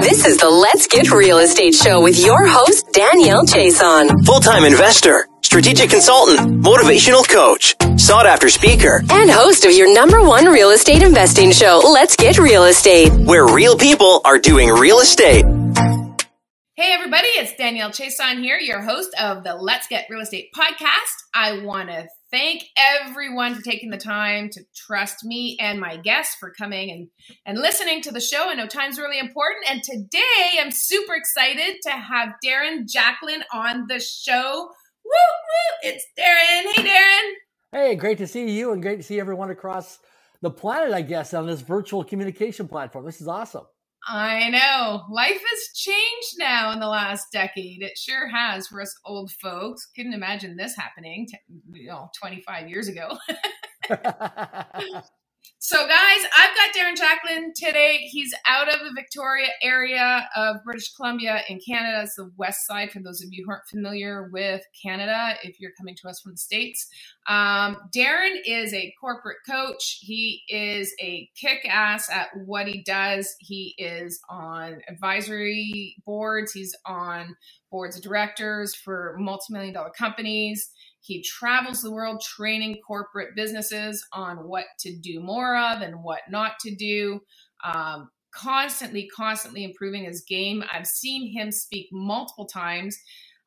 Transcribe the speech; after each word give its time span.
This 0.00 0.26
is 0.26 0.36
the 0.36 0.50
Let's 0.50 0.86
Get 0.86 1.10
Real 1.10 1.38
Estate 1.38 1.74
Show 1.74 2.02
with 2.02 2.18
your 2.22 2.46
host, 2.46 2.92
Danielle 2.92 3.44
Chason. 3.46 4.24
Full 4.26 4.40
time 4.40 4.64
investor, 4.64 5.26
strategic 5.40 5.88
consultant, 5.88 6.62
motivational 6.62 7.26
coach, 7.26 7.74
sought 7.98 8.26
after 8.26 8.50
speaker, 8.50 9.02
and 9.10 9.30
host 9.30 9.64
of 9.64 9.72
your 9.72 9.92
number 9.92 10.22
one 10.22 10.44
real 10.46 10.70
estate 10.70 11.02
investing 11.02 11.50
show, 11.50 11.80
Let's 11.82 12.14
Get 12.14 12.38
Real 12.38 12.64
Estate, 12.64 13.10
where 13.10 13.46
real 13.46 13.76
people 13.76 14.20
are 14.24 14.38
doing 14.38 14.68
real 14.68 15.00
estate. 15.00 15.46
Hey, 16.74 16.92
everybody, 16.92 17.28
it's 17.28 17.56
Danielle 17.56 17.90
Chason 17.90 18.42
here, 18.42 18.58
your 18.58 18.82
host 18.82 19.08
of 19.18 19.44
the 19.44 19.54
Let's 19.54 19.86
Get 19.88 20.06
Real 20.10 20.20
Estate 20.20 20.50
podcast. 20.54 21.14
I 21.34 21.62
want 21.64 21.88
to 21.88 22.06
thank 22.30 22.64
everyone 22.76 23.54
for 23.54 23.62
taking 23.62 23.90
the 23.90 23.96
time 23.96 24.50
to 24.50 24.62
trust 24.74 25.24
me 25.24 25.56
and 25.60 25.80
my 25.80 25.96
guests 25.96 26.36
for 26.38 26.50
coming 26.50 26.90
and, 26.90 27.08
and 27.44 27.58
listening 27.58 28.02
to 28.02 28.12
the 28.12 28.20
show. 28.20 28.48
I 28.48 28.54
know 28.54 28.66
time's 28.66 28.98
really 28.98 29.18
important. 29.18 29.70
And 29.70 29.82
today 29.82 30.58
I'm 30.60 30.70
super 30.70 31.14
excited 31.14 31.76
to 31.82 31.90
have 31.90 32.30
Darren 32.44 32.88
Jacklin 32.88 33.42
on 33.52 33.86
the 33.88 34.00
show. 34.00 34.68
Woo, 35.04 35.10
woo, 35.10 35.90
it's 35.90 36.04
Darren. 36.18 36.72
Hey, 36.74 36.88
Darren. 36.88 37.32
Hey, 37.72 37.94
great 37.94 38.18
to 38.18 38.26
see 38.26 38.50
you 38.50 38.72
and 38.72 38.82
great 38.82 38.96
to 38.96 39.02
see 39.02 39.20
everyone 39.20 39.50
across 39.50 39.98
the 40.42 40.50
planet, 40.50 40.92
I 40.92 41.02
guess, 41.02 41.34
on 41.34 41.46
this 41.46 41.60
virtual 41.60 42.04
communication 42.04 42.68
platform. 42.68 43.04
This 43.04 43.20
is 43.20 43.28
awesome. 43.28 43.64
I 44.08 44.50
know. 44.50 45.04
Life 45.10 45.40
has 45.40 45.74
changed 45.74 46.34
now 46.38 46.70
in 46.72 46.78
the 46.78 46.86
last 46.86 47.32
decade. 47.32 47.82
It 47.82 47.98
sure 47.98 48.28
has 48.28 48.68
for 48.68 48.80
us 48.80 48.94
old 49.04 49.32
folks. 49.32 49.86
Couldn't 49.96 50.14
imagine 50.14 50.56
this 50.56 50.76
happening, 50.76 51.26
you 51.72 51.88
know, 51.88 52.08
25 52.18 52.68
years 52.68 52.88
ago. 52.88 53.18
So, 55.68 55.84
guys, 55.88 56.20
I've 56.38 56.54
got 56.54 56.80
Darren 56.80 56.96
Jacklin 56.96 57.52
today. 57.52 57.96
He's 58.08 58.32
out 58.46 58.72
of 58.72 58.78
the 58.84 58.92
Victoria 58.94 59.48
area 59.60 60.28
of 60.36 60.62
British 60.62 60.94
Columbia 60.94 61.42
in 61.48 61.58
Canada. 61.58 62.02
It's 62.04 62.14
the 62.14 62.30
west 62.36 62.68
side 62.68 62.92
for 62.92 63.00
those 63.00 63.20
of 63.20 63.30
you 63.32 63.44
who 63.44 63.50
aren't 63.50 63.66
familiar 63.66 64.30
with 64.32 64.62
Canada, 64.80 65.34
if 65.42 65.58
you're 65.58 65.72
coming 65.76 65.96
to 65.96 66.08
us 66.08 66.20
from 66.20 66.34
the 66.34 66.38
States. 66.38 66.86
Um, 67.26 67.78
Darren 67.92 68.36
is 68.46 68.72
a 68.74 68.94
corporate 69.00 69.38
coach. 69.44 69.98
He 70.02 70.44
is 70.48 70.94
a 71.00 71.28
kick 71.34 71.66
ass 71.68 72.08
at 72.10 72.28
what 72.44 72.68
he 72.68 72.84
does. 72.84 73.34
He 73.40 73.74
is 73.76 74.20
on 74.30 74.82
advisory 74.88 75.96
boards, 76.06 76.52
he's 76.52 76.76
on 76.86 77.34
boards 77.72 77.96
of 77.96 78.04
directors 78.04 78.72
for 78.72 79.16
multi 79.18 79.52
million 79.52 79.74
dollar 79.74 79.90
companies. 79.90 80.70
He 81.06 81.22
travels 81.22 81.82
the 81.82 81.92
world 81.92 82.20
training 82.20 82.78
corporate 82.86 83.36
businesses 83.36 84.04
on 84.12 84.48
what 84.48 84.64
to 84.80 84.96
do 84.96 85.20
more 85.20 85.56
of 85.56 85.82
and 85.82 86.02
what 86.02 86.22
not 86.28 86.58
to 86.60 86.74
do. 86.74 87.20
Um, 87.64 88.10
constantly, 88.32 89.08
constantly 89.14 89.64
improving 89.64 90.04
his 90.04 90.22
game. 90.22 90.62
I've 90.72 90.86
seen 90.86 91.32
him 91.32 91.50
speak 91.50 91.88
multiple 91.92 92.46
times. 92.46 92.98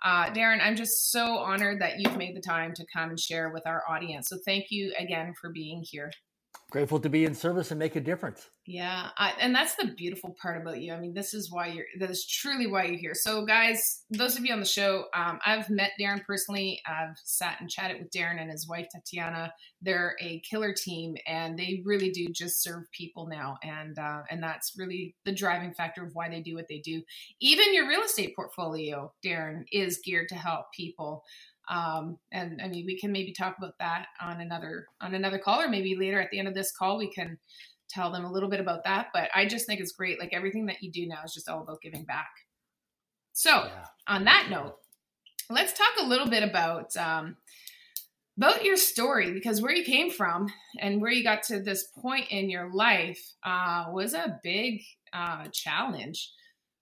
Uh, 0.04 0.32
Darren, 0.32 0.60
I'm 0.62 0.76
just 0.76 1.12
so 1.12 1.38
honored 1.38 1.82
that 1.82 2.00
you've 2.00 2.18
made 2.18 2.36
the 2.36 2.42
time 2.42 2.74
to 2.74 2.86
come 2.92 3.10
and 3.10 3.20
share 3.20 3.50
with 3.50 3.68
our 3.68 3.84
audience. 3.88 4.30
So 4.30 4.38
thank 4.46 4.72
you 4.72 4.94
again 4.98 5.34
for 5.40 5.52
being 5.52 5.84
here. 5.86 6.12
Grateful 6.72 7.00
to 7.00 7.09
be 7.09 7.25
in 7.25 7.33
service 7.33 7.72
and 7.72 7.80
make 7.80 7.95
a 7.95 8.00
difference. 8.00 8.47
Yeah, 8.67 9.09
I, 9.17 9.33
and 9.39 9.55
that's 9.55 9.73
the 9.75 9.88
beautiful 9.97 10.36
part 10.39 10.61
about 10.61 10.80
you. 10.80 10.94
I 10.94 11.00
mean, 11.00 11.16
this 11.16 11.33
is 11.33 11.52
why 11.52 11.67
you're. 11.67 11.88
That 12.00 12.11
is 12.11 12.28
truly 12.28 12.67
why 12.67 12.86
you're 12.86 13.00
here. 13.00 13.16
So, 13.16 13.44
guys, 13.44 14.03
those 14.11 14.38
of 14.38 14.45
you 14.45 14.53
on 14.53 14.59
the 14.59 14.67
show, 14.67 15.06
um, 15.16 15.39
I've 15.44 15.67
met 15.72 15.94
Darren 16.00 16.23
personally. 16.23 16.80
I've 16.86 17.17
sat 17.23 17.59
and 17.59 17.72
chatted 17.72 17.97
with 17.97 18.11
Darren 18.11 18.39
and 18.39 18.52
his 18.52 18.67
wife 18.67 18.86
Tatiana. 18.94 19.52
They're 19.81 20.16
a 20.22 20.41
killer 20.41 20.72
team, 20.72 21.16
and 21.25 21.58
they 21.58 21.81
really 21.83 22.11
do 22.11 22.28
just 22.31 22.61
serve 22.61 22.84
people 22.91 23.25
now, 23.28 23.58
and 23.63 23.97
uh, 23.97 24.22
and 24.30 24.41
that's 24.44 24.73
really 24.78 25.16
the 25.25 25.31
driving 25.31 25.73
factor 25.73 26.03
of 26.03 26.11
why 26.13 26.30
they 26.30 26.41
do 26.41 26.53
what 26.53 26.67
they 26.69 26.80
do. 26.80 27.02
Even 27.39 27.73
your 27.73 27.88
real 27.88 28.03
estate 28.03 28.36
portfolio, 28.36 29.11
Darren, 29.25 29.63
is 29.72 30.02
geared 30.03 30.30
to 30.30 30.36
help 30.36 30.67
people. 30.72 31.23
Um, 31.70 32.17
and 32.31 32.59
I 32.64 32.67
mean, 32.67 32.86
we 32.86 33.00
can 33.00 33.12
maybe 33.12 33.31
talk 33.31 33.56
about 33.58 33.78
that 33.80 34.07
on 34.19 34.41
another 34.41 34.88
on 35.02 35.13
another 35.13 35.38
call, 35.38 35.62
or 35.62 35.69
maybe 35.69 35.96
later 35.96 36.19
at 36.19 36.31
the 36.31 36.40
end 36.40 36.47
of 36.47 36.56
this 36.56 36.72
call, 36.75 36.97
we 36.97 37.12
can 37.12 37.38
tell 37.90 38.12
them 38.12 38.25
a 38.25 38.31
little 38.31 38.50
bit 38.50 38.59
about 38.59 38.84
that. 38.85 39.07
But 39.13 39.30
I 39.34 39.46
just 39.46 39.66
think 39.66 39.80
it's 39.80 39.91
great. 39.91 40.19
Like 40.19 40.34
everything 40.34 40.66
that 40.68 40.81
you 40.81 40.91
do 40.91 41.07
now 41.07 41.22
is 41.24 41.34
just 41.34 41.50
all 41.50 41.62
about 41.62 41.81
giving 41.81 42.06
back. 42.06 42.30
So, 43.34 43.52
yeah. 43.52 43.85
on 44.07 44.25
that 44.25 44.47
note, 44.50 44.75
let's 45.50 45.74
talk 45.74 45.94
a 46.00 46.06
little 46.06 46.28
bit 46.28 46.44
about 46.44 46.96
um, 46.97 47.38
about 48.38 48.63
your 48.63 48.78
story 48.78 49.31
because 49.34 49.62
where 49.62 49.74
you 49.74 49.84
came 49.84 50.09
from 50.09 50.47
and 50.80 51.01
where 51.01 51.12
you 51.12 51.24
got 51.24 51.44
to 51.44 51.59
this 51.59 51.88
point 52.01 52.28
in 52.30 52.50
your 52.50 52.74
life 52.74 53.19
uh, 53.46 53.86
was 53.91 54.13
a 54.13 54.40
big 54.44 54.81
uh, 55.13 55.46
challenge. 55.51 56.31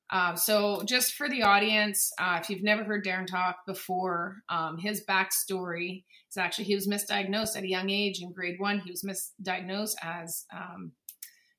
Uh, 0.10 0.36
so, 0.36 0.82
just 0.86 1.14
for 1.14 1.28
the 1.28 1.44
audience, 1.44 2.12
uh, 2.18 2.40
if 2.42 2.50
you've 2.50 2.64
never 2.64 2.84
heard 2.84 3.04
Darren 3.04 3.28
talk 3.28 3.66
before, 3.66 4.38
um, 4.50 4.78
his 4.78 5.04
backstory 5.06 6.04
is 6.30 6.38
actually 6.38 6.66
he 6.66 6.76
was 6.76 6.88
misdiagnosed 6.88 7.58
at 7.58 7.64
a 7.64 7.68
young 7.68 7.90
age 7.90 8.22
in 8.22 8.32
grade 8.32 8.58
one. 8.58 8.80
He 8.80 8.92
was 8.92 9.04
misdiagnosed 9.04 9.96
as 10.02 10.46
um, 10.56 10.94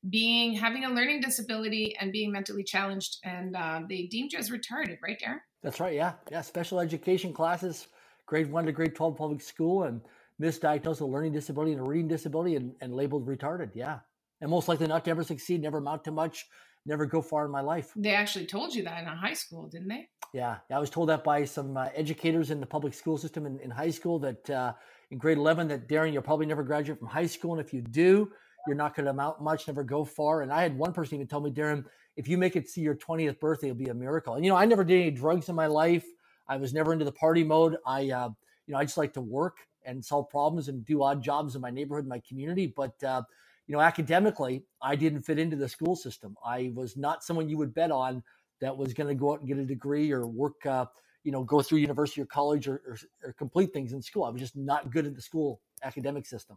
being 0.09 0.55
having 0.55 0.85
a 0.85 0.91
learning 0.91 1.21
disability 1.21 1.95
and 2.01 2.11
being 2.11 2.33
mentally 2.33 2.65
challenged, 2.65 3.19
and 3.23 3.55
uh, 3.55 3.83
they 3.87 4.05
deemed 4.05 4.33
you 4.33 4.39
as 4.39 4.51
retarded, 4.51 4.99
right, 5.03 5.21
Darren? 5.21 5.41
That's 5.63 5.81
right. 5.81 5.95
Yeah, 5.95 6.15
yeah. 6.31 6.41
Special 6.41 6.81
education 6.81 7.35
classes, 7.35 7.89
grade 8.25 8.51
one 8.51 8.65
to 8.65 8.73
grade 8.73 8.95
twelve 8.95 9.19
public 9.19 9.43
school, 9.43 9.85
and 9.85 10.01
misdiagnosed 10.41 10.87
with 10.87 11.01
a 11.03 11.07
learning 11.07 11.33
disability 11.33 11.73
and 11.73 11.81
a 11.83 11.85
reading 11.85 12.09
disability, 12.09 12.57
and, 12.57 12.73
and 12.81 12.95
labeled 12.95 13.27
retarded. 13.27 13.73
Yeah, 13.75 13.99
and 14.41 14.51
most 14.51 14.69
likely 14.69 14.87
not 14.87 15.05
to 15.05 15.11
ever 15.11 15.23
succeed, 15.23 15.61
never 15.61 15.79
amount 15.79 16.05
to 16.05 16.13
much 16.13 16.47
never 16.89 17.07
go 17.07 17.23
far 17.23 17.45
in 17.45 17.53
my 17.53 17.61
life. 17.61 17.93
They 17.95 18.15
actually 18.15 18.47
told 18.47 18.75
you 18.75 18.83
that 18.85 19.03
in 19.03 19.07
high 19.07 19.35
school, 19.35 19.69
didn't 19.69 19.89
they? 19.89 20.09
Yeah, 20.33 20.57
I 20.71 20.79
was 20.79 20.91
told 20.91 21.09
that 21.09 21.25
by 21.25 21.45
some 21.45 21.77
uh, 21.77 21.89
educators 21.95 22.51
in 22.51 22.61
the 22.61 22.67
public 22.67 22.95
school 22.95 23.17
system 23.17 23.47
in, 23.47 23.61
in 23.61 23.71
high 23.71 23.91
school 23.91 24.19
that 24.21 24.51
uh, 24.51 24.73
in 25.11 25.19
grade 25.19 25.39
11 25.39 25.69
that 25.69 25.89
Darren, 25.89 26.13
you'll 26.13 26.23
probably 26.23 26.47
never 26.47 26.63
graduate 26.63 26.99
from 26.99 27.09
high 27.09 27.27
school. 27.27 27.53
And 27.53 27.65
if 27.65 27.73
you 27.73 27.81
do, 27.81 28.31
you're 28.67 28.77
not 28.77 28.95
going 28.95 29.05
to 29.05 29.11
amount 29.11 29.41
much, 29.41 29.67
never 29.67 29.83
go 29.83 30.05
far. 30.05 30.43
And 30.43 30.53
I 30.53 30.63
had 30.63 30.77
one 30.77 30.93
person 30.93 31.15
even 31.15 31.27
tell 31.27 31.41
me, 31.41 31.51
Darren, 31.51 31.85
if 32.17 32.29
you 32.29 32.37
make 32.37 32.57
it 32.57 32.69
to 32.73 32.81
your 32.81 32.97
20th 32.97 33.39
birthday, 33.41 33.69
it'll 33.69 33.79
be 33.79 33.87
a 33.87 33.95
miracle. 33.95 34.35
And, 34.35 34.45
you 34.45 34.51
know, 34.51 34.57
I 34.57 34.67
never 34.67 34.85
did 34.85 35.01
any 35.01 35.11
drugs 35.11 35.49
in 35.49 35.55
my 35.55 35.67
life. 35.67 36.05
I 36.49 36.57
was 36.57 36.75
never 36.75 36.93
into 36.93 37.05
the 37.05 37.13
party 37.13 37.45
mode. 37.45 37.77
I, 37.87 38.11
uh, 38.11 38.31
you 38.67 38.73
know, 38.73 38.79
I 38.79 38.85
just 38.85 38.99
like 38.99 39.15
to 39.15 39.21
work 39.21 39.57
and 39.85 40.05
solve 40.05 40.29
problems 40.29 40.69
and 40.69 40.85
do 40.85 41.03
odd 41.03 41.23
jobs 41.23 41.55
in 41.55 41.63
my 41.63 41.71
neighborhood, 41.71 42.07
my 42.07 42.21
community. 42.29 42.73
But, 42.77 43.03
uh, 43.03 43.23
you 43.69 43.77
know, 43.77 43.83
academically, 43.83 44.65
I 44.83 44.97
didn't 44.97 45.23
fit 45.23 45.39
into 45.39 45.55
the 45.55 45.69
school 45.69 45.95
system. 45.95 46.35
I 46.45 46.73
was 46.75 46.97
not 46.97 47.23
someone 47.23 47.49
you 47.49 47.59
would 47.59 47.75
bet 47.75 47.91
on 47.91 48.23
that 48.61 48.77
was 48.77 48.95
going 48.95 49.09
to 49.09 49.15
go 49.15 49.33
out 49.33 49.41
and 49.41 49.49
get 49.49 49.59
a 49.59 49.65
degree 49.65 50.11
or 50.11 50.27
work, 50.27 50.65
uh, 50.67 50.87
you 51.23 51.31
know, 51.31 51.45
go 51.45 51.61
through 51.61 51.79
university 51.79 52.23
or 52.23 52.27
college 52.27 52.67
or, 52.67 52.83
or, 52.87 52.97
or 53.23 53.33
complete 53.35 53.73
things 53.73 53.93
in 53.93 54.03
school. 54.03 54.25
I 54.25 54.31
was 54.31 54.41
just 54.41 54.57
not 54.57 54.91
good 54.91 55.07
at 55.07 55.15
the 55.15 55.23
school 55.23 55.61
academic 55.85 56.27
system. 56.27 56.57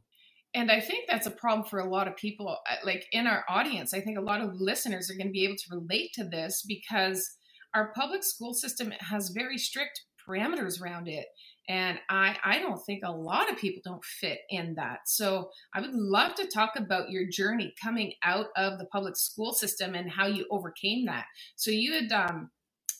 And 0.53 0.71
I 0.71 0.79
think 0.79 1.05
that's 1.07 1.27
a 1.27 1.31
problem 1.31 1.67
for 1.67 1.79
a 1.79 1.89
lot 1.89 2.07
of 2.07 2.15
people, 2.15 2.57
uh, 2.69 2.75
like 2.85 3.05
in 3.11 3.27
our 3.27 3.43
audience. 3.49 3.93
I 3.93 3.99
think 3.99 4.17
a 4.17 4.21
lot 4.21 4.41
of 4.41 4.55
listeners 4.55 5.09
are 5.09 5.15
going 5.15 5.27
to 5.27 5.33
be 5.33 5.45
able 5.45 5.57
to 5.57 5.75
relate 5.75 6.13
to 6.13 6.23
this 6.23 6.63
because 6.65 7.29
our 7.73 7.93
public 7.93 8.23
school 8.23 8.53
system 8.53 8.93
has 8.99 9.29
very 9.29 9.57
strict 9.57 10.01
parameters 10.27 10.81
around 10.81 11.07
it 11.07 11.25
and 11.69 11.97
i 12.09 12.35
i 12.43 12.59
don't 12.59 12.83
think 12.85 13.01
a 13.03 13.11
lot 13.11 13.49
of 13.49 13.57
people 13.57 13.81
don't 13.83 14.03
fit 14.03 14.39
in 14.49 14.75
that. 14.75 14.99
So 15.05 15.49
i 15.73 15.81
would 15.81 15.93
love 15.93 16.35
to 16.35 16.47
talk 16.47 16.73
about 16.75 17.09
your 17.09 17.27
journey 17.29 17.73
coming 17.81 18.13
out 18.23 18.47
of 18.55 18.77
the 18.77 18.85
public 18.85 19.15
school 19.15 19.53
system 19.53 19.95
and 19.95 20.11
how 20.11 20.27
you 20.27 20.45
overcame 20.51 21.05
that. 21.05 21.25
So 21.55 21.71
you 21.71 21.93
had 21.93 22.11
um 22.11 22.49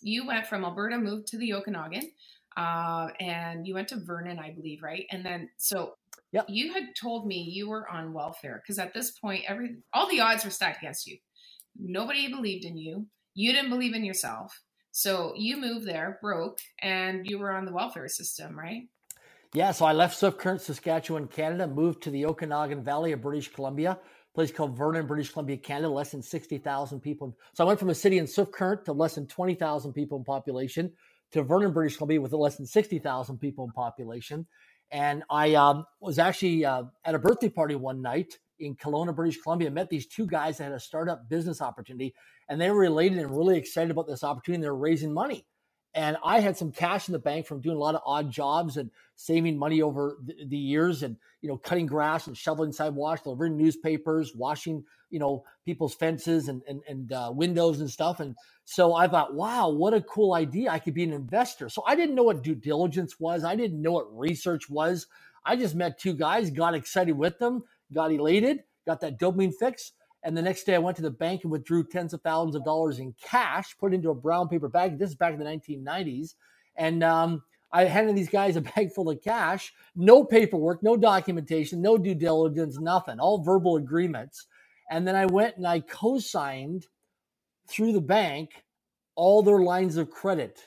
you 0.01 0.25
went 0.25 0.47
from 0.47 0.63
alberta 0.63 0.97
moved 0.97 1.27
to 1.27 1.37
the 1.37 1.53
okanagan 1.53 2.11
uh, 2.57 3.07
and 3.19 3.65
you 3.65 3.73
went 3.73 3.87
to 3.89 3.99
vernon 4.03 4.39
i 4.39 4.51
believe 4.51 4.81
right? 4.83 5.05
And 5.11 5.25
then 5.25 5.49
so 5.57 5.93
yep. 6.31 6.45
you 6.47 6.73
had 6.73 6.95
told 6.99 7.27
me 7.27 7.41
you 7.41 7.69
were 7.69 7.89
on 7.89 8.13
welfare 8.13 8.61
because 8.63 8.79
at 8.79 8.93
this 8.93 9.11
point 9.11 9.43
every 9.47 9.77
all 9.93 10.09
the 10.09 10.21
odds 10.21 10.45
were 10.45 10.51
stacked 10.51 10.81
against 10.81 11.07
you. 11.07 11.17
Nobody 11.77 12.27
believed 12.29 12.65
in 12.65 12.77
you. 12.77 13.07
You 13.33 13.53
didn't 13.53 13.69
believe 13.69 13.95
in 13.95 14.03
yourself 14.03 14.61
so 14.91 15.33
you 15.35 15.57
moved 15.57 15.85
there, 15.85 16.19
broke, 16.21 16.59
and 16.81 17.25
you 17.25 17.39
were 17.39 17.51
on 17.51 17.65
the 17.65 17.73
welfare 17.73 18.07
system, 18.07 18.57
right? 18.57 18.83
Yeah, 19.53 19.71
so 19.71 19.85
I 19.85 19.91
left 19.91 20.17
Swift 20.17 20.37
Current, 20.37 20.61
Saskatchewan, 20.61 21.27
Canada, 21.27 21.67
moved 21.67 22.03
to 22.03 22.09
the 22.09 22.25
Okanagan 22.25 22.83
Valley 22.83 23.11
of 23.11 23.21
British 23.21 23.51
Columbia, 23.51 23.99
place 24.33 24.51
called 24.51 24.77
Vernon, 24.77 25.07
British 25.07 25.29
Columbia, 25.31 25.57
Canada, 25.57 25.89
less 25.89 26.11
than 26.11 26.21
60,000 26.21 27.01
people. 27.01 27.35
So 27.53 27.63
I 27.63 27.67
went 27.67 27.79
from 27.79 27.89
a 27.89 27.95
city 27.95 28.17
in 28.17 28.27
Swift 28.27 28.53
Current 28.53 28.85
to 28.85 28.93
less 28.93 29.15
than 29.15 29.27
20,000 29.27 29.91
people 29.91 30.17
in 30.17 30.23
population 30.23 30.93
to 31.33 31.43
Vernon, 31.43 31.73
British 31.73 31.97
Columbia 31.97 32.21
with 32.21 32.31
less 32.31 32.55
than 32.57 32.65
60,000 32.65 33.37
people 33.39 33.65
in 33.65 33.71
population. 33.71 34.47
And 34.91 35.23
I 35.29 35.55
um, 35.55 35.85
was 35.99 36.19
actually 36.19 36.65
uh, 36.65 36.83
at 37.05 37.15
a 37.15 37.19
birthday 37.19 37.49
party 37.49 37.75
one 37.75 38.01
night 38.01 38.37
in 38.59 38.75
Kelowna, 38.75 39.15
British 39.15 39.41
Columbia, 39.41 39.71
met 39.71 39.89
these 39.89 40.07
two 40.07 40.27
guys 40.27 40.57
that 40.57 40.65
had 40.65 40.73
a 40.73 40.79
startup 40.79 41.27
business 41.29 41.61
opportunity, 41.61 42.13
and 42.51 42.59
they 42.59 42.69
were 42.69 42.79
related 42.79 43.19
and 43.19 43.31
really 43.37 43.57
excited 43.57 43.91
about 43.91 44.07
this 44.07 44.25
opportunity. 44.25 44.61
They're 44.61 44.75
raising 44.75 45.13
money, 45.13 45.45
And 45.93 46.17
I 46.23 46.39
had 46.41 46.57
some 46.57 46.71
cash 46.71 47.09
in 47.09 47.13
the 47.13 47.19
bank 47.19 47.45
from 47.45 47.61
doing 47.61 47.77
a 47.77 47.79
lot 47.79 47.95
of 47.95 48.01
odd 48.05 48.31
jobs 48.31 48.77
and 48.77 48.91
saving 49.15 49.57
money 49.57 49.81
over 49.81 50.17
the, 50.23 50.35
the 50.47 50.57
years 50.57 51.03
and, 51.03 51.17
you 51.41 51.49
know, 51.49 51.57
cutting 51.57 51.85
grass 51.85 52.27
and 52.27 52.37
shoveling 52.37 52.71
sidewalks, 52.71 53.21
delivering 53.23 53.57
newspapers, 53.57 54.33
washing, 54.35 54.83
you 55.09 55.19
know, 55.19 55.43
people's 55.65 55.95
fences 55.95 56.49
and, 56.49 56.61
and, 56.67 56.81
and 56.89 57.13
uh, 57.13 57.31
windows 57.33 57.81
and 57.81 57.89
stuff. 57.89 58.19
And 58.21 58.35
so 58.65 58.93
I 58.93 59.07
thought, 59.07 59.33
wow, 59.33 59.69
what 59.69 59.93
a 59.93 60.01
cool 60.01 60.33
idea. 60.33 60.71
I 60.71 60.79
could 60.79 60.93
be 60.93 61.03
an 61.03 61.13
investor. 61.13 61.69
So 61.69 61.83
I 61.87 61.95
didn't 61.95 62.15
know 62.15 62.23
what 62.23 62.43
due 62.43 62.55
diligence 62.55 63.19
was. 63.19 63.43
I 63.43 63.55
didn't 63.55 63.81
know 63.81 63.93
what 63.93 64.17
research 64.17 64.69
was. 64.69 65.07
I 65.45 65.55
just 65.57 65.75
met 65.75 65.99
two 65.99 66.13
guys, 66.13 66.51
got 66.51 66.75
excited 66.75 67.17
with 67.17 67.39
them, 67.39 67.63
got 67.93 68.11
elated, 68.11 68.63
got 68.85 69.01
that 69.01 69.19
dopamine 69.19 69.53
fix 69.53 69.93
and 70.23 70.37
the 70.37 70.41
next 70.41 70.65
day, 70.65 70.75
I 70.75 70.79
went 70.79 70.97
to 70.97 71.03
the 71.03 71.09
bank 71.09 71.43
and 71.43 71.51
withdrew 71.51 71.85
tens 71.85 72.13
of 72.13 72.21
thousands 72.21 72.55
of 72.55 72.63
dollars 72.63 72.99
in 72.99 73.15
cash, 73.23 73.75
put 73.79 73.93
into 73.93 74.11
a 74.11 74.15
brown 74.15 74.49
paper 74.49 74.69
bag. 74.69 74.99
This 74.99 75.09
is 75.09 75.15
back 75.15 75.33
in 75.33 75.39
the 75.39 75.45
1990s. 75.45 76.35
And 76.75 77.03
um, 77.03 77.41
I 77.71 77.85
handed 77.85 78.15
these 78.15 78.29
guys 78.29 78.55
a 78.55 78.61
bag 78.75 78.93
full 78.93 79.09
of 79.09 79.21
cash, 79.23 79.73
no 79.95 80.23
paperwork, 80.23 80.83
no 80.83 80.95
documentation, 80.95 81.81
no 81.81 81.97
due 81.97 82.13
diligence, 82.13 82.77
nothing, 82.79 83.19
all 83.19 83.43
verbal 83.43 83.77
agreements. 83.77 84.45
And 84.91 85.07
then 85.07 85.15
I 85.15 85.25
went 85.25 85.57
and 85.57 85.65
I 85.65 85.79
co 85.79 86.19
signed 86.19 86.85
through 87.67 87.93
the 87.93 88.01
bank 88.01 88.63
all 89.15 89.41
their 89.41 89.59
lines 89.59 89.97
of 89.97 90.09
credit 90.09 90.59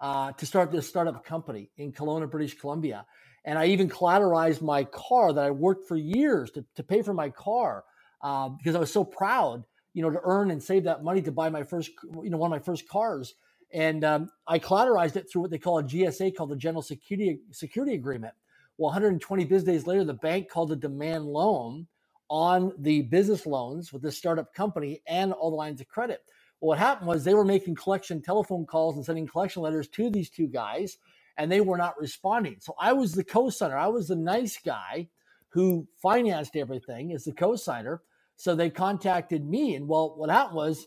uh, 0.00 0.32
to 0.32 0.46
start 0.46 0.72
this 0.72 0.88
startup 0.88 1.24
company 1.24 1.70
in 1.76 1.92
Kelowna, 1.92 2.30
British 2.30 2.58
Columbia. 2.58 3.06
And 3.44 3.58
I 3.58 3.66
even 3.66 3.88
collateralized 3.88 4.62
my 4.62 4.84
car 4.84 5.32
that 5.32 5.44
I 5.44 5.52
worked 5.52 5.86
for 5.86 5.96
years 5.96 6.50
to, 6.52 6.64
to 6.74 6.82
pay 6.82 7.02
for 7.02 7.14
my 7.14 7.30
car 7.30 7.84
uh, 8.22 8.48
because 8.48 8.74
I 8.74 8.80
was 8.80 8.92
so 8.92 9.04
proud, 9.04 9.64
you 9.94 10.02
know, 10.02 10.10
to 10.10 10.20
earn 10.24 10.50
and 10.50 10.62
save 10.62 10.84
that 10.84 11.04
money 11.04 11.22
to 11.22 11.32
buy 11.32 11.48
my 11.50 11.62
first, 11.62 11.90
you 12.22 12.30
know, 12.30 12.38
one 12.38 12.52
of 12.52 12.58
my 12.58 12.64
first 12.64 12.88
cars. 12.88 13.34
And 13.72 14.04
um, 14.04 14.30
I 14.46 14.58
collateralized 14.58 15.16
it 15.16 15.30
through 15.30 15.42
what 15.42 15.50
they 15.50 15.58
call 15.58 15.78
a 15.78 15.82
GSA, 15.84 16.36
called 16.36 16.50
the 16.50 16.56
General 16.56 16.82
Security 16.82 17.40
Security 17.52 17.94
Agreement. 17.94 18.34
Well, 18.78 18.88
120 18.88 19.44
business 19.44 19.64
days 19.64 19.86
later, 19.86 20.04
the 20.04 20.14
bank 20.14 20.48
called 20.50 20.72
a 20.72 20.76
demand 20.76 21.24
loan 21.24 21.86
on 22.28 22.72
the 22.78 23.02
business 23.02 23.46
loans 23.46 23.92
with 23.92 24.02
this 24.02 24.18
startup 24.18 24.52
company 24.54 25.00
and 25.06 25.32
all 25.32 25.50
the 25.50 25.56
lines 25.56 25.80
of 25.80 25.88
credit. 25.88 26.20
Well, 26.60 26.68
what 26.68 26.78
happened 26.78 27.08
was 27.08 27.24
they 27.24 27.34
were 27.34 27.44
making 27.44 27.76
collection 27.76 28.22
telephone 28.22 28.66
calls 28.66 28.96
and 28.96 29.04
sending 29.04 29.26
collection 29.26 29.62
letters 29.62 29.88
to 29.88 30.10
these 30.10 30.30
two 30.30 30.46
guys, 30.46 30.98
and 31.36 31.50
they 31.50 31.60
were 31.60 31.76
not 31.76 31.98
responding. 32.00 32.56
So 32.60 32.74
I 32.78 32.92
was 32.92 33.12
the 33.12 33.24
co-signer. 33.24 33.76
I 33.76 33.88
was 33.88 34.08
the 34.08 34.16
nice 34.16 34.58
guy 34.64 35.08
who 35.56 35.88
financed 36.02 36.54
everything 36.54 37.14
as 37.14 37.24
the 37.24 37.32
co-signer. 37.32 38.02
So 38.36 38.54
they 38.54 38.68
contacted 38.68 39.42
me. 39.42 39.74
And 39.74 39.88
well, 39.88 40.14
what 40.14 40.28
happened 40.28 40.56
was 40.56 40.86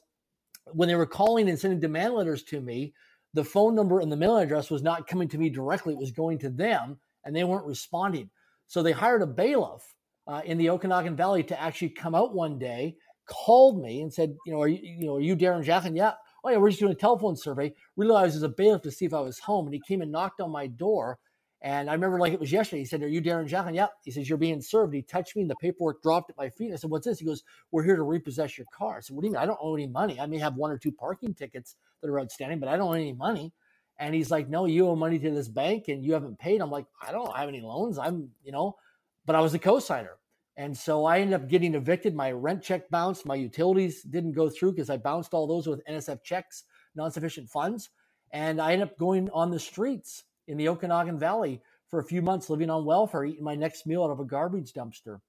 when 0.73 0.87
they 0.87 0.93
were 0.93 1.07
calling 1.07 1.49
and 1.49 1.57
sending 1.57 1.79
demand 1.79 2.13
letters 2.13 2.43
to 2.43 2.61
me, 2.61 2.93
the 3.33 3.43
phone 3.43 3.73
number 3.73 3.99
and 3.99 4.11
the 4.11 4.15
mailing 4.15 4.43
address 4.43 4.69
was 4.69 4.83
not 4.83 5.07
coming 5.07 5.27
to 5.29 5.39
me 5.39 5.49
directly. 5.49 5.93
It 5.95 5.99
was 5.99 6.11
going 6.11 6.37
to 6.39 6.51
them 6.51 6.99
and 7.25 7.35
they 7.35 7.43
weren't 7.43 7.65
responding. 7.65 8.29
So 8.67 8.83
they 8.83 8.91
hired 8.91 9.23
a 9.23 9.27
bailiff 9.27 9.81
uh, 10.27 10.43
in 10.45 10.59
the 10.59 10.69
Okanagan 10.69 11.15
Valley 11.15 11.41
to 11.45 11.59
actually 11.59 11.89
come 11.89 12.13
out 12.13 12.35
one 12.35 12.59
day, 12.59 12.95
called 13.25 13.81
me 13.81 14.03
and 14.03 14.13
said, 14.13 14.35
you 14.45 14.53
know, 14.53 14.61
are 14.61 14.67
you, 14.67 14.77
you 14.83 15.07
know, 15.07 15.15
are 15.15 15.19
you 15.19 15.35
Darren 15.35 15.63
Jacklin? 15.63 15.95
Yeah. 15.95 16.13
Oh 16.43 16.51
yeah, 16.51 16.57
we're 16.57 16.69
just 16.69 16.79
doing 16.79 16.91
a 16.91 16.95
telephone 16.95 17.35
survey. 17.35 17.73
Realized 17.97 18.35
as 18.35 18.43
a 18.43 18.49
bailiff 18.49 18.83
to 18.83 18.91
see 18.91 19.05
if 19.05 19.15
I 19.15 19.19
was 19.19 19.39
home, 19.39 19.65
and 19.65 19.73
he 19.73 19.81
came 19.81 20.03
and 20.03 20.11
knocked 20.11 20.39
on 20.39 20.51
my 20.51 20.67
door 20.67 21.17
and 21.61 21.89
I 21.89 21.93
remember 21.93 22.19
like 22.19 22.31
it 22.31 22.39
was 22.39 22.51
yesterday. 22.51 22.79
He 22.79 22.85
said, 22.85 23.03
Are 23.03 23.07
you 23.07 23.21
Darren 23.21 23.47
Jacklin? 23.47 23.75
Yep. 23.75 23.91
He 24.05 24.11
says, 24.11 24.29
You're 24.29 24.37
being 24.37 24.61
served. 24.61 24.93
He 24.93 25.01
touched 25.01 25.35
me 25.35 25.41
and 25.41 25.51
the 25.51 25.55
paperwork 25.57 26.01
dropped 26.01 26.29
at 26.29 26.37
my 26.37 26.49
feet. 26.49 26.71
I 26.71 26.77
said, 26.77 26.89
What's 26.89 27.05
this? 27.05 27.19
He 27.19 27.25
goes, 27.25 27.43
We're 27.71 27.83
here 27.83 27.97
to 27.97 28.03
repossess 28.03 28.57
your 28.57 28.67
car. 28.73 28.97
I 28.97 28.99
said, 29.01 29.15
What 29.15 29.23
do 29.23 29.27
you 29.27 29.33
mean? 29.33 29.41
I 29.41 29.45
don't 29.45 29.59
owe 29.61 29.75
any 29.75 29.87
money. 29.87 30.19
I 30.19 30.25
may 30.25 30.37
have 30.37 30.55
one 30.55 30.71
or 30.71 30.77
two 30.77 30.91
parking 30.91 31.33
tickets 31.33 31.75
that 32.01 32.09
are 32.09 32.19
outstanding, 32.19 32.59
but 32.59 32.69
I 32.69 32.77
don't 32.77 32.89
owe 32.89 32.93
any 32.93 33.11
money. 33.11 33.51
And 33.97 34.15
he's 34.15 34.31
like, 34.31 34.47
No, 34.47 34.65
you 34.67 34.87
owe 34.87 34.95
money 34.95 35.19
to 35.19 35.31
this 35.31 35.49
bank 35.49 35.89
and 35.89 36.05
you 36.05 36.13
haven't 36.13 36.39
paid. 36.39 36.61
I'm 36.61 36.71
like, 36.71 36.85
I 37.05 37.11
don't 37.11 37.35
have 37.35 37.49
any 37.49 37.61
loans. 37.61 37.97
I'm, 37.97 38.29
you 38.41 38.53
know, 38.53 38.77
but 39.25 39.35
I 39.35 39.41
was 39.41 39.53
a 39.53 39.59
co-signer. 39.59 40.17
And 40.55 40.77
so 40.77 41.05
I 41.05 41.19
ended 41.19 41.41
up 41.41 41.49
getting 41.49 41.75
evicted. 41.75 42.15
My 42.15 42.31
rent 42.31 42.63
check 42.63 42.89
bounced. 42.89 43.25
My 43.25 43.35
utilities 43.35 44.01
didn't 44.03 44.31
go 44.33 44.49
through 44.49 44.73
because 44.73 44.89
I 44.89 44.97
bounced 44.97 45.33
all 45.33 45.47
those 45.47 45.67
with 45.67 45.81
NSF 45.85 46.23
checks, 46.23 46.63
non 46.95 47.11
sufficient 47.11 47.49
funds. 47.49 47.89
And 48.31 48.61
I 48.61 48.73
ended 48.73 48.89
up 48.89 48.97
going 48.97 49.29
on 49.31 49.51
the 49.51 49.59
streets 49.59 50.23
in 50.49 50.57
the 50.57 50.67
Okanagan 50.67 51.17
Valley 51.17 51.61
for 51.89 51.99
a 51.99 52.03
few 52.03 52.21
months 52.21 52.49
living 52.49 52.69
on 52.69 52.83
welfare, 52.83 53.23
eating 53.23 53.43
my 53.43 53.55
next 53.55 53.85
meal 53.85 54.03
out 54.03 54.11
of 54.11 54.19
a 54.19 54.25
garbage 54.25 54.73
dumpster. 54.73 55.19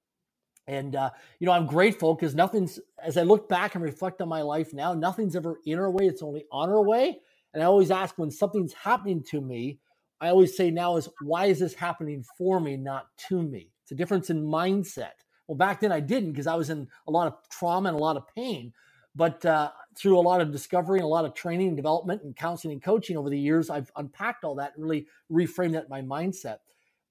And, 0.67 0.95
uh, 0.95 1.11
you 1.39 1.45
know, 1.45 1.53
I'm 1.53 1.65
grateful 1.65 2.13
because 2.13 2.35
nothing's, 2.35 2.79
as 3.03 3.17
I 3.17 3.23
look 3.23 3.47
back 3.47 3.75
and 3.75 3.83
reflect 3.83 4.21
on 4.21 4.29
my 4.29 4.41
life 4.41 4.73
now, 4.73 4.93
nothing's 4.93 5.35
ever 5.35 5.59
in 5.65 5.79
our 5.79 5.89
way. 5.89 6.05
It's 6.05 6.21
only 6.21 6.45
on 6.51 6.69
our 6.69 6.83
way. 6.83 7.19
And 7.53 7.61
I 7.61 7.65
always 7.65 7.91
ask 7.91 8.17
when 8.17 8.31
something's 8.31 8.73
happening 8.73 9.23
to 9.31 9.41
me, 9.41 9.79
I 10.19 10.29
always 10.29 10.55
say 10.55 10.69
now 10.69 10.97
is, 10.97 11.09
why 11.21 11.45
is 11.45 11.59
this 11.59 11.73
happening 11.73 12.23
for 12.37 12.59
me, 12.59 12.77
not 12.77 13.07
to 13.29 13.41
me? 13.41 13.71
It's 13.83 13.91
a 13.91 13.95
difference 13.95 14.29
in 14.29 14.43
mindset. 14.43 15.13
Well, 15.47 15.57
back 15.57 15.81
then 15.81 15.91
I 15.91 15.99
didn't 15.99 16.31
because 16.31 16.47
I 16.47 16.55
was 16.55 16.69
in 16.69 16.87
a 17.07 17.11
lot 17.11 17.27
of 17.27 17.33
trauma 17.49 17.89
and 17.89 17.97
a 17.97 18.01
lot 18.01 18.17
of 18.17 18.27
pain. 18.35 18.71
But 19.15 19.45
uh, 19.45 19.71
through 19.97 20.17
a 20.17 20.21
lot 20.21 20.41
of 20.41 20.51
discovery 20.51 20.99
and 20.99 21.05
a 21.05 21.09
lot 21.09 21.25
of 21.25 21.33
training 21.33 21.67
and 21.67 21.77
development 21.77 22.23
and 22.23 22.35
counseling 22.35 22.73
and 22.73 22.83
coaching 22.83 23.17
over 23.17 23.29
the 23.29 23.39
years, 23.39 23.69
I've 23.69 23.91
unpacked 23.95 24.43
all 24.43 24.55
that 24.55 24.73
and 24.75 24.83
really 24.83 25.07
reframed 25.31 25.73
that 25.73 25.89
my 25.89 26.01
mindset. 26.01 26.57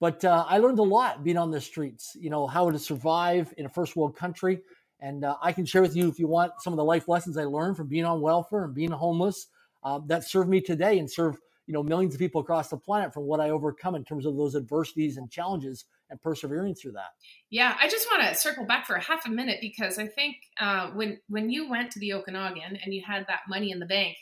But 0.00 0.24
uh, 0.24 0.46
I 0.48 0.58
learned 0.58 0.78
a 0.78 0.84
lot 0.84 1.22
being 1.22 1.36
on 1.36 1.50
the 1.50 1.60
streets, 1.60 2.16
you 2.18 2.30
know, 2.30 2.46
how 2.46 2.70
to 2.70 2.78
survive 2.78 3.52
in 3.58 3.66
a 3.66 3.68
first 3.68 3.96
world 3.96 4.16
country. 4.16 4.62
And 5.00 5.24
uh, 5.24 5.36
I 5.42 5.52
can 5.52 5.66
share 5.66 5.82
with 5.82 5.94
you, 5.94 6.08
if 6.08 6.18
you 6.18 6.26
want, 6.26 6.52
some 6.60 6.72
of 6.72 6.78
the 6.78 6.84
life 6.84 7.06
lessons 7.06 7.36
I 7.36 7.44
learned 7.44 7.76
from 7.76 7.88
being 7.88 8.04
on 8.06 8.20
welfare 8.20 8.64
and 8.64 8.74
being 8.74 8.90
homeless 8.90 9.48
uh, 9.82 10.00
that 10.06 10.24
serve 10.24 10.48
me 10.48 10.60
today 10.60 10.98
and 10.98 11.10
serve, 11.10 11.38
you 11.66 11.74
know, 11.74 11.82
millions 11.82 12.14
of 12.14 12.18
people 12.18 12.40
across 12.40 12.68
the 12.68 12.76
planet 12.78 13.12
from 13.12 13.24
what 13.24 13.40
I 13.40 13.50
overcome 13.50 13.94
in 13.94 14.04
terms 14.04 14.24
of 14.24 14.36
those 14.36 14.56
adversities 14.56 15.16
and 15.18 15.30
challenges 15.30 15.84
and 16.10 16.20
persevering 16.20 16.74
through 16.74 16.92
that. 16.92 17.10
Yeah, 17.50 17.76
I 17.80 17.88
just 17.88 18.06
want 18.10 18.28
to 18.28 18.34
circle 18.34 18.66
back 18.66 18.86
for 18.86 18.96
a 18.96 19.00
half 19.00 19.26
a 19.26 19.30
minute 19.30 19.58
because 19.60 19.98
I 19.98 20.06
think 20.06 20.36
uh, 20.60 20.90
when 20.90 21.18
when 21.28 21.50
you 21.50 21.70
went 21.70 21.92
to 21.92 22.00
the 22.00 22.12
Okanagan 22.14 22.78
and 22.82 22.92
you 22.92 23.02
had 23.06 23.26
that 23.28 23.40
money 23.48 23.70
in 23.70 23.78
the 23.78 23.86
bank, 23.86 24.16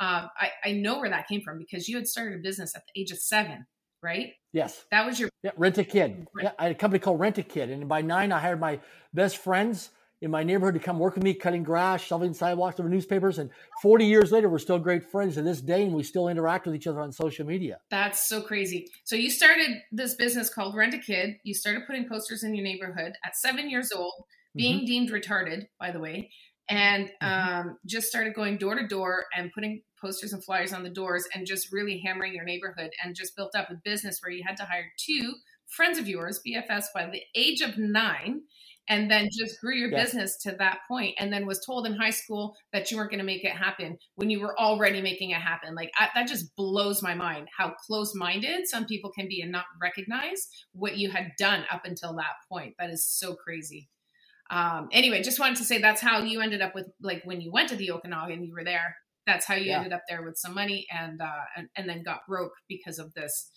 uh, 0.00 0.26
I, 0.36 0.50
I 0.64 0.72
know 0.72 0.98
where 0.98 1.10
that 1.10 1.28
came 1.28 1.42
from 1.42 1.58
because 1.58 1.88
you 1.88 1.96
had 1.96 2.08
started 2.08 2.38
a 2.38 2.42
business 2.42 2.74
at 2.74 2.82
the 2.86 3.00
age 3.00 3.10
of 3.10 3.18
seven, 3.18 3.66
right? 4.02 4.32
Yes, 4.52 4.84
that 4.90 5.06
was 5.06 5.20
your 5.20 5.30
yeah, 5.42 5.52
rent 5.56 5.78
a 5.78 5.84
kid. 5.84 6.26
Yeah, 6.40 6.52
I 6.58 6.64
had 6.64 6.72
a 6.72 6.74
company 6.76 7.00
called 7.00 7.20
Rent 7.20 7.38
a 7.38 7.42
Kid, 7.42 7.70
and 7.70 7.88
by 7.88 8.02
nine, 8.02 8.32
I 8.32 8.40
hired 8.40 8.60
my 8.60 8.80
best 9.12 9.36
friends 9.36 9.90
in 10.24 10.30
my 10.30 10.42
neighborhood 10.42 10.72
to 10.74 10.80
come 10.80 10.98
work 10.98 11.14
with 11.14 11.22
me, 11.22 11.34
cutting 11.34 11.62
grass, 11.62 12.02
shoveling 12.02 12.32
sidewalks, 12.32 12.80
over 12.80 12.88
newspapers. 12.88 13.38
And 13.38 13.50
40 13.82 14.06
years 14.06 14.32
later, 14.32 14.48
we're 14.48 14.58
still 14.58 14.78
great 14.78 15.04
friends 15.10 15.34
to 15.34 15.42
this 15.42 15.60
day, 15.60 15.84
and 15.84 15.92
we 15.92 16.02
still 16.02 16.28
interact 16.28 16.64
with 16.64 16.74
each 16.74 16.86
other 16.86 17.00
on 17.00 17.12
social 17.12 17.44
media. 17.44 17.78
That's 17.90 18.26
so 18.26 18.40
crazy. 18.40 18.88
So 19.04 19.16
you 19.16 19.30
started 19.30 19.82
this 19.92 20.14
business 20.14 20.48
called 20.48 20.74
Rent 20.74 20.94
a 20.94 20.98
Kid. 20.98 21.36
You 21.44 21.52
started 21.52 21.82
putting 21.86 22.08
posters 22.08 22.42
in 22.42 22.54
your 22.54 22.64
neighborhood 22.64 23.12
at 23.24 23.36
seven 23.36 23.68
years 23.68 23.92
old, 23.92 24.14
being 24.56 24.78
mm-hmm. 24.78 24.86
deemed 24.86 25.10
retarded, 25.10 25.66
by 25.78 25.90
the 25.90 26.00
way, 26.00 26.30
and 26.70 27.10
mm-hmm. 27.22 27.68
um, 27.68 27.78
just 27.86 28.08
started 28.08 28.32
going 28.32 28.56
door 28.56 28.76
to 28.76 28.86
door 28.88 29.26
and 29.36 29.52
putting 29.52 29.82
posters 30.00 30.32
and 30.32 30.42
flyers 30.42 30.72
on 30.72 30.82
the 30.82 30.90
doors 30.90 31.26
and 31.34 31.46
just 31.46 31.70
really 31.70 32.02
hammering 32.04 32.32
your 32.32 32.44
neighborhood 32.44 32.90
and 33.02 33.14
just 33.14 33.36
built 33.36 33.54
up 33.54 33.68
a 33.70 33.74
business 33.84 34.20
where 34.22 34.32
you 34.32 34.42
had 34.46 34.56
to 34.56 34.64
hire 34.64 34.90
two 34.96 35.34
friends 35.66 35.98
of 35.98 36.08
yours, 36.08 36.40
BFS, 36.46 36.86
by 36.94 37.10
the 37.10 37.22
age 37.34 37.60
of 37.60 37.76
nine 37.76 38.42
and 38.88 39.10
then 39.10 39.28
just 39.32 39.60
grew 39.60 39.74
your 39.74 39.90
yes. 39.90 40.06
business 40.06 40.36
to 40.38 40.52
that 40.58 40.78
point 40.88 41.14
and 41.18 41.32
then 41.32 41.46
was 41.46 41.64
told 41.64 41.86
in 41.86 41.94
high 41.94 42.10
school 42.10 42.54
that 42.72 42.90
you 42.90 42.96
weren't 42.96 43.10
going 43.10 43.18
to 43.18 43.24
make 43.24 43.44
it 43.44 43.52
happen 43.52 43.96
when 44.16 44.30
you 44.30 44.40
were 44.40 44.58
already 44.58 45.00
making 45.00 45.30
it 45.30 45.40
happen 45.40 45.74
like 45.74 45.90
I, 45.98 46.08
that 46.14 46.28
just 46.28 46.54
blows 46.56 47.02
my 47.02 47.14
mind 47.14 47.48
how 47.56 47.74
close-minded 47.86 48.68
some 48.68 48.84
people 48.84 49.10
can 49.10 49.28
be 49.28 49.40
and 49.40 49.52
not 49.52 49.64
recognize 49.80 50.48
what 50.72 50.96
you 50.96 51.10
had 51.10 51.32
done 51.38 51.64
up 51.70 51.82
until 51.84 52.14
that 52.16 52.34
point 52.50 52.74
that 52.78 52.90
is 52.90 53.06
so 53.06 53.34
crazy 53.34 53.88
um 54.50 54.88
anyway 54.92 55.22
just 55.22 55.40
wanted 55.40 55.56
to 55.56 55.64
say 55.64 55.80
that's 55.80 56.00
how 56.00 56.22
you 56.22 56.40
ended 56.40 56.60
up 56.60 56.74
with 56.74 56.88
like 57.02 57.22
when 57.24 57.40
you 57.40 57.50
went 57.50 57.68
to 57.68 57.76
the 57.76 57.90
okanagan 57.90 58.44
you 58.44 58.52
were 58.52 58.64
there 58.64 58.96
that's 59.26 59.46
how 59.46 59.54
you 59.54 59.70
yeah. 59.70 59.78
ended 59.78 59.92
up 59.92 60.02
there 60.08 60.22
with 60.22 60.36
some 60.36 60.54
money 60.54 60.86
and 60.92 61.22
uh 61.22 61.44
and, 61.56 61.68
and 61.76 61.88
then 61.88 62.02
got 62.02 62.20
broke 62.28 62.52
because 62.68 62.98
of 62.98 63.12
this 63.14 63.50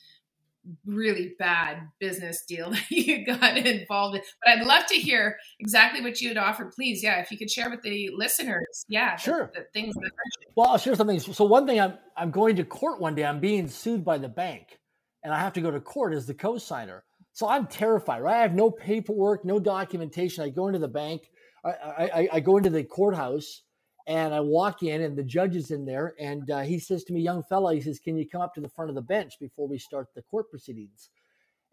really 0.85 1.33
bad 1.39 1.77
business 1.99 2.43
deal 2.47 2.71
that 2.71 2.89
you 2.89 3.25
got 3.25 3.57
involved 3.57 4.15
in. 4.15 4.21
But 4.43 4.53
I'd 4.53 4.65
love 4.65 4.85
to 4.87 4.95
hear 4.95 5.37
exactly 5.59 6.01
what 6.01 6.21
you 6.21 6.29
had 6.29 6.37
offered. 6.37 6.71
Please, 6.71 7.03
yeah, 7.03 7.19
if 7.19 7.31
you 7.31 7.37
could 7.37 7.49
share 7.49 7.69
with 7.69 7.81
the 7.81 8.09
listeners, 8.15 8.85
yeah, 8.87 9.15
sure, 9.15 9.51
the, 9.53 9.61
the 9.61 9.65
things. 9.73 9.93
That 9.95 10.11
well, 10.55 10.69
I'll 10.69 10.77
share 10.77 10.95
something. 10.95 11.19
So 11.19 11.45
one 11.45 11.67
thing, 11.67 11.79
I'm 11.79 11.97
I'm 12.15 12.31
going 12.31 12.55
to 12.57 12.63
court 12.63 12.99
one 12.99 13.15
day. 13.15 13.25
I'm 13.25 13.39
being 13.39 13.67
sued 13.67 14.03
by 14.03 14.17
the 14.17 14.29
bank, 14.29 14.79
and 15.23 15.33
I 15.33 15.39
have 15.39 15.53
to 15.53 15.61
go 15.61 15.71
to 15.71 15.79
court 15.79 16.13
as 16.13 16.25
the 16.25 16.33
co-signer. 16.33 17.03
So 17.33 17.47
I'm 17.47 17.67
terrified. 17.67 18.21
Right, 18.21 18.37
I 18.37 18.41
have 18.41 18.53
no 18.53 18.71
paperwork, 18.71 19.45
no 19.45 19.59
documentation. 19.59 20.43
I 20.43 20.49
go 20.49 20.67
into 20.67 20.79
the 20.79 20.87
bank. 20.87 21.29
I, 21.65 21.69
I, 21.71 22.29
I 22.33 22.39
go 22.39 22.57
into 22.57 22.69
the 22.69 22.83
courthouse 22.83 23.63
and 24.07 24.33
I 24.33 24.39
walk 24.39 24.83
in, 24.83 25.01
and 25.01 25.17
the 25.17 25.23
judge 25.23 25.55
is 25.57 25.69
in 25.69 25.85
there, 25.85 26.15
and 26.17 26.49
uh, 26.49 26.61
he 26.61 26.79
says 26.79 27.03
to 27.05 27.13
me, 27.13 27.21
"Young 27.21 27.43
fella," 27.43 27.75
he 27.75 27.81
says, 27.81 27.99
"Can 27.99 28.17
you 28.17 28.27
come 28.27 28.41
up 28.41 28.53
to 28.55 28.61
the 28.61 28.69
front 28.69 28.89
of 28.89 28.95
the 28.95 29.01
bench 29.01 29.33
before 29.39 29.67
we 29.67 29.77
start 29.77 30.07
the 30.15 30.21
court 30.21 30.49
proceedings?" 30.49 31.09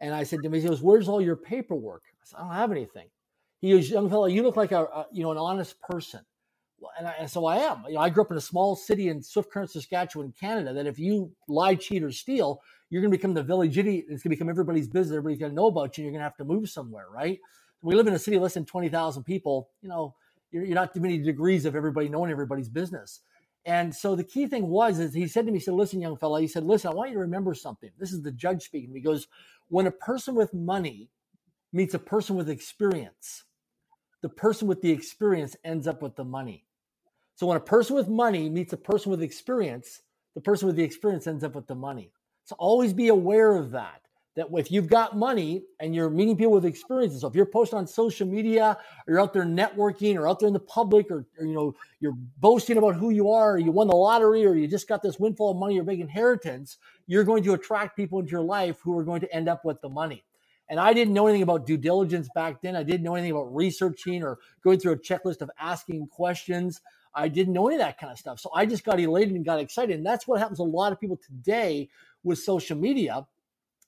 And 0.01 0.13
I 0.13 0.25
said 0.25 0.41
to 0.43 0.49
him, 0.49 0.53
"He 0.53 0.61
goes, 0.61 0.83
where's 0.83 1.09
all 1.09 1.21
your 1.21 1.37
paperwork?" 1.37 2.03
I 2.21 2.25
said, 2.25 2.39
"I 2.39 2.43
don't 2.43 2.55
have 2.55 2.73
anything." 2.73 3.07
He 3.61 3.71
goes, 3.71 3.89
"Young 3.89 4.11
fella, 4.11 4.29
you 4.29 4.43
look 4.43 4.57
like 4.57 4.73
a, 4.73 4.83
a 4.83 5.07
you 5.13 5.23
know 5.23 5.31
an 5.31 5.39
honest 5.39 5.81
person. 5.81 6.21
and, 6.99 7.07
I, 7.07 7.13
and, 7.21 7.31
so 7.31 7.47
I 7.47 7.59
am. 7.59 7.85
You 7.87 7.95
know, 7.95 8.01
I 8.01 8.11
grew 8.11 8.25
up 8.25 8.31
in 8.33 8.37
a 8.37 8.41
small 8.41 8.75
city 8.75 9.09
in 9.09 9.23
Swift 9.23 9.51
Current, 9.53 9.71
Saskatchewan, 9.71 10.35
Canada. 10.39 10.75
That 10.75 10.87
if 10.87 10.99
you 10.99 11.31
lie, 11.49 11.77
cheat, 11.77 12.03
or 12.03 12.11
steal, 12.11 12.61
you're 12.91 13.01
going 13.01 13.13
to 13.13 13.17
become 13.17 13.35
the 13.35 13.45
village 13.45 13.79
idiot. 13.79 14.07
It's 14.09 14.23
going 14.23 14.31
to 14.31 14.37
become 14.37 14.49
everybody's 14.49 14.89
business. 14.89 15.17
Everybody's 15.17 15.39
going 15.39 15.53
to 15.53 15.57
know 15.57 15.69
about 15.69 15.97
you. 15.97 16.03
And 16.03 16.13
you're 16.13 16.21
going 16.21 16.29
to 16.29 16.31
have 16.31 16.37
to 16.39 16.45
move 16.45 16.69
somewhere, 16.69 17.07
right? 17.11 17.39
We 17.81 17.95
live 17.95 18.07
in 18.07 18.15
a 18.15 18.19
city 18.19 18.39
less 18.39 18.55
than 18.55 18.65
twenty 18.65 18.89
thousand 18.89 19.23
people. 19.23 19.69
You 19.83 19.89
know, 19.89 20.15
you're, 20.55 20.65
you're 20.67 20.77
not 20.77 20.95
too 20.95 21.01
many 21.03 21.19
degrees 21.19 21.67
of 21.67 21.77
everybody 21.77 22.09
knowing 22.09 22.33
everybody's 22.33 22.71
business. 22.71 23.21
And 23.67 23.95
so 23.95 24.17
the 24.17 24.25
key 24.25 24.49
thing 24.49 24.69
was, 24.69 25.01
is 25.01 25.15
he 25.15 25.29
said 25.29 25.47
to 25.47 25.53
me, 25.53 25.59
he 25.59 25.65
said, 25.65 25.75
"Listen, 25.75 26.01
young 26.03 26.17
fella," 26.19 26.41
he 26.43 26.49
said, 26.49 26.65
"Listen, 26.65 26.93
I 26.93 26.95
want 26.95 27.11
you 27.11 27.17
to 27.17 27.23
remember 27.23 27.55
something. 27.55 27.91
This 27.99 28.13
is 28.13 28.23
the 28.23 28.33
judge 28.33 28.65
speaking." 28.65 28.95
He 28.95 29.01
goes, 29.03 29.29
"When 29.69 29.87
a 29.89 29.93
person 29.93 30.37
with 30.37 30.55
money 30.55 31.11
meets 31.73 31.95
a 31.95 32.01
person 32.01 32.37
with 32.37 32.51
experience." 32.51 33.45
the 34.23 34.31
person 34.31 34.69
with 34.69 34.83
the 34.83 34.91
experience 34.91 35.57
ends 35.65 35.87
up 35.87 36.03
with 36.03 36.17
the 36.17 36.25
money. 36.25 36.67
So 37.37 37.47
when 37.47 37.59
a 37.59 37.63
person 37.63 37.97
with 37.97 38.09
money 38.09 38.51
meets 38.51 38.73
a 38.73 38.79
person 38.79 39.11
with 39.13 39.23
experience, 39.23 40.03
the 40.35 40.43
person 40.43 40.69
with 40.69 40.77
the 40.77 40.85
experience 40.85 41.27
ends 41.27 41.45
up 41.45 41.57
with 41.57 41.69
the 41.69 41.77
money. 41.77 42.13
So 42.47 42.57
always 42.59 42.95
be 42.95 43.09
aware 43.09 43.57
of 43.57 43.73
that. 43.73 44.03
That 44.37 44.49
if 44.53 44.73
you've 44.73 44.89
got 44.89 45.17
money 45.17 45.63
and 45.79 45.95
you're 45.95 46.11
meeting 46.11 46.37
people 46.37 46.53
with 46.53 46.65
experiences, 46.65 47.21
so 47.21 47.29
if 47.29 47.37
you're 47.37 47.47
posting 47.47 47.79
on 47.79 47.87
social 47.87 48.27
media 48.27 48.77
or 49.07 49.13
you're 49.13 49.21
out 49.21 49.33
there 49.33 49.45
networking 49.45 50.17
or 50.17 50.29
out 50.29 50.41
there 50.41 50.49
in 50.49 50.53
the 50.53 50.59
public 50.61 51.09
or, 51.11 51.25
or 51.39 51.47
you 51.47 51.55
know 51.55 51.75
you're 52.01 52.17
boasting 52.39 52.77
about 52.77 52.97
who 52.97 53.11
you 53.11 53.31
are, 53.31 53.53
or 53.53 53.59
you 53.59 53.71
won 53.71 53.87
the 53.87 53.95
lottery 53.95 54.45
or 54.45 54.55
you 54.55 54.67
just 54.67 54.89
got 54.89 55.03
this 55.03 55.21
windfall 55.21 55.53
of 55.53 55.57
money 55.57 55.79
or 55.79 55.85
big 55.85 56.01
inheritance, 56.01 56.79
you're 57.07 57.23
going 57.23 57.45
to 57.45 57.53
attract 57.53 57.97
people 57.97 58.19
into 58.19 58.33
your 58.33 58.43
life 58.43 58.81
who 58.83 58.99
are 58.99 59.05
going 59.05 59.21
to 59.21 59.33
end 59.33 59.49
up 59.49 59.65
with 59.65 59.81
the 59.83 59.89
money. 59.89 60.25
And 60.69 60.81
I 60.81 60.93
didn't 60.95 61.15
know 61.15 61.27
anything 61.27 61.43
about 61.43 61.67
due 61.67 61.77
diligence 61.77 62.29
back 62.35 62.63
then. 62.63 62.75
I 62.75 62.83
didn't 62.83 63.03
know 63.03 63.15
anything 63.15 63.33
about 63.33 63.55
researching 63.55 64.23
or 64.23 64.39
going 64.63 64.81
through 64.81 64.93
a 64.93 64.99
checklist 64.99 65.43
of 65.43 65.51
asking 65.61 66.09
questions. 66.09 66.81
I 67.15 67.29
didn't 67.29 67.53
know 67.53 67.67
any 67.69 67.77
of 67.77 67.81
that 67.81 67.99
kind 67.99 68.11
of 68.11 68.19
stuff. 68.19 68.41
So 68.41 68.51
I 68.55 68.67
just 68.67 68.85
got 68.85 68.99
elated 68.99 69.35
and 69.35 69.45
got 69.45 69.61
excited. 69.61 69.97
And 69.97 70.07
that's 70.07 70.27
what 70.27 70.41
happens 70.41 70.59
to 70.59 70.65
a 70.65 70.65
lot 70.65 70.91
of 70.91 70.99
people 70.99 71.19
today 71.19 71.89
with 72.25 72.39
social 72.39 72.77
media 72.77 73.27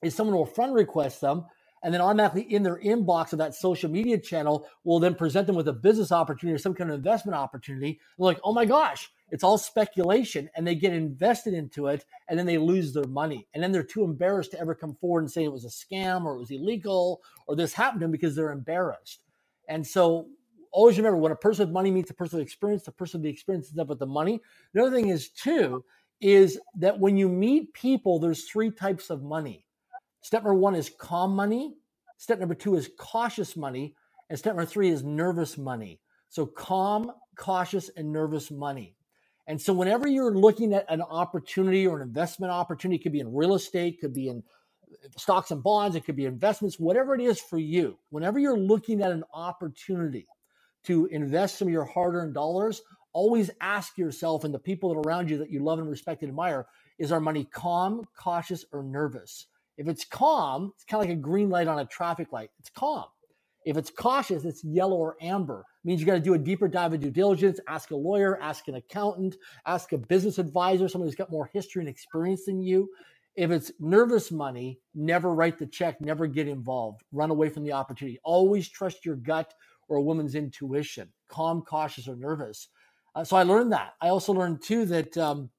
is 0.02 0.14
someone 0.14 0.36
will 0.36 0.46
friend 0.46 0.74
request 0.74 1.20
them 1.20 1.44
and 1.82 1.92
then 1.92 2.00
automatically 2.00 2.42
in 2.42 2.62
their 2.62 2.80
inbox 2.80 3.32
of 3.32 3.38
that 3.38 3.54
social 3.54 3.90
media 3.90 4.18
channel 4.18 4.66
will 4.84 4.98
then 4.98 5.14
present 5.14 5.46
them 5.46 5.56
with 5.56 5.68
a 5.68 5.72
business 5.72 6.10
opportunity 6.10 6.54
or 6.54 6.58
some 6.58 6.74
kind 6.74 6.90
of 6.90 6.96
investment 6.96 7.36
opportunity. 7.36 8.00
They're 8.18 8.24
like, 8.24 8.40
oh 8.42 8.52
my 8.52 8.64
gosh, 8.64 9.10
it's 9.30 9.44
all 9.44 9.58
speculation 9.58 10.50
and 10.56 10.66
they 10.66 10.74
get 10.74 10.92
invested 10.92 11.54
into 11.54 11.86
it 11.88 12.04
and 12.28 12.38
then 12.38 12.46
they 12.46 12.58
lose 12.58 12.92
their 12.92 13.04
money. 13.04 13.46
And 13.54 13.62
then 13.62 13.72
they're 13.72 13.82
too 13.82 14.04
embarrassed 14.04 14.52
to 14.52 14.60
ever 14.60 14.74
come 14.74 14.94
forward 14.94 15.20
and 15.20 15.30
say 15.30 15.44
it 15.44 15.52
was 15.52 15.64
a 15.64 15.68
scam 15.68 16.24
or 16.24 16.34
it 16.34 16.38
was 16.38 16.50
illegal 16.50 17.20
or 17.46 17.56
this 17.56 17.74
happened 17.74 18.00
to 18.00 18.04
them 18.04 18.12
because 18.12 18.34
they're 18.34 18.52
embarrassed. 18.52 19.20
And 19.68 19.86
so 19.86 20.28
always 20.72 20.96
remember 20.96 21.18
when 21.18 21.32
a 21.32 21.36
person 21.36 21.66
with 21.66 21.72
money 21.72 21.90
meets 21.90 22.10
a 22.10 22.14
person 22.14 22.38
with 22.38 22.46
experience, 22.46 22.84
the 22.84 22.92
person 22.92 23.20
with 23.20 23.24
the 23.24 23.30
experience 23.30 23.68
ends 23.68 23.78
up 23.78 23.88
with 23.88 23.98
the 23.98 24.06
money. 24.06 24.40
The 24.72 24.82
other 24.82 24.94
thing 24.94 25.08
is 25.08 25.28
too, 25.28 25.84
is 26.20 26.58
that 26.76 26.98
when 26.98 27.16
you 27.16 27.28
meet 27.28 27.74
people, 27.74 28.18
there's 28.18 28.44
three 28.44 28.70
types 28.70 29.10
of 29.10 29.22
money. 29.22 29.65
Step 30.26 30.42
number 30.42 30.58
one 30.58 30.74
is 30.74 30.90
calm 30.90 31.36
money. 31.36 31.76
Step 32.16 32.40
number 32.40 32.56
two 32.56 32.74
is 32.74 32.90
cautious 32.98 33.56
money. 33.56 33.94
And 34.28 34.36
step 34.36 34.56
number 34.56 34.66
three 34.66 34.88
is 34.88 35.04
nervous 35.04 35.56
money. 35.56 36.00
So 36.30 36.46
calm, 36.46 37.12
cautious, 37.36 37.90
and 37.96 38.12
nervous 38.12 38.50
money. 38.50 38.96
And 39.46 39.62
so 39.62 39.72
whenever 39.72 40.08
you're 40.08 40.34
looking 40.34 40.74
at 40.74 40.84
an 40.88 41.00
opportunity 41.00 41.86
or 41.86 42.00
an 42.00 42.08
investment 42.08 42.52
opportunity, 42.52 42.96
it 42.96 43.04
could 43.04 43.12
be 43.12 43.20
in 43.20 43.32
real 43.32 43.54
estate, 43.54 44.00
could 44.00 44.12
be 44.12 44.26
in 44.26 44.42
uh, 44.90 44.96
stocks 45.16 45.52
and 45.52 45.62
bonds, 45.62 45.94
it 45.94 46.04
could 46.04 46.16
be 46.16 46.24
investments, 46.24 46.80
whatever 46.80 47.14
it 47.14 47.20
is 47.20 47.38
for 47.38 47.58
you. 47.58 47.96
Whenever 48.10 48.40
you're 48.40 48.58
looking 48.58 49.02
at 49.02 49.12
an 49.12 49.22
opportunity 49.32 50.26
to 50.86 51.06
invest 51.06 51.56
some 51.56 51.68
of 51.68 51.72
your 51.72 51.84
hard-earned 51.84 52.34
dollars, 52.34 52.82
always 53.12 53.48
ask 53.60 53.96
yourself 53.96 54.42
and 54.42 54.52
the 54.52 54.58
people 54.58 54.92
that 54.92 55.08
around 55.08 55.30
you 55.30 55.38
that 55.38 55.52
you 55.52 55.62
love 55.62 55.78
and 55.78 55.88
respect 55.88 56.22
and 56.22 56.30
admire, 56.30 56.66
is 56.98 57.12
our 57.12 57.20
money 57.20 57.44
calm, 57.44 58.02
cautious, 58.18 58.64
or 58.72 58.82
nervous? 58.82 59.46
If 59.76 59.88
it's 59.88 60.04
calm, 60.04 60.72
it's 60.74 60.84
kind 60.84 61.02
of 61.02 61.08
like 61.08 61.18
a 61.18 61.20
green 61.20 61.50
light 61.50 61.68
on 61.68 61.78
a 61.78 61.86
traffic 61.86 62.32
light. 62.32 62.50
It's 62.58 62.70
calm. 62.70 63.06
If 63.64 63.76
it's 63.76 63.90
cautious, 63.90 64.44
it's 64.44 64.62
yellow 64.62 64.96
or 64.96 65.16
amber. 65.20 65.66
It 65.84 65.88
means 65.88 66.00
you 66.00 66.06
got 66.06 66.14
to 66.14 66.20
do 66.20 66.34
a 66.34 66.38
deeper 66.38 66.68
dive 66.68 66.92
of 66.92 67.00
due 67.00 67.10
diligence, 67.10 67.58
ask 67.66 67.90
a 67.90 67.96
lawyer, 67.96 68.40
ask 68.40 68.68
an 68.68 68.76
accountant, 68.76 69.36
ask 69.66 69.92
a 69.92 69.98
business 69.98 70.38
advisor, 70.38 70.88
somebody 70.88 71.08
who's 71.08 71.16
got 71.16 71.32
more 71.32 71.50
history 71.52 71.82
and 71.82 71.88
experience 71.88 72.44
than 72.44 72.62
you. 72.62 72.88
If 73.34 73.50
it's 73.50 73.72
nervous 73.80 74.30
money, 74.30 74.78
never 74.94 75.34
write 75.34 75.58
the 75.58 75.66
check, 75.66 76.00
never 76.00 76.26
get 76.26 76.48
involved, 76.48 77.02
run 77.12 77.30
away 77.30 77.48
from 77.48 77.64
the 77.64 77.72
opportunity. 77.72 78.18
Always 78.22 78.68
trust 78.68 79.04
your 79.04 79.16
gut 79.16 79.52
or 79.88 79.96
a 79.96 80.02
woman's 80.02 80.36
intuition, 80.36 81.12
calm, 81.28 81.62
cautious, 81.62 82.08
or 82.08 82.16
nervous. 82.16 82.68
Uh, 83.14 83.24
so 83.24 83.36
I 83.36 83.42
learned 83.42 83.72
that. 83.72 83.94
I 84.00 84.08
also 84.08 84.32
learned 84.32 84.62
too 84.62 84.86
that, 84.86 85.16
um, 85.18 85.50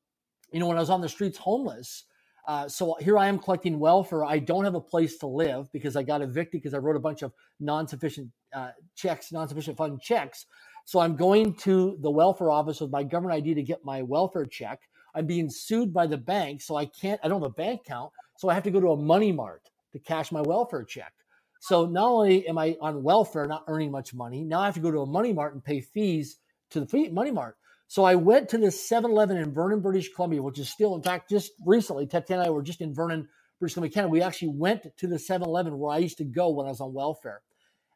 you 0.52 0.60
know, 0.60 0.68
when 0.68 0.78
I 0.78 0.80
was 0.80 0.90
on 0.90 1.02
the 1.02 1.10
streets 1.10 1.38
homeless, 1.38 2.06
uh, 2.48 2.70
so 2.70 2.96
here 3.00 3.18
I 3.18 3.28
am 3.28 3.40
collecting 3.40 3.80
welfare. 3.80 4.26
I 4.26 4.40
don't 4.40 4.64
have 4.66 4.76
a 4.76 4.82
place 4.82 5.18
to 5.20 5.28
live 5.28 5.72
because 5.74 5.98
I 5.98 6.04
got 6.04 6.22
evicted 6.22 6.62
because 6.62 6.74
I 6.74 6.78
wrote 6.78 6.96
a 6.96 7.00
bunch 7.00 7.22
of 7.22 7.34
non-sufficient 7.60 8.32
uh, 8.54 8.72
checks, 8.96 9.32
non-sufficient 9.32 9.78
fund 9.78 10.02
checks. 10.02 10.48
So 10.86 11.00
I'm 11.00 11.18
going 11.18 11.54
to 11.56 11.98
the 12.02 12.12
welfare 12.12 12.50
office 12.50 12.82
with 12.82 12.92
my 12.92 13.04
government 13.04 13.38
ID 13.38 13.56
to 13.56 13.64
get 13.64 13.84
my 13.86 14.02
welfare 14.02 14.46
check. 14.46 14.82
I'm 15.14 15.26
being 15.26 15.50
sued 15.50 15.94
by 15.94 16.08
the 16.08 16.18
bank, 16.18 16.62
so 16.62 16.78
I 16.78 16.86
can't. 16.86 17.20
I 17.24 17.28
don't 17.28 17.42
have 17.42 17.52
a 17.52 17.54
bank 17.54 17.82
account, 17.82 18.12
so 18.38 18.50
I 18.50 18.54
have 18.54 18.64
to 18.64 18.72
go 18.72 18.80
to 18.80 18.92
a 18.92 18.98
money 18.98 19.32
mart 19.34 19.70
to 19.94 20.00
cash 20.00 20.32
my 20.32 20.42
welfare 20.42 20.84
check. 20.84 21.14
So 21.60 21.86
not 21.86 22.08
only 22.08 22.48
am 22.48 22.58
I 22.58 22.78
on 22.82 23.04
welfare, 23.04 23.46
not 23.48 23.66
earning 23.68 23.92
much 23.92 24.14
money, 24.14 24.44
now 24.44 24.62
I 24.62 24.66
have 24.66 24.76
to 24.76 24.80
go 24.80 24.92
to 24.92 25.02
a 25.02 25.06
money 25.06 25.34
mart 25.34 25.54
and 25.54 25.64
pay 25.64 25.82
fees 25.82 26.38
to 26.70 26.80
the 26.80 27.10
money 27.12 27.32
mart. 27.32 27.58
So 27.88 28.04
I 28.04 28.16
went 28.16 28.50
to 28.50 28.58
this 28.58 28.88
7 28.88 29.10
Eleven 29.10 29.38
in 29.38 29.54
Vernon, 29.54 29.80
British 29.80 30.14
Columbia, 30.14 30.42
which 30.42 30.60
is 30.60 30.70
still, 30.70 30.96
in 30.96 31.02
fact, 31.02 31.30
just 31.30 31.54
recently, 31.66 32.06
Tatiana 32.06 32.44
and 32.44 32.50
I 32.50 32.52
were 32.52 32.62
just 32.62 32.82
in 32.82 32.94
Vernon, 32.94 33.28
British 33.60 33.76
Columbia, 33.76 33.94
Canada. 33.94 34.12
We 34.12 34.22
actually 34.22 34.50
went 34.50 34.86
to 34.98 35.08
the 35.08 35.18
7 35.18 35.48
Eleven 35.48 35.78
where 35.78 35.94
I 35.94 36.00
used 36.00 36.18
to 36.18 36.26
go 36.26 36.50
when 36.50 36.66
I 36.66 36.70
was 36.70 36.82
on 36.82 36.94
welfare. 36.94 37.42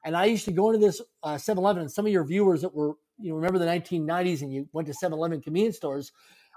And 0.04 0.16
I 0.16 0.26
used 0.26 0.46
to 0.46 0.52
go 0.52 0.72
into 0.72 0.86
this 0.86 1.02
7 1.38 1.58
uh, 1.58 1.62
Eleven, 1.62 1.82
and 1.82 1.92
some 1.92 2.06
of 2.06 2.12
your 2.12 2.24
viewers 2.24 2.62
that 2.62 2.74
were, 2.74 2.94
you 3.20 3.30
know, 3.30 3.36
remember 3.36 3.60
the 3.60 3.66
1990s 3.66 4.42
and 4.42 4.52
you 4.54 4.68
went 4.74 4.88
to 4.88 4.94
7 4.94 5.18
Eleven 5.18 5.42
convenience 5.42 5.78
stores, 5.78 6.12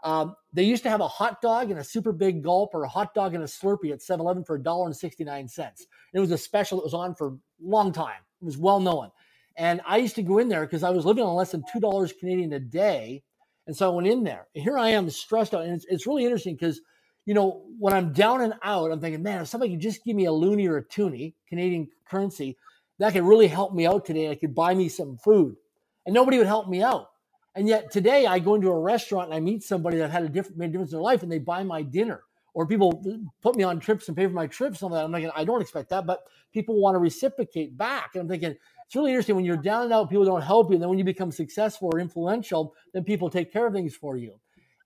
um, 0.04 0.36
they 0.52 0.62
used 0.62 0.82
to 0.84 0.90
have 0.90 1.00
a 1.00 1.08
hot 1.08 1.40
dog 1.40 1.70
and 1.70 1.80
a 1.80 1.84
super 1.84 2.12
big 2.12 2.44
gulp 2.44 2.70
or 2.74 2.84
a 2.84 2.88
hot 2.88 3.14
dog 3.14 3.34
and 3.34 3.42
a 3.42 3.46
Slurpee 3.46 3.90
at 3.90 4.02
7 4.02 4.20
Eleven 4.20 4.44
for 4.44 4.58
$1.69. 4.58 5.80
It 6.12 6.20
was 6.20 6.30
a 6.30 6.38
special 6.38 6.78
that 6.78 6.84
was 6.84 6.94
on 6.94 7.14
for 7.14 7.28
a 7.28 7.36
long 7.60 7.92
time. 7.92 8.20
It 8.40 8.44
was 8.44 8.58
well 8.58 8.80
known. 8.80 9.10
And 9.56 9.80
I 9.86 9.98
used 9.98 10.16
to 10.16 10.22
go 10.22 10.38
in 10.38 10.48
there 10.48 10.62
because 10.62 10.82
I 10.82 10.90
was 10.90 11.04
living 11.04 11.24
on 11.24 11.34
less 11.34 11.52
than 11.52 11.64
$2 11.74 12.18
Canadian 12.18 12.52
a 12.52 12.60
day. 12.60 13.22
And 13.66 13.76
so 13.76 13.90
I 13.90 13.94
went 13.94 14.08
in 14.08 14.24
there. 14.24 14.48
And 14.54 14.64
Here 14.64 14.78
I 14.78 14.90
am 14.90 15.08
stressed 15.10 15.54
out. 15.54 15.64
And 15.64 15.74
it's, 15.74 15.86
it's 15.88 16.06
really 16.06 16.24
interesting 16.24 16.54
because, 16.54 16.80
you 17.24 17.34
know, 17.34 17.64
when 17.78 17.94
I'm 17.94 18.12
down 18.12 18.42
and 18.42 18.54
out, 18.62 18.90
I'm 18.90 19.00
thinking, 19.00 19.22
man, 19.22 19.42
if 19.42 19.48
somebody 19.48 19.72
could 19.72 19.80
just 19.80 20.04
give 20.04 20.16
me 20.16 20.26
a 20.26 20.30
loonie 20.30 20.68
or 20.68 20.78
a 20.78 20.84
toonie, 20.84 21.34
Canadian 21.48 21.88
currency, 22.08 22.56
that 22.98 23.12
could 23.12 23.22
really 23.22 23.46
help 23.46 23.74
me 23.74 23.86
out 23.86 24.04
today. 24.04 24.30
I 24.30 24.34
could 24.34 24.54
buy 24.54 24.74
me 24.74 24.88
some 24.88 25.16
food. 25.18 25.56
And 26.04 26.14
nobody 26.14 26.38
would 26.38 26.46
help 26.46 26.68
me 26.68 26.82
out. 26.82 27.08
And 27.54 27.68
yet 27.68 27.90
today 27.90 28.26
I 28.26 28.40
go 28.40 28.56
into 28.56 28.68
a 28.68 28.78
restaurant 28.78 29.26
and 29.26 29.34
I 29.34 29.40
meet 29.40 29.62
somebody 29.62 29.98
that 29.98 30.10
had 30.10 30.24
a 30.24 30.28
different 30.28 30.58
made 30.58 30.70
a 30.70 30.72
difference 30.72 30.92
in 30.92 30.98
their 30.98 31.02
life 31.02 31.22
and 31.22 31.30
they 31.30 31.38
buy 31.38 31.62
my 31.62 31.82
dinner. 31.82 32.22
Or 32.52 32.66
people 32.66 33.02
put 33.42 33.56
me 33.56 33.64
on 33.64 33.80
trips 33.80 34.06
and 34.06 34.16
pay 34.16 34.26
for 34.26 34.32
my 34.32 34.46
trips 34.46 34.80
and 34.80 34.92
all 34.92 34.96
that. 34.96 35.04
I'm 35.04 35.10
like, 35.10 35.28
I 35.34 35.44
don't 35.44 35.60
expect 35.60 35.88
that, 35.88 36.06
but 36.06 36.20
people 36.52 36.80
want 36.80 36.94
to 36.94 37.00
reciprocate 37.00 37.76
back. 37.76 38.10
And 38.14 38.22
I'm 38.22 38.28
thinking, 38.28 38.54
it's 38.94 38.96
really 39.00 39.10
interesting 39.10 39.34
when 39.34 39.44
you're 39.44 39.56
down 39.56 39.82
and 39.82 39.92
out, 39.92 40.08
people 40.08 40.24
don't 40.24 40.40
help 40.40 40.70
you. 40.70 40.74
And 40.74 40.82
then 40.82 40.88
when 40.88 40.98
you 40.98 41.04
become 41.04 41.32
successful 41.32 41.90
or 41.92 41.98
influential, 41.98 42.76
then 42.92 43.02
people 43.02 43.28
take 43.28 43.52
care 43.52 43.66
of 43.66 43.72
things 43.72 43.96
for 43.96 44.16
you. 44.16 44.38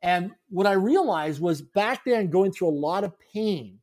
And 0.02 0.30
what 0.48 0.66
I 0.66 0.72
realized 0.72 1.42
was 1.42 1.60
back 1.60 2.06
then 2.06 2.30
going 2.30 2.52
through 2.52 2.68
a 2.68 2.70
lot 2.70 3.04
of 3.04 3.12
pain 3.34 3.78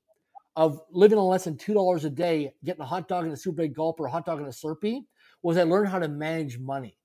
of 0.56 0.82
living 0.90 1.20
on 1.20 1.26
less 1.26 1.44
than 1.44 1.58
$2 1.58 2.04
a 2.04 2.10
day, 2.10 2.52
getting 2.64 2.82
a 2.82 2.86
hot 2.88 3.08
dog 3.08 3.26
and 3.26 3.34
a 3.34 3.38
super 3.38 3.58
big 3.58 3.76
gulp 3.76 4.00
or 4.00 4.08
a 4.08 4.10
hot 4.10 4.26
dog 4.26 4.40
and 4.40 4.48
a 4.48 4.52
Slurpee, 4.52 5.06
was 5.44 5.58
I 5.58 5.64
learned 5.64 5.90
how 5.90 6.00
to 6.00 6.08
manage 6.08 6.58
money. 6.58 6.98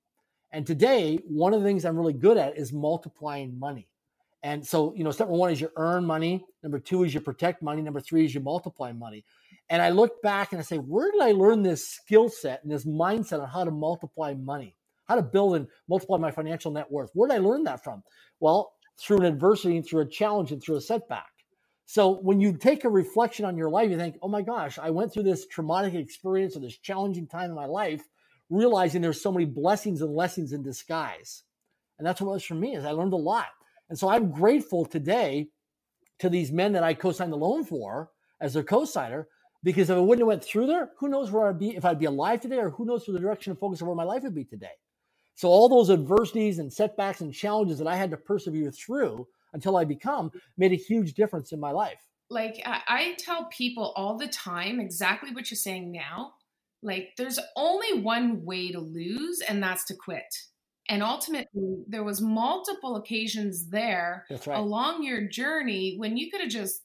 And 0.52 0.66
today, 0.66 1.18
one 1.28 1.52
of 1.52 1.60
the 1.60 1.66
things 1.68 1.84
I'm 1.84 1.98
really 1.98 2.14
good 2.14 2.38
at 2.38 2.56
is 2.56 2.72
multiplying 2.72 3.58
money. 3.58 3.86
And 4.42 4.66
so, 4.66 4.94
you 4.96 5.04
know, 5.04 5.10
step 5.10 5.28
one 5.28 5.50
is 5.50 5.60
you 5.60 5.70
earn 5.76 6.06
money. 6.06 6.42
Number 6.62 6.78
two 6.78 7.04
is 7.04 7.12
you 7.12 7.20
protect 7.20 7.60
money. 7.60 7.82
Number 7.82 8.00
three 8.00 8.24
is 8.24 8.34
you 8.34 8.40
multiply 8.40 8.92
money. 8.92 9.26
And 9.70 9.80
I 9.80 9.90
look 9.90 10.20
back 10.20 10.52
and 10.52 10.58
I 10.58 10.64
say, 10.64 10.76
where 10.78 11.10
did 11.12 11.22
I 11.22 11.30
learn 11.30 11.62
this 11.62 11.88
skill 11.88 12.28
set 12.28 12.62
and 12.62 12.72
this 12.72 12.84
mindset 12.84 13.40
on 13.40 13.48
how 13.48 13.62
to 13.64 13.70
multiply 13.70 14.34
money, 14.34 14.76
how 15.06 15.14
to 15.14 15.22
build 15.22 15.54
and 15.54 15.68
multiply 15.88 16.18
my 16.18 16.32
financial 16.32 16.72
net 16.72 16.90
worth? 16.90 17.10
Where 17.14 17.28
did 17.28 17.36
I 17.36 17.38
learn 17.38 17.62
that 17.64 17.84
from? 17.84 18.02
Well, 18.40 18.72
through 18.98 19.18
an 19.18 19.24
adversity 19.26 19.76
and 19.76 19.86
through 19.86 20.00
a 20.00 20.06
challenge 20.06 20.50
and 20.50 20.60
through 20.60 20.76
a 20.76 20.80
setback. 20.80 21.30
So 21.86 22.18
when 22.20 22.40
you 22.40 22.56
take 22.56 22.84
a 22.84 22.88
reflection 22.88 23.44
on 23.44 23.56
your 23.56 23.70
life, 23.70 23.90
you 23.90 23.96
think, 23.96 24.16
oh 24.22 24.28
my 24.28 24.42
gosh, 24.42 24.78
I 24.78 24.90
went 24.90 25.12
through 25.12 25.22
this 25.22 25.46
traumatic 25.46 25.94
experience 25.94 26.56
or 26.56 26.60
this 26.60 26.78
challenging 26.78 27.26
time 27.26 27.50
in 27.50 27.56
my 27.56 27.66
life, 27.66 28.02
realizing 28.48 29.02
there's 29.02 29.22
so 29.22 29.32
many 29.32 29.44
blessings 29.44 30.02
and 30.02 30.14
lessons 30.14 30.52
in 30.52 30.62
disguise. 30.62 31.44
And 31.98 32.06
that's 32.06 32.20
what 32.20 32.28
it 32.28 32.34
was 32.34 32.44
for 32.44 32.54
me 32.54 32.74
is 32.74 32.84
I 32.84 32.90
learned 32.90 33.12
a 33.12 33.16
lot. 33.16 33.46
And 33.88 33.98
so 33.98 34.08
I'm 34.08 34.30
grateful 34.30 34.84
today 34.84 35.48
to 36.18 36.28
these 36.28 36.52
men 36.52 36.72
that 36.72 36.84
I 36.84 36.94
co-signed 36.94 37.32
the 37.32 37.36
loan 37.36 37.64
for 37.64 38.10
as 38.40 38.54
their 38.54 38.62
co-signer 38.62 39.28
because 39.62 39.90
if 39.90 39.96
I 39.96 40.00
wouldn't 40.00 40.22
have 40.22 40.28
went 40.28 40.44
through 40.44 40.66
there, 40.66 40.90
who 40.98 41.08
knows 41.08 41.30
where 41.30 41.48
I'd 41.48 41.58
be, 41.58 41.76
if 41.76 41.84
I'd 41.84 41.98
be 41.98 42.06
alive 42.06 42.40
today, 42.40 42.58
or 42.58 42.70
who 42.70 42.84
knows 42.84 43.06
where 43.06 43.12
the 43.12 43.20
direction 43.20 43.50
and 43.50 43.58
focus 43.58 43.80
of 43.80 43.86
where 43.86 43.96
my 43.96 44.04
life 44.04 44.22
would 44.22 44.34
be 44.34 44.44
today. 44.44 44.72
So 45.34 45.48
all 45.48 45.68
those 45.68 45.90
adversities 45.90 46.58
and 46.58 46.72
setbacks 46.72 47.20
and 47.20 47.32
challenges 47.32 47.78
that 47.78 47.86
I 47.86 47.96
had 47.96 48.10
to 48.10 48.16
persevere 48.16 48.70
through 48.70 49.26
until 49.52 49.76
I 49.76 49.84
become 49.84 50.30
made 50.56 50.72
a 50.72 50.76
huge 50.76 51.14
difference 51.14 51.52
in 51.52 51.60
my 51.60 51.70
life. 51.70 51.98
Like 52.28 52.62
I, 52.64 52.80
I 52.88 53.14
tell 53.18 53.46
people 53.46 53.92
all 53.96 54.16
the 54.16 54.28
time 54.28 54.80
exactly 54.80 55.32
what 55.32 55.50
you're 55.50 55.56
saying 55.56 55.92
now. 55.92 56.34
Like 56.82 57.10
there's 57.16 57.38
only 57.56 58.00
one 58.00 58.44
way 58.44 58.70
to 58.72 58.80
lose, 58.80 59.40
and 59.46 59.62
that's 59.62 59.84
to 59.86 59.94
quit. 59.94 60.34
And 60.88 61.02
ultimately, 61.02 61.84
there 61.86 62.02
was 62.02 62.20
multiple 62.20 62.96
occasions 62.96 63.68
there 63.68 64.26
right. 64.30 64.58
along 64.58 65.04
your 65.04 65.28
journey 65.28 65.96
when 65.98 66.16
you 66.16 66.30
could 66.30 66.40
have 66.40 66.50
just 66.50 66.82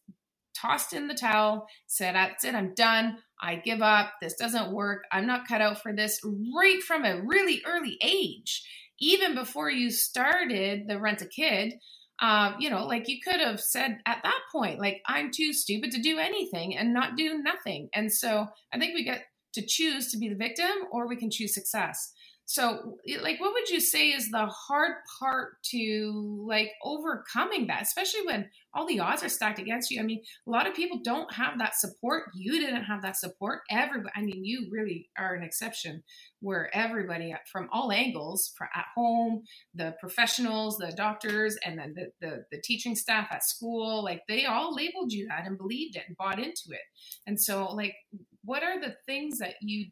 tossed 0.59 0.93
in 0.93 1.07
the 1.07 1.13
towel, 1.13 1.67
said, 1.87 2.15
That's 2.15 2.43
it, 2.43 2.55
I'm 2.55 2.73
done. 2.73 3.17
I 3.41 3.55
give 3.57 3.81
up. 3.81 4.13
This 4.21 4.35
doesn't 4.35 4.71
work. 4.71 5.03
I'm 5.11 5.27
not 5.27 5.47
cut 5.47 5.61
out 5.61 5.81
for 5.81 5.93
this 5.93 6.21
right 6.55 6.81
from 6.81 7.05
a 7.05 7.21
really 7.21 7.61
early 7.65 7.97
age. 8.01 8.65
Even 8.99 9.35
before 9.35 9.69
you 9.69 9.91
started 9.91 10.87
the 10.87 10.99
rent 10.99 11.21
a 11.21 11.25
kid, 11.25 11.73
um, 12.21 12.55
you 12.59 12.69
know, 12.69 12.85
like 12.85 13.09
you 13.09 13.19
could 13.21 13.41
have 13.41 13.59
said 13.59 13.99
at 14.05 14.19
that 14.23 14.39
point, 14.51 14.79
like, 14.79 15.01
I'm 15.05 15.31
too 15.31 15.51
stupid 15.51 15.91
to 15.91 16.01
do 16.01 16.17
anything 16.17 16.77
and 16.77 16.93
not 16.93 17.17
do 17.17 17.41
nothing. 17.43 17.89
And 17.93 18.11
so 18.11 18.47
I 18.73 18.79
think 18.79 18.93
we 18.93 19.03
get 19.03 19.25
to 19.53 19.65
choose 19.65 20.11
to 20.11 20.17
be 20.17 20.29
the 20.29 20.35
victim 20.35 20.71
or 20.91 21.07
we 21.07 21.17
can 21.17 21.29
choose 21.29 21.53
success. 21.53 22.13
So, 22.47 22.97
like, 23.21 23.39
what 23.39 23.53
would 23.53 23.69
you 23.69 23.79
say 23.79 24.09
is 24.09 24.29
the 24.29 24.45
hard 24.45 24.97
part 25.19 25.63
to 25.71 26.45
like 26.47 26.71
overcoming 26.83 27.65
that, 27.67 27.81
especially 27.81 28.25
when 28.25 28.49
all 28.73 28.85
the 28.85 28.99
odds 28.99 29.23
are 29.23 29.29
stacked 29.29 29.57
against 29.57 29.89
you? 29.89 29.99
I 29.99 30.03
mean, 30.03 30.21
a 30.47 30.51
lot 30.51 30.67
of 30.67 30.75
people 30.75 30.99
don't 31.03 31.33
have 31.33 31.57
that 31.57 31.75
support. 31.75 32.25
You 32.35 32.59
didn't 32.59 32.83
have 32.83 33.01
that 33.01 33.17
support. 33.17 33.61
Everybody, 33.71 34.11
I 34.15 34.21
mean, 34.21 34.45
you 34.45 34.67
really 34.71 35.09
are 35.17 35.33
an 35.33 35.43
exception 35.43 36.03
where 36.39 36.69
everybody 36.75 37.33
from 37.51 37.67
all 37.73 37.91
angles, 37.91 38.53
at 38.75 38.85
home, 38.95 39.41
the 39.73 39.95
professionals, 39.99 40.77
the 40.77 40.93
doctors, 40.95 41.57
and 41.65 41.79
then 41.79 41.95
the, 41.95 42.11
the, 42.21 42.45
the 42.51 42.61
teaching 42.61 42.95
staff 42.95 43.27
at 43.31 43.43
school, 43.43 44.03
like 44.03 44.21
they 44.27 44.45
all 44.45 44.75
labeled 44.75 45.11
you 45.11 45.27
that 45.27 45.47
and 45.47 45.57
believed 45.57 45.95
it 45.95 46.03
and 46.07 46.15
bought 46.15 46.37
into 46.37 46.69
it. 46.69 46.81
And 47.25 47.41
so, 47.41 47.65
like, 47.73 47.95
what 48.43 48.61
are 48.61 48.79
the 48.79 48.95
things 49.07 49.39
that 49.39 49.55
you 49.61 49.87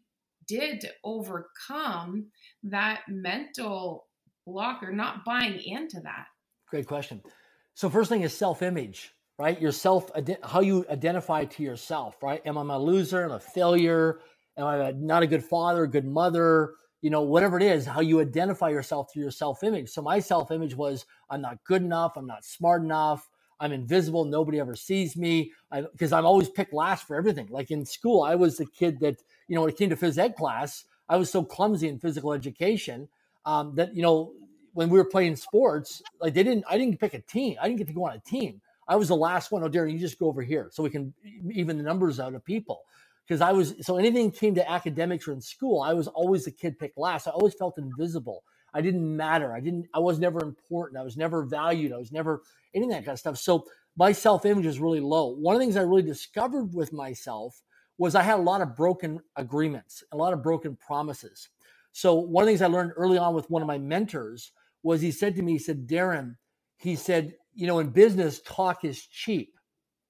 did 0.47 0.85
overcome 1.03 2.27
that 2.63 3.01
mental 3.07 4.07
block 4.45 4.83
or 4.83 4.91
not 4.91 5.25
buying 5.25 5.59
into 5.63 5.99
that? 6.01 6.25
Great 6.69 6.87
question. 6.87 7.21
So 7.75 7.89
first 7.89 8.09
thing 8.09 8.21
is 8.21 8.35
self-image, 8.35 9.11
right? 9.39 9.59
Your 9.59 9.71
self, 9.71 10.11
how 10.43 10.61
you 10.61 10.85
identify 10.89 11.45
to 11.45 11.63
yourself, 11.63 12.21
right? 12.21 12.41
Am 12.45 12.57
I 12.57 12.75
a 12.75 12.79
loser? 12.79 13.23
Am 13.23 13.31
I 13.31 13.37
a 13.37 13.39
failure? 13.39 14.19
Am 14.57 14.65
I 14.65 14.91
not 14.91 15.23
a 15.23 15.27
good 15.27 15.43
father, 15.43 15.87
good 15.87 16.05
mother? 16.05 16.73
You 17.01 17.09
know, 17.09 17.21
whatever 17.21 17.57
it 17.57 17.63
is, 17.63 17.85
how 17.85 18.01
you 18.01 18.21
identify 18.21 18.69
yourself 18.69 19.11
through 19.11 19.23
your 19.23 19.31
self-image. 19.31 19.89
So 19.89 20.01
my 20.01 20.19
self-image 20.19 20.75
was 20.75 21.05
I'm 21.29 21.41
not 21.41 21.57
good 21.65 21.81
enough. 21.81 22.13
I'm 22.15 22.27
not 22.27 22.45
smart 22.45 22.83
enough. 22.83 23.27
I'm 23.63 23.71
invisible. 23.71 24.25
Nobody 24.25 24.59
ever 24.59 24.75
sees 24.75 25.15
me 25.15 25.53
because 25.93 26.11
I'm 26.11 26.25
always 26.25 26.49
picked 26.49 26.73
last 26.73 27.07
for 27.07 27.15
everything. 27.15 27.47
Like 27.49 27.71
in 27.71 27.85
school, 27.85 28.21
I 28.21 28.35
was 28.35 28.57
the 28.57 28.65
kid 28.65 28.99
that, 28.99 29.23
you 29.47 29.55
know, 29.55 29.61
when 29.61 29.69
it 29.69 29.77
came 29.77 29.89
to 29.89 29.95
phys 29.95 30.17
ed 30.17 30.35
class, 30.35 30.83
I 31.07 31.15
was 31.15 31.31
so 31.31 31.43
clumsy 31.45 31.87
in 31.87 31.97
physical 31.97 32.33
education 32.33 33.07
um, 33.45 33.75
that, 33.75 33.95
you 33.95 34.01
know, 34.01 34.33
when 34.73 34.89
we 34.89 34.97
were 34.97 35.05
playing 35.05 35.37
sports, 35.37 36.01
like 36.19 36.33
they 36.33 36.43
didn't, 36.43 36.65
I 36.69 36.77
didn't 36.77 36.99
pick 36.99 37.13
a 37.13 37.21
team. 37.21 37.55
I 37.61 37.67
didn't 37.67 37.77
get 37.77 37.87
to 37.87 37.93
go 37.93 38.05
on 38.05 38.13
a 38.15 38.19
team. 38.19 38.61
I 38.85 38.97
was 38.97 39.07
the 39.07 39.15
last 39.15 39.51
one. 39.51 39.63
Oh, 39.63 39.69
Darren, 39.69 39.93
you 39.93 39.99
just 39.99 40.19
go 40.19 40.27
over 40.27 40.41
here 40.41 40.67
so 40.73 40.83
we 40.83 40.89
can 40.89 41.13
even 41.49 41.77
the 41.77 41.83
numbers 41.83 42.19
out 42.19 42.33
of 42.33 42.43
people. 42.43 42.81
Because 43.25 43.39
I 43.39 43.53
was, 43.53 43.75
so 43.79 43.95
anything 43.95 44.31
came 44.31 44.55
to 44.55 44.69
academics 44.69 45.25
or 45.25 45.31
in 45.31 45.39
school, 45.39 45.81
I 45.81 45.93
was 45.93 46.09
always 46.09 46.43
the 46.43 46.51
kid 46.51 46.77
picked 46.77 46.97
last. 46.97 47.27
I 47.27 47.31
always 47.31 47.53
felt 47.53 47.77
invisible. 47.77 48.43
I 48.73 48.81
didn't 48.81 49.15
matter. 49.15 49.53
I 49.53 49.59
didn't, 49.59 49.87
I 49.93 49.99
was 49.99 50.19
never 50.19 50.41
important. 50.43 50.99
I 50.99 51.03
was 51.03 51.17
never 51.17 51.43
valued. 51.43 51.93
I 51.93 51.97
was 51.97 52.11
never 52.11 52.41
any 52.73 52.85
of 52.85 52.91
that 52.91 53.05
kind 53.05 53.13
of 53.13 53.19
stuff. 53.19 53.37
So 53.37 53.65
my 53.97 54.11
self 54.11 54.45
image 54.45 54.65
is 54.65 54.79
really 54.79 54.99
low. 54.99 55.27
One 55.35 55.55
of 55.55 55.59
the 55.59 55.65
things 55.65 55.77
I 55.77 55.81
really 55.81 56.01
discovered 56.03 56.73
with 56.73 56.93
myself 56.93 57.61
was 57.97 58.15
I 58.15 58.23
had 58.23 58.39
a 58.39 58.43
lot 58.43 58.61
of 58.61 58.75
broken 58.75 59.19
agreements, 59.35 60.03
a 60.11 60.17
lot 60.17 60.33
of 60.33 60.41
broken 60.41 60.75
promises. 60.75 61.49
So 61.91 62.15
one 62.15 62.43
of 62.43 62.47
the 62.47 62.51
things 62.51 62.61
I 62.63 62.67
learned 62.67 62.93
early 62.97 63.17
on 63.19 63.35
with 63.35 63.49
one 63.49 63.61
of 63.61 63.67
my 63.67 63.77
mentors 63.77 64.51
was 64.81 65.01
he 65.01 65.11
said 65.11 65.35
to 65.35 65.43
me, 65.43 65.53
he 65.53 65.59
said, 65.59 65.87
Darren, 65.87 66.35
he 66.77 66.95
said, 66.95 67.35
you 67.53 67.67
know, 67.67 67.79
in 67.79 67.89
business, 67.89 68.41
talk 68.41 68.83
is 68.83 69.05
cheap. 69.05 69.53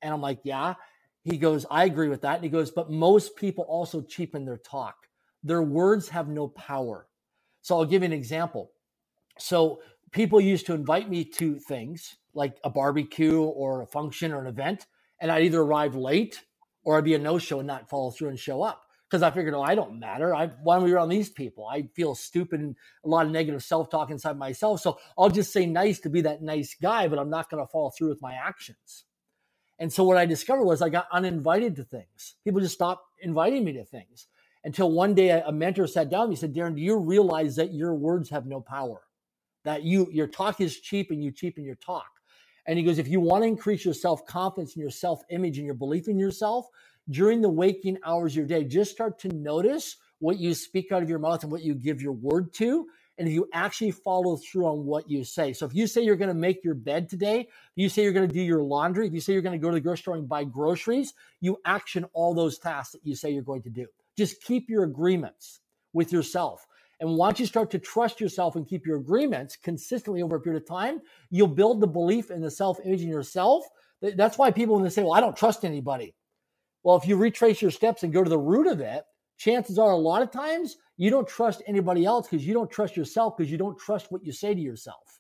And 0.01 0.13
I'm 0.13 0.22
like, 0.22 0.39
yeah. 0.43 0.75
He 1.24 1.38
goes, 1.38 1.66
I 1.70 1.85
agree 1.85 2.09
with 2.09 2.22
that. 2.22 2.35
And 2.35 2.44
he 2.44 2.50
goes, 2.50 2.72
but 2.72 2.92
most 2.92 3.35
people 3.35 3.66
also 3.66 4.01
cheapen 4.01 4.46
their 4.46 4.57
talk. 4.57 4.96
Their 5.44 5.61
words 5.61 6.09
have 6.09 6.27
no 6.29 6.48
power. 6.50 7.07
So 7.64 7.78
I'll 7.78 7.86
give 7.86 8.04
you 8.04 8.08
an 8.08 8.14
example. 8.14 8.72
So 9.40 9.80
people 10.12 10.40
used 10.40 10.68
to 10.68 10.74
invite 10.74 11.10
me 11.10 11.24
to 11.26 11.58
things 11.58 12.18
like 12.36 12.58
a 12.64 12.70
barbecue 12.70 13.42
or 13.42 13.82
a 13.82 13.88
function 13.88 14.32
or 14.34 14.42
an 14.42 14.48
event, 14.48 14.86
and 15.20 15.32
I'd 15.32 15.44
either 15.46 15.62
arrive 15.62 15.96
late 15.96 16.44
or 16.84 16.98
I'd 16.98 17.06
be 17.06 17.16
a 17.16 17.20
no 17.20 17.40
show 17.40 17.60
and 17.60 17.68
not 17.68 17.90
follow 17.90 18.12
through 18.12 18.30
and 18.30 18.40
show 18.40 18.62
up 18.62 18.84
because 19.10 19.24
I 19.24 19.32
figured, 19.32 19.54
oh, 19.54 19.62
I 19.62 19.76
don't 19.76 19.98
matter. 20.00 20.36
I 20.36 20.48
why 20.62 20.76
am 20.76 20.84
we 20.84 20.92
around 20.92 21.10
these 21.10 21.30
people? 21.30 21.66
I 21.66 21.84
feel 21.96 22.16
stupid 22.16 22.60
and 22.60 22.76
a 23.06 23.08
lot 23.08 23.26
of 23.26 23.32
negative 23.32 23.64
self 23.64 23.90
talk 23.90 24.12
inside 24.12 24.38
myself. 24.38 24.82
So 24.82 25.00
I'll 25.18 25.30
just 25.30 25.54
say 25.54 25.66
nice 25.66 26.00
to 26.02 26.10
be 26.10 26.22
that 26.22 26.42
nice 26.42 26.76
guy, 26.80 27.08
but 27.08 27.18
I'm 27.18 27.30
not 27.30 27.50
going 27.50 27.64
to 27.64 27.72
follow 27.72 27.92
through 27.92 28.10
with 28.10 28.22
my 28.22 28.34
actions. 28.34 29.06
And 29.80 29.92
so 29.92 30.04
what 30.04 30.18
I 30.18 30.26
discovered 30.26 30.66
was 30.66 30.82
I 30.82 30.90
got 30.90 31.08
uninvited 31.14 31.78
to 31.78 31.86
things. 31.86 32.36
People 32.44 32.60
just 32.60 32.76
stopped 32.76 33.06
inviting 33.22 33.64
me 33.64 33.74
to 33.74 33.86
things 33.86 34.28
until 34.64 34.92
one 34.92 35.14
day 35.14 35.30
a 35.30 35.52
mentor 35.52 35.88
sat 35.88 36.10
down 36.10 36.26
and 36.26 36.34
he 36.34 36.38
said, 36.38 36.54
Darren, 36.54 36.76
do 36.76 36.82
you 36.82 36.98
realize 36.98 37.56
that 37.58 37.74
your 37.74 37.94
words 37.96 38.30
have 38.30 38.46
no 38.46 38.62
power? 38.62 39.02
that 39.64 39.84
you 39.84 40.08
your 40.12 40.28
talk 40.28 40.62
is 40.62 40.80
cheap 40.80 41.12
and 41.12 41.24
you 41.24 41.32
cheapen 41.32 41.64
your 41.64 41.76
talk. 41.76 42.10
And 42.66 42.78
he 42.78 42.86
goes, 42.86 43.00
if 43.00 43.08
you 43.08 43.20
want 43.20 43.44
to 43.44 43.48
increase 43.48 43.84
your 43.84 43.94
self 43.94 44.26
confidence 44.26 44.76
and 44.76 44.82
your 44.82 44.92
self 44.92 45.22
image 45.30 45.58
and 45.58 45.66
your 45.66 45.76
belief 45.76 46.08
in 46.08 46.20
yourself 46.20 46.68
during 47.10 47.42
the 47.42 47.50
waking 47.50 47.98
hours 48.06 48.34
of 48.34 48.38
your 48.38 48.46
day, 48.46 48.64
just 48.64 48.92
start 48.92 49.20
to 49.20 49.30
notice 49.30 49.98
what 50.20 50.40
you 50.40 50.54
speak 50.54 50.92
out 50.92 51.04
of 51.04 51.10
your 51.10 51.20
mouth 51.20 51.44
and 51.44 51.52
what 51.52 51.64
you 51.64 51.76
give 51.76 52.02
your 52.02 52.14
word 52.14 52.54
to. 52.54 52.88
And 53.18 53.28
if 53.28 53.34
you 53.34 53.48
actually 53.54 53.92
follow 53.92 54.38
through 54.38 54.66
on 54.66 54.86
what 54.86 55.10
you 55.10 55.24
say. 55.24 55.54
So 55.54 55.68
if 55.68 55.76
you 55.76 55.86
say 55.86 56.02
you're 56.02 56.16
going 56.16 56.30
to 56.30 56.34
make 56.34 56.64
your 56.64 56.74
bed 56.74 57.10
today, 57.10 57.42
if 57.42 57.48
you 57.76 57.90
say 57.90 58.02
you're 58.04 58.14
going 58.14 58.28
to 58.28 58.34
do 58.34 58.42
your 58.42 58.64
laundry, 58.64 59.06
if 59.06 59.14
you 59.14 59.20
say 59.20 59.34
you're 59.34 59.44
going 59.44 59.60
to 59.60 59.64
go 59.64 59.70
to 59.70 59.76
the 59.76 59.82
grocery 59.82 60.02
store 60.02 60.16
and 60.16 60.28
buy 60.28 60.46
groceries, 60.46 61.14
you 61.40 61.60
action 61.64 62.06
all 62.14 62.34
those 62.34 62.58
tasks 62.58 62.94
that 62.94 63.06
you 63.06 63.16
say 63.16 63.30
you're 63.30 63.44
going 63.44 63.62
to 63.64 63.70
do. 63.70 63.86
Just 64.18 64.44
keep 64.44 64.70
your 64.70 64.84
agreements 64.84 65.62
with 65.94 66.12
yourself. 66.12 66.66
And 67.00 67.16
once 67.16 67.40
you 67.40 67.46
start 67.46 67.70
to 67.72 67.80
trust 67.80 68.22
yourself 68.22 68.56
and 68.56 68.68
keep 68.68 68.86
your 68.86 68.98
agreements 68.98 69.58
consistently 69.58 70.22
over 70.22 70.38
a 70.38 70.42
period 70.42 70.62
of 70.62 70.68
time, 70.68 71.02
you'll 71.30 71.48
build 71.48 71.82
the 71.82 71.88
belief 71.88 72.32
in 72.32 72.42
the 72.42 72.52
self 72.52 72.80
image 72.86 73.02
in 73.02 73.10
yourself. 73.10 73.66
That's 74.02 74.38
why 74.38 74.52
people, 74.52 74.76
when 74.76 74.84
they 74.84 74.90
say, 74.90 75.04
Well, 75.04 75.14
I 75.14 75.20
don't 75.20 75.36
trust 75.36 75.66
anybody. 75.66 76.16
Well, 76.84 76.98
if 76.98 77.08
you 77.08 77.16
retrace 77.16 77.62
your 77.62 77.72
steps 77.72 78.04
and 78.04 78.14
go 78.14 78.24
to 78.24 78.30
the 78.30 78.38
root 78.38 78.68
of 78.68 78.82
it, 78.82 79.04
chances 79.38 79.80
are 79.80 79.92
a 79.92 79.98
lot 79.98 80.22
of 80.22 80.32
times 80.32 80.78
you 80.98 81.10
don't 81.10 81.28
trust 81.28 81.64
anybody 81.66 82.06
else 82.06 82.28
because 82.28 82.46
you 82.46 82.54
don't 82.54 82.70
trust 82.70 82.96
yourself 82.96 83.36
because 83.38 83.52
you 83.52 83.58
don't 83.58 83.78
trust 83.80 84.12
what 84.12 84.24
you 84.24 84.32
say 84.32 84.54
to 84.54 84.60
yourself. 84.60 85.20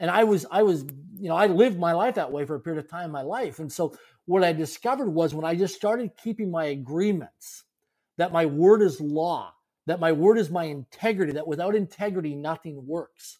And 0.00 0.10
I 0.10 0.24
was, 0.24 0.44
I 0.50 0.62
was, 0.62 0.84
you 1.16 1.28
know, 1.28 1.36
I 1.36 1.46
lived 1.46 1.78
my 1.78 1.92
life 1.92 2.16
that 2.16 2.30
way 2.30 2.44
for 2.44 2.56
a 2.56 2.60
period 2.60 2.84
of 2.84 2.90
time 2.90 3.06
in 3.06 3.10
my 3.10 3.22
life. 3.22 3.58
And 3.58 3.72
so 3.72 3.94
what 4.26 4.44
I 4.44 4.52
discovered 4.52 5.10
was 5.10 5.34
when 5.34 5.44
I 5.44 5.54
just 5.54 5.74
started 5.74 6.10
keeping 6.22 6.50
my 6.50 6.66
agreements, 6.66 7.64
that 8.18 8.32
my 8.32 8.46
word 8.46 8.82
is 8.82 9.00
law, 9.00 9.52
that 9.86 10.00
my 10.00 10.12
word 10.12 10.38
is 10.38 10.50
my 10.50 10.64
integrity, 10.64 11.32
that 11.32 11.46
without 11.46 11.74
integrity, 11.74 12.34
nothing 12.34 12.86
works. 12.86 13.38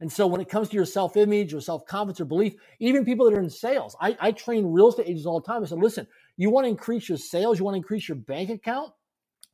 And 0.00 0.12
so 0.12 0.26
when 0.26 0.40
it 0.40 0.48
comes 0.48 0.68
to 0.68 0.76
your 0.76 0.84
self 0.84 1.16
image 1.16 1.52
or 1.54 1.60
self 1.60 1.84
confidence 1.86 2.20
or 2.20 2.24
belief, 2.24 2.54
even 2.78 3.04
people 3.04 3.28
that 3.28 3.36
are 3.36 3.42
in 3.42 3.50
sales, 3.50 3.96
I, 4.00 4.16
I 4.20 4.32
train 4.32 4.66
real 4.66 4.88
estate 4.88 5.08
agents 5.08 5.26
all 5.26 5.40
the 5.40 5.46
time. 5.46 5.62
I 5.62 5.66
said, 5.66 5.78
listen, 5.78 6.06
you 6.36 6.50
want 6.50 6.66
to 6.66 6.68
increase 6.68 7.08
your 7.08 7.18
sales, 7.18 7.58
you 7.58 7.64
want 7.64 7.74
to 7.74 7.78
increase 7.78 8.08
your 8.08 8.16
bank 8.16 8.50
account, 8.50 8.92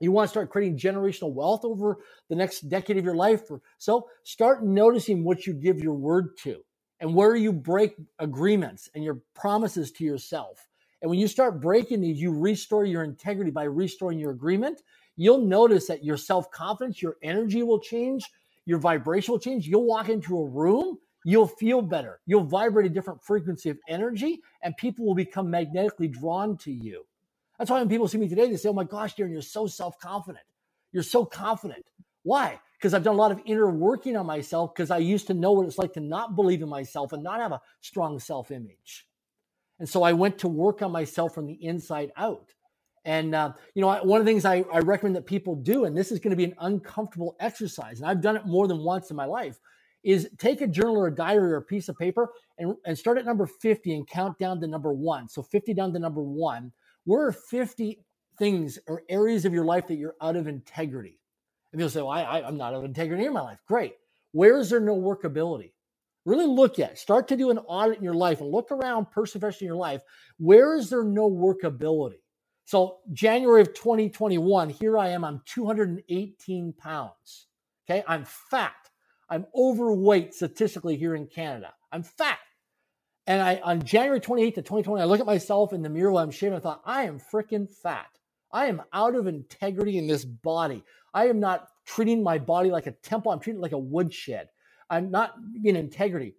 you 0.00 0.12
want 0.12 0.26
to 0.26 0.30
start 0.30 0.50
creating 0.50 0.78
generational 0.78 1.32
wealth 1.32 1.64
over 1.64 1.98
the 2.28 2.36
next 2.36 2.68
decade 2.68 2.98
of 2.98 3.04
your 3.04 3.14
life. 3.14 3.42
So 3.78 4.08
start 4.22 4.64
noticing 4.64 5.24
what 5.24 5.46
you 5.46 5.54
give 5.54 5.78
your 5.78 5.94
word 5.94 6.36
to 6.42 6.62
and 7.00 7.14
where 7.14 7.34
you 7.34 7.52
break 7.52 7.94
agreements 8.18 8.88
and 8.94 9.02
your 9.02 9.22
promises 9.34 9.92
to 9.92 10.04
yourself. 10.04 10.58
And 11.04 11.10
when 11.10 11.20
you 11.20 11.28
start 11.28 11.62
breaking 11.62 12.00
these, 12.00 12.20
you 12.20 12.32
restore 12.32 12.86
your 12.86 13.04
integrity 13.04 13.52
by 13.52 13.64
restoring 13.66 14.18
your 14.18 14.32
agreement 14.32 14.80
you'll 15.16 15.40
notice 15.40 15.86
that 15.88 16.04
your 16.04 16.16
self 16.16 16.50
confidence, 16.50 17.02
your 17.02 17.16
energy 17.22 17.62
will 17.62 17.80
change, 17.80 18.24
your 18.66 18.78
vibration 18.78 19.32
will 19.32 19.38
change. 19.38 19.66
You'll 19.66 19.86
walk 19.86 20.08
into 20.08 20.38
a 20.38 20.46
room, 20.48 20.98
you'll 21.24 21.46
feel 21.48 21.82
better. 21.82 22.20
You'll 22.26 22.44
vibrate 22.44 22.86
a 22.86 22.94
different 22.94 23.22
frequency 23.22 23.70
of 23.70 23.78
energy, 23.88 24.40
and 24.62 24.76
people 24.76 25.06
will 25.06 25.14
become 25.14 25.50
magnetically 25.50 26.08
drawn 26.08 26.56
to 26.58 26.72
you. 26.72 27.06
That's 27.58 27.70
why 27.70 27.78
when 27.78 27.88
people 27.88 28.08
see 28.08 28.18
me 28.18 28.28
today, 28.28 28.50
they 28.50 28.56
say, 28.56 28.68
Oh 28.68 28.74
my 28.74 28.84
gosh, 28.84 29.14
Darren, 29.14 29.32
you're 29.32 29.42
so 29.42 29.66
self 29.66 29.98
confident. 29.98 30.44
You're 30.92 31.02
so 31.02 31.24
confident. 31.24 31.84
Why? 32.22 32.60
Because 32.78 32.94
I've 32.94 33.02
done 33.04 33.14
a 33.14 33.18
lot 33.18 33.32
of 33.32 33.40
inner 33.46 33.70
working 33.70 34.16
on 34.16 34.26
myself 34.26 34.74
because 34.74 34.90
I 34.90 34.98
used 34.98 35.26
to 35.28 35.34
know 35.34 35.52
what 35.52 35.66
it's 35.66 35.78
like 35.78 35.94
to 35.94 36.00
not 36.00 36.36
believe 36.36 36.62
in 36.62 36.68
myself 36.68 37.12
and 37.12 37.22
not 37.22 37.40
have 37.40 37.52
a 37.52 37.60
strong 37.80 38.18
self 38.18 38.50
image. 38.50 39.06
And 39.78 39.88
so 39.88 40.02
I 40.02 40.12
went 40.12 40.38
to 40.38 40.48
work 40.48 40.82
on 40.82 40.92
myself 40.92 41.34
from 41.34 41.46
the 41.46 41.58
inside 41.64 42.12
out. 42.16 42.52
And, 43.04 43.34
uh, 43.34 43.52
you 43.74 43.82
know, 43.82 43.88
one 44.02 44.20
of 44.20 44.26
the 44.26 44.30
things 44.30 44.44
I, 44.44 44.64
I 44.72 44.78
recommend 44.78 45.16
that 45.16 45.26
people 45.26 45.56
do, 45.56 45.84
and 45.84 45.96
this 45.96 46.10
is 46.10 46.18
going 46.20 46.30
to 46.30 46.36
be 46.36 46.44
an 46.44 46.54
uncomfortable 46.60 47.36
exercise, 47.38 48.00
and 48.00 48.08
I've 48.08 48.22
done 48.22 48.36
it 48.36 48.46
more 48.46 48.66
than 48.66 48.78
once 48.78 49.10
in 49.10 49.16
my 49.16 49.26
life, 49.26 49.58
is 50.04 50.28
take 50.38 50.60
a 50.60 50.66
journal 50.66 50.96
or 50.96 51.08
a 51.08 51.14
diary 51.14 51.52
or 51.52 51.56
a 51.56 51.62
piece 51.62 51.88
of 51.88 51.96
paper 51.98 52.30
and, 52.58 52.74
and 52.86 52.96
start 52.96 53.18
at 53.18 53.24
number 53.24 53.46
50 53.46 53.94
and 53.94 54.06
count 54.06 54.38
down 54.38 54.60
to 54.60 54.66
number 54.66 54.92
one. 54.92 55.28
So 55.28 55.42
50 55.42 55.74
down 55.74 55.92
to 55.92 55.98
number 55.98 56.22
one. 56.22 56.72
Where 57.04 57.26
are 57.26 57.32
50 57.32 58.04
things 58.38 58.78
or 58.86 59.02
areas 59.08 59.44
of 59.44 59.52
your 59.52 59.64
life 59.64 59.86
that 59.88 59.96
you're 59.96 60.16
out 60.20 60.36
of 60.36 60.46
integrity? 60.46 61.20
And 61.72 61.78
people 61.78 61.90
say, 61.90 62.00
well, 62.00 62.10
I, 62.10 62.22
I, 62.22 62.46
I'm 62.46 62.56
not 62.56 62.72
out 62.72 62.78
of 62.78 62.84
integrity 62.84 63.24
in 63.24 63.32
my 63.32 63.40
life. 63.40 63.58
Great. 63.66 63.94
Where 64.32 64.58
is 64.58 64.70
there 64.70 64.80
no 64.80 64.96
workability? 64.96 65.72
Really 66.24 66.46
look 66.46 66.78
at, 66.78 66.98
start 66.98 67.28
to 67.28 67.36
do 67.36 67.50
an 67.50 67.58
audit 67.58 67.98
in 67.98 68.04
your 68.04 68.14
life 68.14 68.40
and 68.40 68.50
look 68.50 68.70
around 68.70 69.10
perseverance 69.10 69.60
in 69.60 69.66
your 69.66 69.76
life. 69.76 70.02
Where 70.38 70.74
is 70.76 70.88
there 70.88 71.04
no 71.04 71.30
workability? 71.30 72.20
So 72.64 72.98
January 73.12 73.60
of 73.60 73.74
2021, 73.74 74.70
here 74.70 74.96
I 74.96 75.08
am, 75.08 75.22
I'm 75.24 75.42
218 75.44 76.72
pounds. 76.72 77.46
Okay, 77.88 78.02
I'm 78.08 78.24
fat. 78.24 78.72
I'm 79.28 79.46
overweight 79.54 80.32
statistically 80.32 80.96
here 80.96 81.14
in 81.14 81.26
Canada. 81.26 81.74
I'm 81.92 82.02
fat. 82.02 82.38
And 83.26 83.40
I 83.40 83.56
on 83.62 83.82
January 83.82 84.20
28th 84.20 84.58
of 84.58 84.64
2020, 84.64 85.02
I 85.02 85.04
look 85.04 85.20
at 85.20 85.26
myself 85.26 85.72
in 85.72 85.82
the 85.82 85.88
mirror 85.88 86.12
while 86.12 86.22
I'm 86.22 86.30
shaving. 86.30 86.56
I 86.56 86.60
thought, 86.60 86.82
I 86.84 87.04
am 87.04 87.18
freaking 87.18 87.68
fat. 87.70 88.06
I 88.52 88.66
am 88.66 88.82
out 88.92 89.14
of 89.14 89.26
integrity 89.26 89.98
in 89.98 90.06
this 90.06 90.24
body. 90.24 90.84
I 91.12 91.26
am 91.28 91.40
not 91.40 91.68
treating 91.86 92.22
my 92.22 92.38
body 92.38 92.70
like 92.70 92.86
a 92.86 92.92
temple. 92.92 93.32
I'm 93.32 93.40
treating 93.40 93.60
it 93.60 93.62
like 93.62 93.72
a 93.72 93.78
woodshed. 93.78 94.48
I'm 94.94 95.10
not 95.10 95.34
in 95.62 95.76
integrity. 95.76 96.36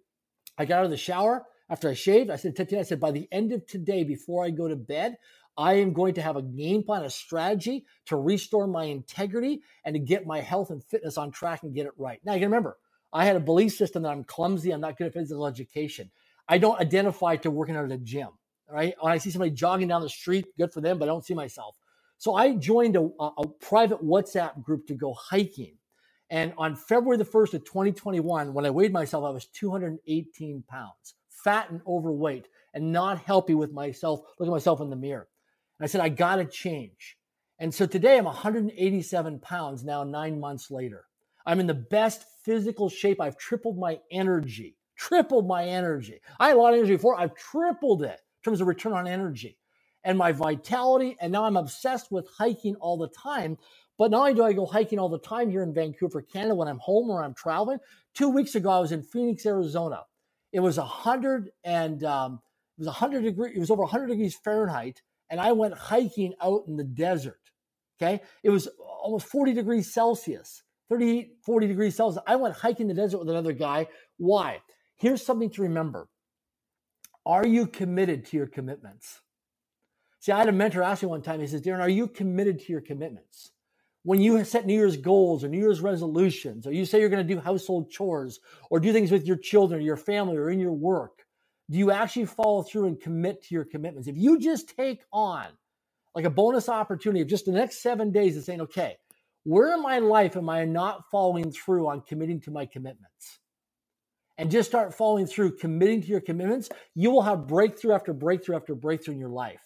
I 0.58 0.64
got 0.64 0.78
out 0.78 0.84
of 0.86 0.90
the 0.90 0.96
shower 0.96 1.44
after 1.68 1.88
I 1.88 1.94
shaved. 1.94 2.30
I 2.30 2.36
said, 2.36 2.56
Tatiana, 2.56 2.80
I 2.80 2.84
said, 2.84 3.00
by 3.00 3.10
the 3.10 3.28
end 3.30 3.52
of 3.52 3.66
today, 3.66 4.04
before 4.04 4.44
I 4.44 4.50
go 4.50 4.68
to 4.68 4.76
bed, 4.76 5.16
I 5.58 5.74
am 5.74 5.92
going 5.92 6.14
to 6.14 6.22
have 6.22 6.36
a 6.36 6.42
game 6.42 6.82
plan, 6.82 7.04
a 7.04 7.10
strategy 7.10 7.86
to 8.06 8.16
restore 8.16 8.66
my 8.66 8.84
integrity 8.84 9.62
and 9.84 9.94
to 9.94 9.98
get 9.98 10.26
my 10.26 10.40
health 10.40 10.70
and 10.70 10.82
fitness 10.84 11.16
on 11.16 11.30
track 11.30 11.62
and 11.62 11.74
get 11.74 11.86
it 11.86 11.92
right. 11.96 12.20
Now, 12.24 12.34
you 12.34 12.40
can 12.40 12.48
remember, 12.48 12.76
I 13.12 13.24
had 13.24 13.36
a 13.36 13.40
belief 13.40 13.72
system 13.72 14.02
that 14.02 14.10
I'm 14.10 14.24
clumsy, 14.24 14.70
I'm 14.70 14.80
not 14.80 14.98
good 14.98 15.06
at 15.08 15.14
physical 15.14 15.46
education. 15.46 16.10
I 16.48 16.58
don't 16.58 16.78
identify 16.80 17.36
to 17.36 17.50
working 17.50 17.76
out 17.76 17.86
at 17.86 17.92
a 17.92 17.98
gym. 17.98 18.28
Right? 18.70 18.94
When 19.00 19.12
I 19.12 19.18
see 19.18 19.30
somebody 19.30 19.52
jogging 19.52 19.88
down 19.88 20.02
the 20.02 20.08
street, 20.08 20.46
good 20.58 20.72
for 20.72 20.80
them, 20.80 20.98
but 20.98 21.04
I 21.08 21.12
don't 21.12 21.24
see 21.24 21.34
myself. 21.34 21.76
So 22.18 22.34
I 22.34 22.54
joined 22.54 22.96
a, 22.96 23.08
a 23.20 23.46
private 23.60 24.02
WhatsApp 24.02 24.62
group 24.62 24.86
to 24.88 24.94
go 24.94 25.14
hiking. 25.14 25.76
And 26.30 26.52
on 26.58 26.74
February 26.74 27.18
the 27.18 27.24
1st 27.24 27.54
of 27.54 27.64
2021, 27.64 28.52
when 28.52 28.66
I 28.66 28.70
weighed 28.70 28.92
myself, 28.92 29.24
I 29.24 29.30
was 29.30 29.46
218 29.46 30.64
pounds, 30.68 31.14
fat 31.28 31.70
and 31.70 31.80
overweight, 31.86 32.48
and 32.74 32.92
not 32.92 33.22
healthy 33.22 33.54
with 33.54 33.72
myself, 33.72 34.20
look 34.38 34.48
at 34.48 34.52
myself 34.52 34.80
in 34.80 34.90
the 34.90 34.96
mirror. 34.96 35.28
And 35.78 35.84
I 35.84 35.88
said, 35.88 36.00
I 36.00 36.08
got 36.08 36.36
to 36.36 36.44
change. 36.44 37.16
And 37.58 37.72
so 37.72 37.86
today 37.86 38.18
I'm 38.18 38.24
187 38.24 39.38
pounds 39.40 39.84
now, 39.84 40.04
nine 40.04 40.40
months 40.40 40.70
later. 40.70 41.04
I'm 41.46 41.60
in 41.60 41.66
the 41.66 41.74
best 41.74 42.24
physical 42.44 42.88
shape. 42.88 43.20
I've 43.20 43.38
tripled 43.38 43.78
my 43.78 44.00
energy, 44.10 44.76
tripled 44.96 45.46
my 45.46 45.64
energy. 45.64 46.20
I 46.40 46.48
had 46.48 46.56
a 46.56 46.60
lot 46.60 46.74
of 46.74 46.78
energy 46.78 46.96
before. 46.96 47.18
I've 47.18 47.34
tripled 47.34 48.02
it 48.02 48.20
in 48.20 48.42
terms 48.44 48.60
of 48.60 48.66
return 48.66 48.92
on 48.92 49.06
energy 49.06 49.58
and 50.04 50.18
my 50.18 50.32
vitality. 50.32 51.16
And 51.20 51.32
now 51.32 51.44
I'm 51.44 51.56
obsessed 51.56 52.10
with 52.10 52.28
hiking 52.36 52.76
all 52.76 52.98
the 52.98 53.08
time. 53.08 53.58
But 53.98 54.10
not 54.10 54.20
only 54.20 54.34
do 54.34 54.44
I 54.44 54.52
go 54.52 54.66
hiking 54.66 54.98
all 54.98 55.08
the 55.08 55.18
time 55.18 55.50
here 55.50 55.62
in 55.62 55.72
Vancouver, 55.72 56.20
Canada, 56.20 56.54
when 56.54 56.68
I'm 56.68 56.78
home 56.78 57.08
or 57.08 57.22
I'm 57.22 57.34
traveling, 57.34 57.78
two 58.14 58.28
weeks 58.28 58.54
ago 58.54 58.70
I 58.70 58.80
was 58.80 58.92
in 58.92 59.02
Phoenix, 59.02 59.46
Arizona. 59.46 60.02
It 60.52 60.60
was 60.60 60.78
a 60.78 60.84
hundred 60.84 61.50
and 61.64 62.04
um, 62.04 62.40
it 62.76 62.80
was 62.80 62.88
a 62.88 62.92
hundred 62.92 63.22
degree. 63.22 63.52
It 63.54 63.58
was 63.58 63.70
over 63.70 63.82
100 63.82 64.06
degrees 64.06 64.36
Fahrenheit, 64.36 65.00
and 65.30 65.40
I 65.40 65.52
went 65.52 65.74
hiking 65.74 66.34
out 66.42 66.64
in 66.66 66.76
the 66.76 66.84
desert. 66.84 67.40
Okay. 68.00 68.20
It 68.42 68.50
was 68.50 68.68
almost 68.78 69.26
40 69.28 69.54
degrees 69.54 69.92
Celsius, 69.92 70.62
38, 70.90 71.38
40 71.44 71.66
degrees 71.66 71.96
Celsius. 71.96 72.22
I 72.26 72.36
went 72.36 72.54
hiking 72.54 72.88
the 72.88 72.94
desert 72.94 73.18
with 73.18 73.30
another 73.30 73.52
guy. 73.52 73.88
Why? 74.18 74.60
Here's 74.96 75.24
something 75.24 75.50
to 75.50 75.62
remember. 75.62 76.08
Are 77.24 77.46
you 77.46 77.66
committed 77.66 78.26
to 78.26 78.36
your 78.36 78.46
commitments? 78.46 79.20
See, 80.20 80.32
I 80.32 80.38
had 80.38 80.48
a 80.48 80.52
mentor 80.52 80.82
ask 80.82 81.02
me 81.02 81.08
one 81.08 81.22
time, 81.22 81.40
he 81.40 81.46
says, 81.46 81.62
Darren, 81.62 81.80
are 81.80 81.88
you 81.88 82.06
committed 82.06 82.60
to 82.60 82.72
your 82.72 82.80
commitments? 82.80 83.52
When 84.06 84.20
you 84.20 84.44
set 84.44 84.66
New 84.66 84.72
Year's 84.72 84.96
goals 84.96 85.42
or 85.42 85.48
New 85.48 85.58
Year's 85.58 85.80
resolutions, 85.80 86.64
or 86.64 86.70
you 86.70 86.84
say 86.84 87.00
you're 87.00 87.08
going 87.08 87.26
to 87.26 87.34
do 87.34 87.40
household 87.40 87.90
chores 87.90 88.38
or 88.70 88.78
do 88.78 88.92
things 88.92 89.10
with 89.10 89.26
your 89.26 89.36
children, 89.36 89.80
or 89.80 89.82
your 89.82 89.96
family, 89.96 90.36
or 90.36 90.48
in 90.48 90.60
your 90.60 90.74
work, 90.74 91.26
do 91.68 91.76
you 91.76 91.90
actually 91.90 92.26
follow 92.26 92.62
through 92.62 92.86
and 92.86 93.00
commit 93.00 93.42
to 93.42 93.52
your 93.52 93.64
commitments? 93.64 94.06
If 94.06 94.16
you 94.16 94.38
just 94.38 94.76
take 94.76 95.00
on 95.12 95.46
like 96.14 96.24
a 96.24 96.30
bonus 96.30 96.68
opportunity 96.68 97.20
of 97.20 97.26
just 97.26 97.46
the 97.46 97.50
next 97.50 97.82
seven 97.82 98.12
days 98.12 98.36
and 98.36 98.44
saying, 98.44 98.60
okay, 98.60 98.96
where 99.42 99.74
in 99.74 99.82
my 99.82 99.98
life 99.98 100.36
am 100.36 100.48
I 100.48 100.64
not 100.66 101.10
following 101.10 101.50
through 101.50 101.88
on 101.88 102.02
committing 102.02 102.40
to 102.42 102.52
my 102.52 102.64
commitments? 102.64 103.40
And 104.38 104.52
just 104.52 104.68
start 104.68 104.94
following 104.94 105.26
through, 105.26 105.56
committing 105.56 106.00
to 106.02 106.06
your 106.06 106.20
commitments, 106.20 106.68
you 106.94 107.10
will 107.10 107.22
have 107.22 107.48
breakthrough 107.48 107.94
after 107.94 108.12
breakthrough 108.12 108.54
after 108.54 108.76
breakthrough 108.76 109.14
in 109.14 109.20
your 109.20 109.30
life. 109.30 109.65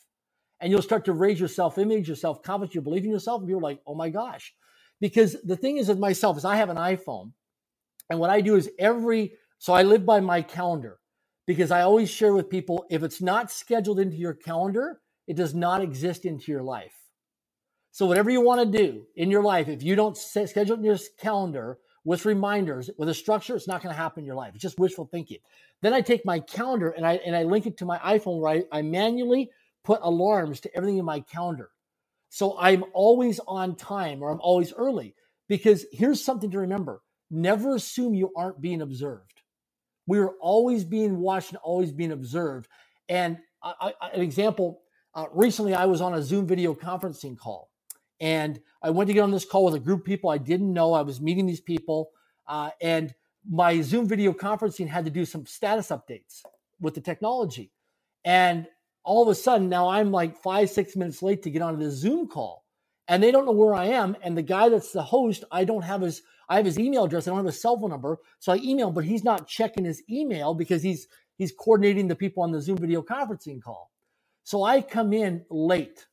And 0.61 0.71
you'll 0.71 0.83
start 0.83 1.05
to 1.07 1.13
raise 1.13 1.39
your 1.39 1.49
self 1.49 1.79
image, 1.79 2.09
your 2.09 2.17
self 2.17 2.43
confidence, 2.43 2.75
you 2.75 2.81
believe 2.81 3.05
in 3.05 3.11
yourself, 3.11 3.41
and 3.41 3.49
people 3.49 3.61
are 3.61 3.71
like, 3.71 3.81
oh 3.87 3.95
my 3.95 4.11
gosh. 4.11 4.55
Because 5.01 5.37
the 5.43 5.57
thing 5.57 5.79
is 5.79 5.89
with 5.89 5.99
myself 5.99 6.37
is 6.37 6.45
I 6.45 6.57
have 6.57 6.69
an 6.69 6.77
iPhone. 6.77 7.33
And 8.11 8.19
what 8.19 8.31
I 8.31 8.41
do 8.41 8.57
is 8.57 8.71
every, 8.79 9.33
so 9.59 9.73
I 9.73 9.83
live 9.83 10.05
by 10.05 10.21
my 10.21 10.43
calendar 10.43 10.99
because 11.47 11.71
I 11.71 11.83
always 11.83 12.11
share 12.11 12.35
with 12.35 12.51
people 12.51 12.85
if 12.91 13.03
it's 13.03 13.23
not 13.23 13.51
scheduled 13.51 13.99
into 14.01 14.17
your 14.17 14.35
calendar, 14.35 15.01
it 15.27 15.37
does 15.37 15.55
not 15.55 15.81
exist 15.81 16.25
into 16.25 16.53
your 16.53 16.63
life. 16.63 16.95
So, 17.93 18.07
whatever 18.07 18.31
you 18.31 18.41
want 18.41 18.61
to 18.73 18.79
do 18.79 19.05
in 19.17 19.31
your 19.31 19.43
life, 19.43 19.69
if 19.69 19.83
you 19.83 19.97
don't 19.97 20.17
schedule 20.17 20.75
it 20.75 20.79
in 20.79 20.85
your 20.85 20.99
calendar 21.19 21.79
with 22.05 22.25
reminders, 22.25 22.91
with 22.99 23.09
a 23.09 23.15
structure, 23.15 23.57
it's 23.57 23.69
not 23.69 23.83
going 23.83 23.95
to 23.95 24.01
happen 24.01 24.23
in 24.23 24.27
your 24.27 24.37
life. 24.37 24.53
It's 24.55 24.63
just 24.63 24.79
wishful 24.79 25.07
thinking. 25.07 25.39
Then 25.83 25.93
I 25.93 26.01
take 26.01 26.25
my 26.25 26.41
calendar 26.41 26.91
and 26.91 27.07
I 27.07 27.15
and 27.27 27.35
I 27.35 27.43
link 27.43 27.67
it 27.67 27.77
to 27.79 27.85
my 27.85 27.99
iPhone 27.99 28.41
where 28.41 28.53
I, 28.53 28.79
I 28.79 28.83
manually 28.83 29.51
put 29.85 30.01
alarms 30.03 30.61
to 30.61 30.77
everything 30.77 30.99
in 30.99 31.05
my 31.05 31.21
calendar. 31.21 31.71
So 32.29 32.57
I'm 32.59 32.85
always 32.93 33.41
on 33.47 33.77
time 33.77 34.23
or 34.23 34.31
I'm 34.31 34.41
always 34.41 34.73
early. 34.73 35.15
Because 35.49 35.85
here's 35.93 36.23
something 36.23 36.51
to 36.53 36.59
remember 36.59 37.03
never 37.31 37.75
assume 37.77 38.15
you 38.15 38.33
aren't 38.37 38.61
being 38.61 38.83
observed. 38.83 39.43
We 40.07 40.19
are 40.19 40.33
always 40.41 40.85
being 40.85 41.19
watched 41.19 41.51
and 41.51 41.59
always 41.59 41.93
being 41.93 42.13
observed. 42.13 42.69
And 43.09 43.39
I, 43.63 43.95
I, 44.01 44.09
an 44.11 44.21
example 44.21 44.81
uh, 45.15 45.27
recently, 45.33 45.75
I 45.75 45.87
was 45.87 46.01
on 46.01 46.15
a 46.15 46.23
Zoom 46.23 46.47
video 46.47 46.75
conferencing 46.75 47.37
call, 47.37 47.71
and 48.21 48.61
I 48.83 48.91
went 48.91 49.09
to 49.09 49.15
get 49.15 49.23
on 49.23 49.31
this 49.33 49.45
call 49.45 49.65
with 49.65 49.75
a 49.75 49.81
group 49.81 50.01
of 50.01 50.07
people 50.07 50.31
I 50.31 50.39
didn't 50.39 50.73
know. 50.73 50.93
I 50.93 51.03
was 51.03 51.21
meeting 51.21 51.47
these 51.47 51.61
people, 51.61 52.11
uh, 52.47 52.71
and 52.81 53.13
my 53.49 53.81
Zoom 53.81 54.07
video 54.07 54.33
conferencing 54.33 54.87
had 54.89 55.05
to 55.05 55.11
do 55.11 55.25
some 55.25 55.47
status 55.47 55.89
updates 55.89 56.43
with 56.81 56.95
the 56.95 57.01
technology. 57.01 57.73
And 58.25 58.67
all 59.05 59.23
of 59.23 59.29
a 59.29 59.35
sudden, 59.35 59.69
now 59.69 59.89
I'm 59.89 60.11
like 60.11 60.43
five, 60.43 60.71
six 60.71 60.97
minutes 60.97 61.23
late 61.23 61.43
to 61.45 61.51
get 61.51 61.63
onto 61.63 61.83
the 61.83 61.91
Zoom 61.91 62.29
call, 62.29 62.65
and 63.09 63.23
they 63.23 63.31
don't 63.31 63.47
know 63.47 63.53
where 63.53 63.75
I 63.75 63.87
am. 63.87 64.17
And 64.23 64.37
the 64.37 64.43
guy 64.43 64.69
that's 64.69 64.93
the 64.93 65.03
host, 65.03 65.45
I 65.51 65.65
don't 65.65 65.83
have 65.83 66.03
his 66.03 66.23
I 66.49 66.57
have 66.57 66.67
his 66.67 66.79
email 66.81 67.05
address. 67.05 67.27
I 67.27 67.31
don't 67.31 67.39
have 67.39 67.47
his 67.47 67.63
cell 67.63 67.79
phone 67.79 67.91
number. 67.91 68.19
So 68.41 68.53
I 68.53 68.57
email, 68.57 68.91
but 68.91 69.05
he's 69.05 69.23
not 69.23 69.47
checking 69.47 69.85
his 69.85 70.03
email 70.11 70.53
because 70.55 70.83
he's 70.83 71.07
he's 71.37 71.53
coordinating 71.53 72.09
the 72.09 72.17
people 72.17 72.43
on 72.43 72.51
the 72.53 72.61
Zoom 72.61 72.77
video 72.77 73.03
conferencing 73.03 73.63
call. 73.63 73.91
So 74.43 74.65
I 74.65 74.83
come 74.83 75.13
in 75.13 75.45
late 75.49 76.07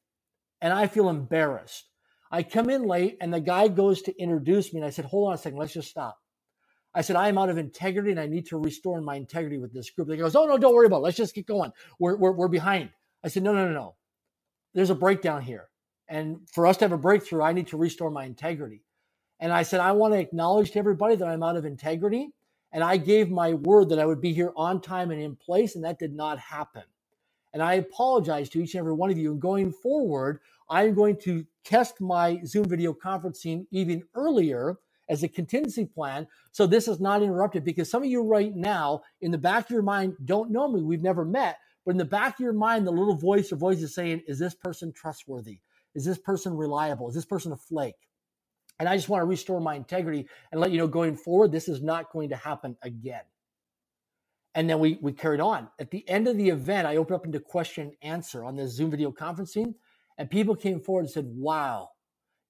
and 0.62 0.71
I 0.73 0.88
feel 0.88 1.10
embarrassed. 1.10 1.89
I 2.32 2.43
come 2.43 2.69
in 2.69 2.84
late 2.84 3.17
and 3.21 3.34
the 3.34 3.39
guy 3.39 3.67
goes 3.67 4.02
to 4.04 4.21
introduce 4.21 4.73
me 4.73 4.80
and 4.80 4.86
I 4.86 4.91
said, 4.91 5.06
hold 5.06 5.30
on 5.30 5.34
a 5.34 5.38
second, 5.38 5.58
let's 5.58 5.73
just 5.73 5.89
stop. 5.89 6.17
I 6.98 7.02
said, 7.02 7.16
I 7.16 7.30
am 7.30 7.38
out 7.38 7.50
of 7.50 7.60
integrity 7.60 8.10
and 8.10 8.20
I 8.20 8.26
need 8.26 8.48
to 8.48 8.58
restore 8.58 9.00
my 9.02 9.16
integrity 9.16 9.60
with 9.60 9.72
this 9.72 9.92
group. 9.92 10.10
He 10.10 10.18
goes, 10.18 10.36
oh, 10.36 10.48
no, 10.48 10.58
don't 10.58 10.74
worry 10.74 10.88
about 10.88 10.98
it. 10.98 11.04
Let's 11.04 11.18
just 11.18 11.36
get 11.36 11.46
going. 11.46 11.72
We're, 12.00 12.18
we're, 12.18 12.32
we're 12.32 12.48
behind. 12.48 12.90
I 13.24 13.28
said, 13.28 13.44
no, 13.44 13.54
no, 13.54 13.68
no, 13.68 13.74
no. 13.74 13.96
There's 14.74 14.90
a 14.90 14.96
breakdown 14.96 15.44
here. 15.44 15.70
And 16.08 16.40
for 16.52 16.66
us 16.66 16.78
to 16.78 16.86
have 16.86 16.92
a 16.92 16.98
breakthrough, 16.98 17.44
I 17.44 17.54
need 17.54 17.68
to 17.68 17.78
restore 17.78 18.10
my 18.10 18.26
integrity. 18.26 18.84
And 19.40 19.54
I 19.54 19.62
said, 19.62 19.80
I 19.80 19.92
want 19.92 20.16
to 20.16 20.20
acknowledge 20.20 20.72
to 20.72 20.80
everybody 20.80 21.16
that 21.16 21.28
I'm 21.28 21.44
out 21.44 21.56
of 21.56 21.66
integrity. 21.66 22.32
And 22.72 22.84
I 22.84 22.98
gave 22.98 23.30
my 23.30 23.54
word 23.54 23.90
that 23.90 24.00
I 24.00 24.06
would 24.06 24.20
be 24.22 24.34
here 24.34 24.52
on 24.56 24.82
time 24.82 25.12
and 25.12 25.22
in 25.22 25.36
place, 25.36 25.76
and 25.76 25.86
that 25.86 26.00
did 26.00 26.16
not 26.16 26.40
happen. 26.40 26.84
And 27.54 27.62
I 27.62 27.76
apologize 27.76 28.50
to 28.50 28.62
each 28.62 28.74
and 28.74 28.80
every 28.80 28.94
one 28.94 29.12
of 29.12 29.18
you. 29.20 29.32
And 29.32 29.42
going 29.42 29.72
forward, 29.72 30.40
I'm 30.70 30.96
going 30.96 31.18
to 31.22 31.46
test 31.64 32.02
my 32.02 32.42
Zoom 32.46 32.66
video 32.66 32.94
conferencing 32.94 33.68
even 33.72 34.04
earlier 34.16 34.78
as 35.10 35.24
a 35.24 35.28
contingency 35.28 35.86
plan 35.86 36.28
so 36.52 36.67
this 36.67 36.88
is 36.88 37.00
not 37.00 37.24
interrupted 37.24 37.63
because 37.63 37.89
some 37.89 38.04
of 38.04 38.10
you 38.10 38.24
right 38.24 38.56
now 38.56 39.02
in 39.22 39.32
the 39.32 39.38
back 39.38 39.65
of 39.65 39.72
your 39.72 39.82
mind 39.84 40.15
don't 40.26 40.52
know 40.52 40.72
me 40.72 40.82
we've 40.84 41.04
never 41.04 41.26
met 41.26 41.58
but 41.86 41.91
in 41.91 41.98
the 41.98 42.06
back 42.06 42.36
of 42.36 42.39
your 42.41 42.54
mind 42.54 42.86
the 42.88 42.91
little 42.91 43.15
voice 43.15 43.52
or 43.52 43.58
voice 43.58 43.82
is 43.82 43.96
saying 43.96 44.22
is 44.28 44.39
this 44.39 44.56
person 44.56 44.91
trustworthy 44.93 45.60
is 45.96 46.06
this 46.06 46.17
person 46.20 46.56
reliable 46.56 47.10
is 47.10 47.15
this 47.15 47.26
person 47.26 47.52
a 47.52 47.58
flake 47.58 47.96
and 48.80 48.88
I 48.88 48.96
just 48.96 49.10
want 49.10 49.22
to 49.22 49.26
restore 49.26 49.60
my 49.60 49.76
integrity 49.76 50.28
and 50.52 50.62
let 50.62 50.72
you 50.72 50.78
know 50.78 50.88
going 50.88 51.15
forward, 51.15 51.52
this 51.52 51.67
is 51.67 51.82
not 51.82 52.12
going 52.12 52.30
to 52.30 52.36
happen 52.36 52.78
again. 52.84 53.24
And 54.56 54.70
then 54.70 54.80
we, 54.80 55.00
we 55.02 55.13
carried 55.13 55.39
on. 55.39 55.70
At 55.80 55.91
the 55.91 56.08
end 56.10 56.28
of 56.28 56.38
the 56.38 56.50
event, 56.50 56.88
I 56.88 56.98
opened 56.98 57.15
up 57.15 57.26
into 57.26 57.39
question 57.39 57.86
and 58.02 58.13
answer 58.13 58.43
on 58.43 58.56
the 58.56 58.67
Zoom 58.67 58.91
video 58.91 59.12
conferencing. 59.12 59.76
And 60.17 60.30
people 60.30 60.56
came 60.56 60.80
forward 60.80 61.02
and 61.02 61.12
said, 61.12 61.26
wow, 61.28 61.89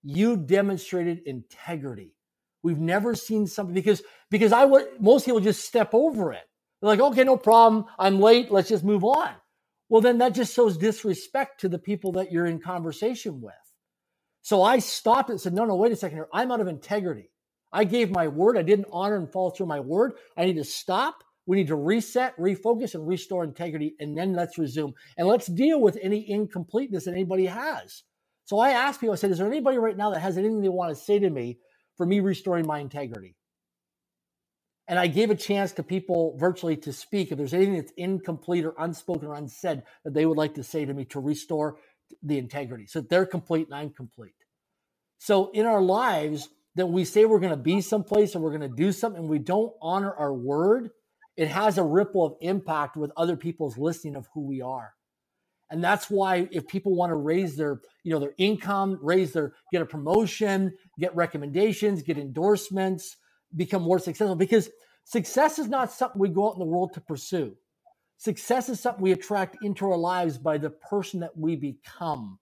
you 0.04 0.38
demonstrated 0.38 1.22
integrity. 1.26 2.14
We've 2.64 2.80
never 2.80 3.16
seen 3.16 3.48
something 3.48 3.74
because 3.74 4.02
because 4.30 4.52
I 4.52 4.66
would 4.66 5.00
most 5.00 5.26
people 5.26 5.40
just 5.40 5.66
step 5.66 5.94
over 5.94 6.34
it. 6.34 6.44
They're 6.82 6.90
like, 6.90 7.00
okay, 7.00 7.24
no 7.24 7.38
problem. 7.38 7.86
I'm 7.98 8.20
late. 8.20 8.52
Let's 8.52 8.70
just 8.70 8.84
move 8.84 9.04
on. 9.04 9.34
Well, 9.90 10.02
then 10.02 10.18
that 10.20 10.36
just 10.36 10.54
shows 10.54 10.78
disrespect 10.78 11.62
to 11.62 11.70
the 11.70 11.80
people 11.80 12.14
that 12.14 12.32
you're 12.32 12.46
in 12.46 12.60
conversation 12.60 13.42
with. 13.42 13.54
So 14.42 14.62
I 14.62 14.80
stopped 14.80 15.30
and 15.30 15.40
said, 15.40 15.54
no, 15.54 15.66
no, 15.66 15.76
wait 15.76 15.92
a 15.92 15.96
second 15.96 16.18
here. 16.18 16.28
I'm 16.34 16.52
out 16.52 16.62
of 16.62 16.68
integrity. 16.68 17.32
I 17.72 17.84
gave 17.84 18.12
my 18.12 18.28
word. 18.28 18.58
I 18.58 18.62
didn't 18.62 18.88
honor 18.92 19.18
and 19.18 19.32
follow 19.32 19.50
through 19.50 19.66
my 19.66 19.80
word. 19.80 20.14
I 20.38 20.46
need 20.46 20.56
to 20.56 20.64
stop. 20.64 21.24
We 21.46 21.58
need 21.58 21.68
to 21.68 21.76
reset, 21.76 22.38
refocus, 22.38 22.94
and 22.94 23.08
restore 23.08 23.44
integrity, 23.44 23.96
and 24.00 24.18
then 24.18 24.34
let's 24.34 24.58
resume. 24.58 24.94
And 25.18 25.28
let's 25.28 25.48
deal 25.48 25.80
with 25.80 25.98
any 26.02 26.30
incompleteness 26.30 27.06
that 27.06 27.14
anybody 27.14 27.46
has. 27.46 28.04
So 28.46 28.60
I 28.60 28.72
asked 28.72 29.00
people, 29.00 29.14
I 29.14 29.18
said, 29.18 29.32
is 29.32 29.38
there 29.38 29.48
anybody 29.48 29.78
right 29.78 29.96
now 29.96 30.12
that 30.12 30.20
has 30.20 30.38
anything 30.38 30.62
they 30.62 30.70
want 30.70 30.96
to 30.96 31.02
say 31.02 31.20
to 31.20 31.30
me 31.30 31.60
for 31.98 32.06
me 32.06 32.20
restoring 32.20 32.66
my 32.66 32.80
integrity? 32.80 33.36
And 34.88 34.98
I 34.98 35.08
gave 35.08 35.30
a 35.30 35.36
chance 35.36 35.74
to 35.74 35.84
people 35.84 36.38
virtually 36.38 36.78
to 36.78 36.94
speak 36.94 37.32
if 37.32 37.38
there's 37.38 37.54
anything 37.54 37.76
that's 37.76 37.92
incomplete 37.98 38.64
or 38.64 38.74
unspoken 38.78 39.28
or 39.28 39.36
unsaid 39.36 39.84
that 40.06 40.14
they 40.14 40.26
would 40.26 40.38
like 40.38 40.54
to 40.56 40.64
say 40.64 40.86
to 40.86 40.94
me 40.94 41.04
to 41.06 41.20
restore 41.20 41.78
the 42.24 42.38
integrity. 42.38 42.88
So 42.88 43.02
they're 43.02 43.26
complete 43.26 43.68
and 43.68 43.76
I'm 43.76 43.90
complete. 43.90 44.36
So 45.18 45.52
in 45.52 45.66
our 45.66 45.82
lives, 45.82 46.48
that 46.76 46.86
we 46.88 47.04
say 47.04 47.26
we're 47.26 47.40
going 47.40 47.50
to 47.50 47.58
be 47.58 47.82
someplace 47.82 48.36
and 48.36 48.44
we're 48.44 48.56
going 48.56 48.70
to 48.70 48.76
do 48.76 48.92
something, 48.92 49.22
and 49.22 49.30
we 49.30 49.40
don't 49.40 49.74
honor 49.82 50.14
our 50.14 50.34
word, 50.34 50.92
it 51.36 51.48
has 51.48 51.78
a 51.78 51.84
ripple 51.84 52.24
of 52.24 52.36
impact 52.40 52.96
with 52.96 53.12
other 53.18 53.36
people's 53.36 53.78
listening 53.78 54.16
of 54.16 54.28
who 54.34 54.42
we 54.42 54.62
are. 54.62 54.94
And 55.70 55.84
that's 55.84 56.10
why 56.10 56.48
if 56.52 56.68
people 56.68 56.96
want 56.96 57.12
to 57.12 57.16
raise 57.16 57.56
their, 57.56 57.82
you 58.04 58.12
know, 58.12 58.20
their 58.20 58.34
income, 58.38 59.00
raise 59.02 59.34
their, 59.34 59.54
get 59.72 59.82
a 59.82 59.86
promotion, 59.86 60.74
get 61.00 61.16
recommendations, 61.16 62.02
get 62.02 62.18
endorsements, 62.18 63.18
become 63.56 63.82
more 63.82 64.00
successful, 64.00 64.36
because 64.36 64.70
success 65.04 65.60
is 65.60 65.68
not 65.68 65.92
something 65.92 66.20
we 66.20 66.30
go 66.30 66.50
out 66.50 66.54
in 66.54 66.60
the 66.60 66.66
world 66.66 66.94
to 66.94 67.02
pursue. 67.02 67.56
Success 68.18 68.70
is 68.70 68.80
something 68.80 69.04
we 69.04 69.12
attract 69.12 69.58
into 69.62 69.86
our 69.86 69.98
lives 69.98 70.38
by 70.38 70.58
the 70.58 70.70
person 70.70 71.20
that 71.20 71.38
we 71.38 71.56
become. 71.56 72.40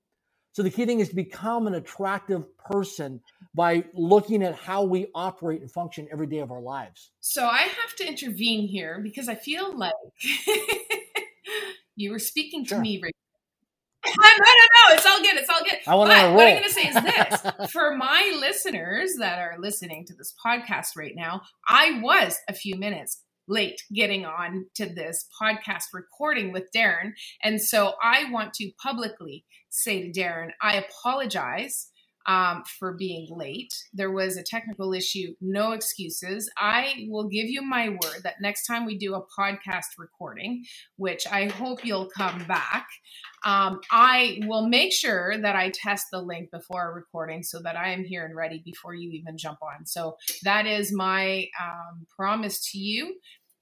So 0.55 0.63
the 0.63 0.69
key 0.69 0.85
thing 0.85 1.01
is 1.01 1.09
to 1.09 1.15
become 1.15 1.67
an 1.67 1.73
attractive 1.73 2.57
person 2.57 3.19
by 3.53 3.83
looking 3.93 4.41
at 4.41 4.55
how 4.55 4.83
we 4.83 5.07
operate 5.13 5.59
and 5.59 5.69
function 5.69 6.07
every 6.09 6.27
day 6.27 6.39
of 6.39 6.49
our 6.49 6.61
lives. 6.61 7.11
So 7.19 7.45
I 7.45 7.63
have 7.63 7.95
to 7.97 8.07
intervene 8.07 8.69
here 8.69 9.01
because 9.03 9.27
I 9.27 9.35
feel 9.35 9.77
like 9.77 9.91
you 11.95 12.11
were 12.11 12.19
speaking 12.19 12.63
to 12.65 12.69
sure. 12.69 12.79
me 12.79 12.99
right 13.01 13.11
no, 14.17 14.23
no, 14.23 14.43
no. 14.43 14.93
It's 14.93 15.05
all 15.05 15.19
good. 15.19 15.35
It's 15.35 15.49
all 15.49 15.63
good. 15.63 15.79
I 15.87 15.95
want 15.95 16.09
but 16.09 16.33
what 16.33 16.47
I'm 16.47 16.57
going 16.57 16.63
to 16.63 16.71
say 16.71 16.89
is 16.89 16.95
this 16.95 17.71
for 17.71 17.95
my 17.95 18.35
listeners 18.39 19.15
that 19.17 19.39
are 19.39 19.55
listening 19.59 20.05
to 20.05 20.13
this 20.15 20.33
podcast 20.45 20.89
right 20.95 21.13
now, 21.15 21.41
I 21.67 21.99
was 22.01 22.37
a 22.47 22.53
few 22.53 22.75
minutes 22.75 23.23
late 23.47 23.81
getting 23.93 24.25
on 24.25 24.65
to 24.75 24.85
this 24.85 25.25
podcast 25.41 25.85
recording 25.93 26.51
with 26.51 26.69
Darren. 26.75 27.13
And 27.43 27.61
so 27.61 27.93
I 28.01 28.29
want 28.31 28.53
to 28.55 28.71
publicly 28.81 29.45
say 29.69 30.01
to 30.01 30.19
Darren, 30.19 30.49
I 30.61 30.77
apologize 30.77 31.89
um, 32.25 32.63
for 32.79 32.93
being 32.93 33.27
late. 33.29 33.83
There 33.93 34.11
was 34.11 34.37
a 34.37 34.43
technical 34.43 34.93
issue, 34.93 35.35
no 35.41 35.73
excuses. 35.73 36.49
I 36.57 37.05
will 37.09 37.27
give 37.27 37.47
you 37.47 37.61
my 37.61 37.89
word 37.89 38.23
that 38.23 38.41
next 38.41 38.65
time 38.65 38.85
we 38.85 38.97
do 38.97 39.15
a 39.15 39.21
podcast 39.21 39.97
recording, 39.97 40.65
which 40.97 41.27
I 41.27 41.47
hope 41.49 41.85
you'll 41.85 42.09
come 42.09 42.43
back, 42.45 42.87
um, 43.45 43.79
I 43.91 44.39
will 44.45 44.67
make 44.67 44.91
sure 44.91 45.37
that 45.39 45.55
I 45.55 45.69
test 45.69 46.07
the 46.11 46.21
link 46.21 46.49
before 46.49 46.93
recording 46.95 47.43
so 47.43 47.59
that 47.61 47.75
I 47.75 47.91
am 47.91 48.03
here 48.03 48.25
and 48.25 48.35
ready 48.35 48.61
before 48.65 48.95
you 48.95 49.11
even 49.11 49.37
jump 49.37 49.59
on. 49.61 49.85
So 49.85 50.17
that 50.43 50.65
is 50.65 50.91
my 50.91 51.47
um, 51.61 52.07
promise 52.15 52.71
to 52.71 52.79
you. 52.79 53.15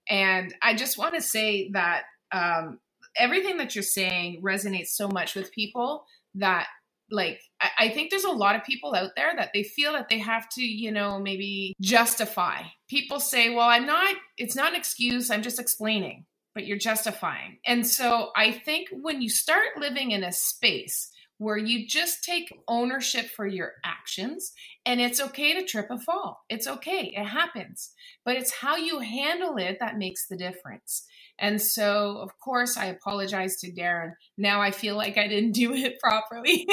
And 0.10 0.54
I 0.62 0.76
just 0.76 0.98
want 0.98 1.16
to 1.16 1.22
say 1.22 1.70
that 1.74 2.04
um, 2.32 2.80
everything 3.18 3.58
that 3.58 3.76
you're 3.76 3.84
saying 3.84 4.42
resonates 4.42 4.88
so 4.88 5.10
much 5.10 5.36
with 5.36 5.52
people 5.52 6.06
that 6.36 6.68
like 7.14 7.40
I, 7.62 7.70
I 7.80 7.90
think 7.90 8.10
there's 8.10 8.24
a 8.24 8.32
lot 8.32 8.56
of 8.56 8.64
people 8.64 8.96
out 8.96 9.12
there 9.16 9.34
that 9.36 9.52
they 9.54 9.64
feel 9.64 9.94
that 9.94 10.10
they 10.10 10.20
have 10.20 10.50
to 10.50 10.62
you 10.62 10.92
know 10.92 11.20
maybe 11.20 11.74
justify 11.80 12.62
people 12.90 13.20
say 13.20 13.50
well 13.50 13.68
i'm 13.68 13.86
not 13.86 14.16
it's 14.38 14.56
not 14.56 14.72
an 14.72 14.76
excuse 14.76 15.30
i'm 15.30 15.44
just 15.44 15.60
explaining 15.60 16.26
but 16.54 16.66
you're 16.66 16.78
justifying 16.78 17.60
and 17.66 17.88
so 17.88 18.32
i 18.36 18.52
think 18.52 18.90
when 18.92 19.22
you 19.22 19.30
start 19.30 19.78
living 19.78 20.12
in 20.12 20.24
a 20.24 20.32
space 20.32 21.10
where 21.38 21.58
you 21.58 21.86
just 21.88 22.24
take 22.24 22.54
ownership 22.68 23.26
for 23.26 23.46
your 23.46 23.74
actions 23.84 24.54
and 24.86 25.02
it's 25.02 25.20
okay 25.20 25.54
to 25.54 25.66
trip 25.66 25.88
and 25.90 26.02
fall. 26.02 26.42
It's 26.48 26.68
okay. 26.68 27.14
It 27.16 27.26
happens. 27.26 27.92
But 28.24 28.38
it's 28.38 28.54
how 28.54 28.78
you 28.78 29.00
handle 29.00 29.58
it 29.58 29.78
that 29.80 29.98
makes 29.98 30.28
the 30.28 30.38
difference. 30.38 31.06
And 31.40 31.62
so, 31.62 32.18
of 32.18 32.38
course, 32.40 32.78
I 32.78 32.86
apologize 32.86 33.58
to 33.58 33.72
Darren. 33.72 34.14
Now 34.38 34.62
I 34.62 34.72
feel 34.72 34.96
like 34.96 35.18
I 35.18 35.28
didn't 35.28 35.54
do 35.54 35.74
it 35.74 36.00
properly. 36.04 36.68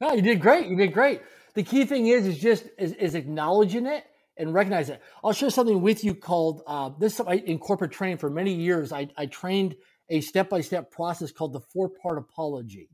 no, 0.00 0.12
you 0.12 0.22
did 0.22 0.40
great. 0.40 0.66
You 0.66 0.76
did 0.76 0.92
great. 0.92 1.22
The 1.54 1.62
key 1.62 1.84
thing 1.84 2.06
is, 2.06 2.26
is 2.26 2.38
just 2.38 2.66
is, 2.78 2.92
is 2.92 3.14
acknowledging 3.14 3.86
it 3.86 4.04
and 4.36 4.54
recognize 4.54 4.88
it. 4.88 5.02
I'll 5.22 5.32
share 5.32 5.50
something 5.50 5.82
with 5.82 6.04
you 6.04 6.14
called 6.14 6.62
uh, 6.66 6.90
this 6.98 7.20
in 7.20 7.58
corporate 7.58 7.92
training 7.92 8.18
for 8.18 8.30
many 8.30 8.54
years. 8.54 8.92
I, 8.92 9.08
I 9.16 9.26
trained 9.26 9.76
a 10.08 10.20
step 10.20 10.50
by 10.50 10.60
step 10.60 10.90
process 10.90 11.30
called 11.30 11.52
the 11.52 11.60
four 11.60 11.90
part 12.02 12.18
apology. 12.18 12.88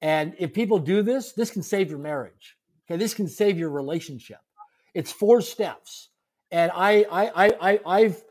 And 0.00 0.34
if 0.38 0.52
people 0.52 0.78
do 0.78 1.02
this, 1.02 1.32
this 1.32 1.50
can 1.50 1.62
save 1.62 1.88
your 1.88 1.98
marriage. 1.98 2.56
Okay, 2.84 2.98
this 2.98 3.14
can 3.14 3.28
save 3.28 3.58
your 3.58 3.70
relationship. 3.70 4.40
It's 4.94 5.12
four 5.12 5.40
steps. 5.40 6.10
And 6.52 6.72
I, 6.74 7.06
I, 7.12 7.52
I, 7.62 7.80
I 7.86 8.02
have 8.02 8.22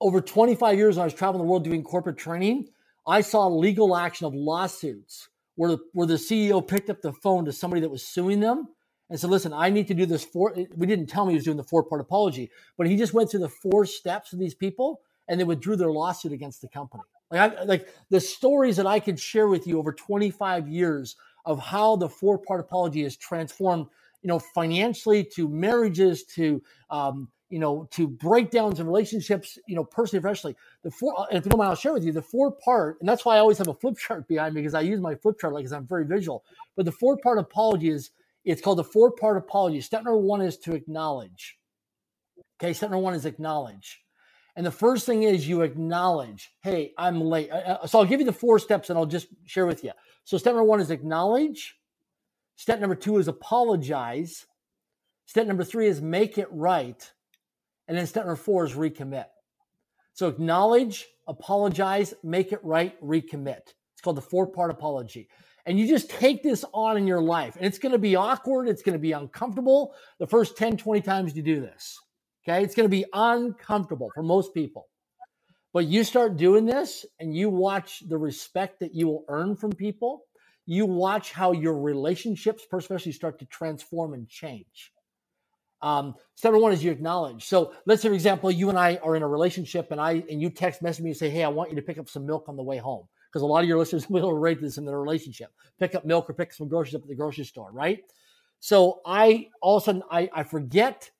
over 0.00 0.22
25 0.22 0.78
years 0.78 0.96
when 0.96 1.02
I 1.02 1.06
was 1.06 1.14
traveling 1.14 1.44
the 1.44 1.50
world 1.50 1.64
doing 1.64 1.84
corporate 1.84 2.18
training, 2.18 2.68
I 3.08 3.22
saw 3.22 3.48
legal 3.48 3.96
action 3.96 4.26
of 4.26 4.34
lawsuits 4.34 5.30
where 5.56 5.72
the, 5.72 5.78
where 5.94 6.08
the 6.08 6.14
CEO 6.16 6.66
picked 6.66 6.90
up 6.90 7.02
the 7.02 7.14
phone 7.14 7.46
to 7.46 7.52
somebody 7.52 7.82
that 7.82 7.90
was 7.90 8.06
suing 8.06 8.40
them 8.40 8.68
and 9.10 9.20
said, 9.20 9.30
listen, 9.30 9.54
I 9.54 9.70
need 9.70 9.88
to 9.88 9.94
do 9.94 10.06
this 10.06 10.24
four. 10.24 10.54
We 10.76 10.88
didn't 10.88 11.08
tell 11.08 11.24
him 11.24 11.30
he 11.30 11.36
was 11.36 11.44
doing 11.44 11.58
the 11.58 11.64
four 11.64 11.84
part 11.84 12.02
apology, 12.02 12.50
but 12.78 12.88
he 12.88 12.96
just 12.96 13.14
went 13.14 13.30
through 13.30 13.42
the 13.42 13.50
four 13.50 13.86
steps 13.86 14.34
of 14.34 14.40
these 14.40 14.54
people 14.54 15.02
and 15.28 15.40
they 15.40 15.44
withdrew 15.44 15.76
their 15.76 15.92
lawsuit 15.92 16.32
against 16.32 16.62
the 16.62 16.68
company. 16.68 17.04
Like, 17.32 17.58
I, 17.58 17.64
like 17.64 17.88
the 18.10 18.20
stories 18.20 18.78
that 18.78 18.88
I 18.88 19.00
could 19.00 19.20
share 19.20 19.48
with 19.48 19.68
you 19.68 19.80
over 19.80 19.92
25 19.92 20.68
years 20.68 21.16
of 21.46 21.60
how 21.60 21.96
the 21.96 22.10
four 22.10 22.38
part 22.38 22.60
apology 22.60 23.04
has 23.04 23.16
transformed, 23.16 23.88
you 24.22 24.28
know, 24.28 24.40
financially 24.40 25.24
to 25.36 25.48
marriages 25.48 26.24
to, 26.36 26.62
um, 26.90 27.28
you 27.50 27.58
know, 27.58 27.88
to 27.92 28.08
breakdowns 28.08 28.80
in 28.80 28.86
relationships, 28.86 29.58
you 29.66 29.76
know, 29.76 29.84
personally, 29.84 30.20
professionally. 30.20 30.56
The 30.82 30.90
four, 30.90 31.14
and 31.30 31.38
if 31.38 31.44
you 31.44 31.50
don't 31.50 31.58
mind, 31.58 31.70
I'll 31.70 31.76
share 31.76 31.92
with 31.92 32.04
you 32.04 32.12
the 32.12 32.22
four 32.22 32.50
part, 32.50 32.98
and 33.00 33.08
that's 33.08 33.24
why 33.24 33.36
I 33.36 33.38
always 33.38 33.58
have 33.58 33.68
a 33.68 33.74
flip 33.74 33.98
chart 33.98 34.26
behind 34.26 34.54
me 34.54 34.62
because 34.62 34.74
I 34.74 34.80
use 34.80 35.00
my 35.00 35.14
flip 35.14 35.38
chart 35.40 35.52
like 35.52 35.62
because 35.62 35.72
I'm 35.72 35.86
very 35.86 36.06
visual. 36.06 36.44
But 36.76 36.86
the 36.86 36.92
four 36.92 37.16
part 37.16 37.38
apology 37.38 37.90
is 37.90 38.10
it's 38.44 38.60
called 38.60 38.78
the 38.78 38.84
four 38.84 39.10
part 39.12 39.36
apology. 39.36 39.80
Step 39.80 40.04
number 40.04 40.18
one 40.18 40.40
is 40.40 40.58
to 40.58 40.74
acknowledge. 40.74 41.58
Okay, 42.60 42.72
step 42.72 42.90
number 42.90 43.02
one 43.02 43.14
is 43.14 43.26
acknowledge. 43.26 44.00
And 44.56 44.64
the 44.64 44.70
first 44.70 45.04
thing 45.04 45.24
is 45.24 45.48
you 45.48 45.62
acknowledge, 45.62 46.52
hey, 46.62 46.92
I'm 46.96 47.20
late. 47.20 47.50
Uh, 47.50 47.78
uh, 47.82 47.86
so 47.86 47.98
I'll 47.98 48.04
give 48.04 48.20
you 48.20 48.26
the 48.26 48.32
four 48.32 48.58
steps 48.58 48.88
and 48.88 48.98
I'll 48.98 49.06
just 49.06 49.26
share 49.46 49.66
with 49.66 49.82
you. 49.82 49.90
So 50.24 50.38
step 50.38 50.52
number 50.54 50.64
one 50.64 50.80
is 50.80 50.90
acknowledge. 50.90 51.76
Step 52.56 52.78
number 52.80 52.94
two 52.94 53.18
is 53.18 53.26
apologize. 53.26 54.46
Step 55.26 55.46
number 55.46 55.64
three 55.64 55.88
is 55.88 56.00
make 56.00 56.38
it 56.38 56.48
right. 56.52 57.10
And 57.88 57.96
then 57.96 58.06
step 58.06 58.24
number 58.24 58.36
four 58.36 58.64
is 58.64 58.72
recommit. 58.72 59.26
So 60.14 60.28
acknowledge, 60.28 61.06
apologize, 61.26 62.14
make 62.22 62.52
it 62.52 62.64
right, 62.64 63.00
recommit. 63.02 63.72
It's 63.92 64.02
called 64.02 64.16
the 64.16 64.22
four 64.22 64.46
part 64.46 64.70
apology. 64.70 65.28
And 65.66 65.78
you 65.78 65.88
just 65.88 66.10
take 66.10 66.42
this 66.42 66.64
on 66.72 66.96
in 66.96 67.06
your 67.06 67.22
life. 67.22 67.56
And 67.56 67.66
it's 67.66 67.78
going 67.78 67.92
to 67.92 67.98
be 67.98 68.16
awkward. 68.16 68.68
It's 68.68 68.82
going 68.82 68.94
to 68.94 68.98
be 68.98 69.12
uncomfortable 69.12 69.94
the 70.18 70.26
first 70.26 70.56
10, 70.56 70.76
20 70.76 71.00
times 71.00 71.34
you 71.34 71.42
do 71.42 71.60
this. 71.60 71.98
Okay. 72.46 72.62
It's 72.62 72.74
going 72.74 72.84
to 72.84 72.96
be 72.96 73.06
uncomfortable 73.12 74.10
for 74.14 74.22
most 74.22 74.54
people. 74.54 74.88
But 75.72 75.86
you 75.86 76.04
start 76.04 76.36
doing 76.36 76.66
this 76.66 77.04
and 77.18 77.34
you 77.34 77.50
watch 77.50 78.04
the 78.08 78.16
respect 78.16 78.80
that 78.80 78.94
you 78.94 79.08
will 79.08 79.24
earn 79.28 79.56
from 79.56 79.72
people. 79.72 80.22
You 80.66 80.86
watch 80.86 81.32
how 81.32 81.52
your 81.52 81.78
relationships, 81.78 82.64
especially, 82.72 83.12
start 83.12 83.40
to 83.40 83.46
transform 83.46 84.14
and 84.14 84.28
change. 84.28 84.92
Um, 85.84 86.14
step 86.34 86.52
number 86.52 86.62
one 86.62 86.72
is 86.72 86.82
you 86.82 86.90
acknowledge. 86.90 87.44
So 87.44 87.74
let's 87.84 88.00
say, 88.00 88.08
for 88.08 88.14
example, 88.14 88.50
you 88.50 88.70
and 88.70 88.78
I 88.78 88.96
are 89.04 89.16
in 89.16 89.22
a 89.22 89.28
relationship, 89.28 89.92
and 89.92 90.00
I 90.00 90.24
and 90.30 90.40
you 90.40 90.48
text 90.48 90.80
message 90.82 91.04
me 91.04 91.10
and 91.10 91.16
say, 91.16 91.28
"Hey, 91.28 91.44
I 91.44 91.48
want 91.48 91.70
you 91.70 91.76
to 91.76 91.82
pick 91.82 91.98
up 91.98 92.08
some 92.08 92.24
milk 92.24 92.48
on 92.48 92.56
the 92.56 92.62
way 92.62 92.78
home," 92.78 93.06
because 93.30 93.42
a 93.42 93.46
lot 93.46 93.62
of 93.62 93.68
your 93.68 93.78
listeners 93.78 94.08
will 94.10 94.32
rate 94.32 94.62
this 94.62 94.78
in 94.78 94.86
their 94.86 94.98
relationship. 94.98 95.50
Pick 95.78 95.94
up 95.94 96.06
milk 96.06 96.28
or 96.30 96.32
pick 96.32 96.54
some 96.54 96.68
groceries 96.68 96.94
up 96.94 97.02
at 97.02 97.08
the 97.08 97.14
grocery 97.14 97.44
store, 97.44 97.70
right? 97.70 98.00
So 98.60 99.02
I 99.04 99.48
all 99.60 99.76
of 99.76 99.82
a 99.82 99.84
sudden 99.84 100.02
I, 100.10 100.30
I 100.34 100.42
forget 100.44 101.10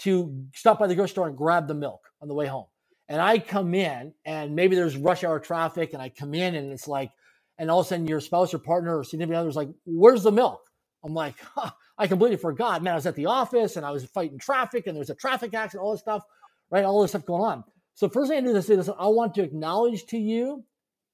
to 0.00 0.44
stop 0.54 0.78
by 0.78 0.86
the 0.86 0.94
grocery 0.94 1.10
store 1.12 1.28
and 1.28 1.36
grab 1.36 1.66
the 1.66 1.74
milk 1.74 2.02
on 2.20 2.28
the 2.28 2.34
way 2.34 2.46
home. 2.46 2.66
And 3.08 3.22
I 3.22 3.38
come 3.38 3.74
in 3.74 4.12
and 4.26 4.54
maybe 4.54 4.76
there's 4.76 4.96
rush 4.98 5.24
hour 5.24 5.40
traffic 5.40 5.94
and 5.94 6.02
I 6.02 6.10
come 6.10 6.34
in 6.34 6.54
and 6.54 6.72
it's 6.72 6.86
like, 6.86 7.10
and 7.58 7.70
all 7.70 7.80
of 7.80 7.86
a 7.86 7.88
sudden 7.88 8.06
your 8.06 8.20
spouse 8.20 8.52
or 8.52 8.58
partner 8.58 8.98
or 8.98 9.04
significant 9.04 9.38
other 9.38 9.48
is 9.48 9.56
like, 9.56 9.70
"Where's 9.86 10.22
the 10.22 10.32
milk?" 10.32 10.60
I'm 11.04 11.14
like, 11.14 11.36
huh, 11.54 11.70
I 11.98 12.06
completely 12.06 12.36
forgot. 12.36 12.82
Man, 12.82 12.92
I 12.92 12.96
was 12.96 13.06
at 13.06 13.16
the 13.16 13.26
office 13.26 13.76
and 13.76 13.84
I 13.84 13.90
was 13.90 14.04
fighting 14.04 14.38
traffic, 14.38 14.86
and 14.86 14.96
there's 14.96 15.10
a 15.10 15.14
traffic 15.14 15.54
accident, 15.54 15.84
all 15.84 15.92
this 15.92 16.00
stuff, 16.00 16.24
right? 16.70 16.84
All 16.84 17.02
this 17.02 17.10
stuff 17.12 17.26
going 17.26 17.42
on. 17.42 17.64
So 17.94 18.08
first 18.08 18.30
thing 18.30 18.38
I 18.38 18.40
do 18.40 18.56
is 18.56 18.66
say, 18.66 18.76
listen, 18.76 18.94
I 18.98 19.08
want 19.08 19.34
to 19.34 19.42
acknowledge 19.42 20.06
to 20.06 20.18
you 20.18 20.64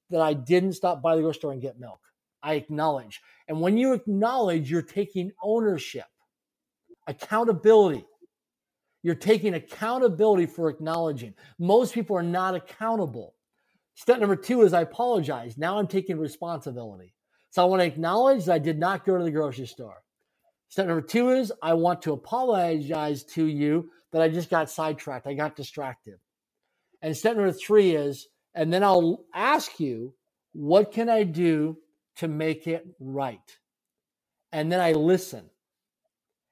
that 0.09 0.21
I 0.21 0.33
didn't 0.33 0.73
stop 0.73 1.01
by 1.01 1.15
the 1.15 1.21
grocery 1.21 1.39
store 1.39 1.51
and 1.51 1.61
get 1.61 1.79
milk. 1.79 1.99
I 2.41 2.53
acknowledge. 2.53 3.21
And 3.47 3.59
when 3.59 3.77
you 3.77 3.93
acknowledge, 3.93 4.71
you're 4.71 4.81
taking 4.81 5.31
ownership, 5.43 6.05
accountability. 7.07 8.05
You're 9.03 9.15
taking 9.15 9.53
accountability 9.53 10.45
for 10.45 10.69
acknowledging. 10.69 11.33
Most 11.59 11.93
people 11.93 12.15
are 12.15 12.23
not 12.23 12.55
accountable. 12.55 13.35
Step 13.95 14.19
number 14.19 14.35
two 14.35 14.61
is 14.61 14.73
I 14.73 14.81
apologize. 14.81 15.57
Now 15.57 15.79
I'm 15.79 15.87
taking 15.87 16.17
responsibility. 16.17 17.13
So 17.49 17.61
I 17.61 17.65
want 17.65 17.81
to 17.81 17.87
acknowledge 17.87 18.45
that 18.45 18.53
I 18.53 18.59
did 18.59 18.77
not 18.77 19.05
go 19.05 19.17
to 19.17 19.23
the 19.23 19.31
grocery 19.31 19.67
store. 19.67 20.03
Step 20.69 20.87
number 20.87 21.01
two 21.01 21.29
is 21.31 21.51
I 21.61 21.73
want 21.73 22.01
to 22.03 22.13
apologize 22.13 23.23
to 23.23 23.45
you 23.45 23.89
that 24.11 24.21
I 24.21 24.29
just 24.29 24.49
got 24.49 24.69
sidetracked. 24.69 25.27
I 25.27 25.33
got 25.33 25.55
distracted. 25.55 26.15
And 27.01 27.15
step 27.15 27.35
number 27.35 27.51
three 27.51 27.95
is, 27.95 28.27
and 28.53 28.71
then 28.71 28.83
I'll 28.83 29.25
ask 29.33 29.79
you, 29.79 30.13
what 30.53 30.91
can 30.91 31.09
I 31.09 31.23
do 31.23 31.77
to 32.17 32.27
make 32.27 32.67
it 32.67 32.85
right? 32.99 33.57
And 34.51 34.71
then 34.71 34.79
I 34.79 34.93
listen 34.93 35.49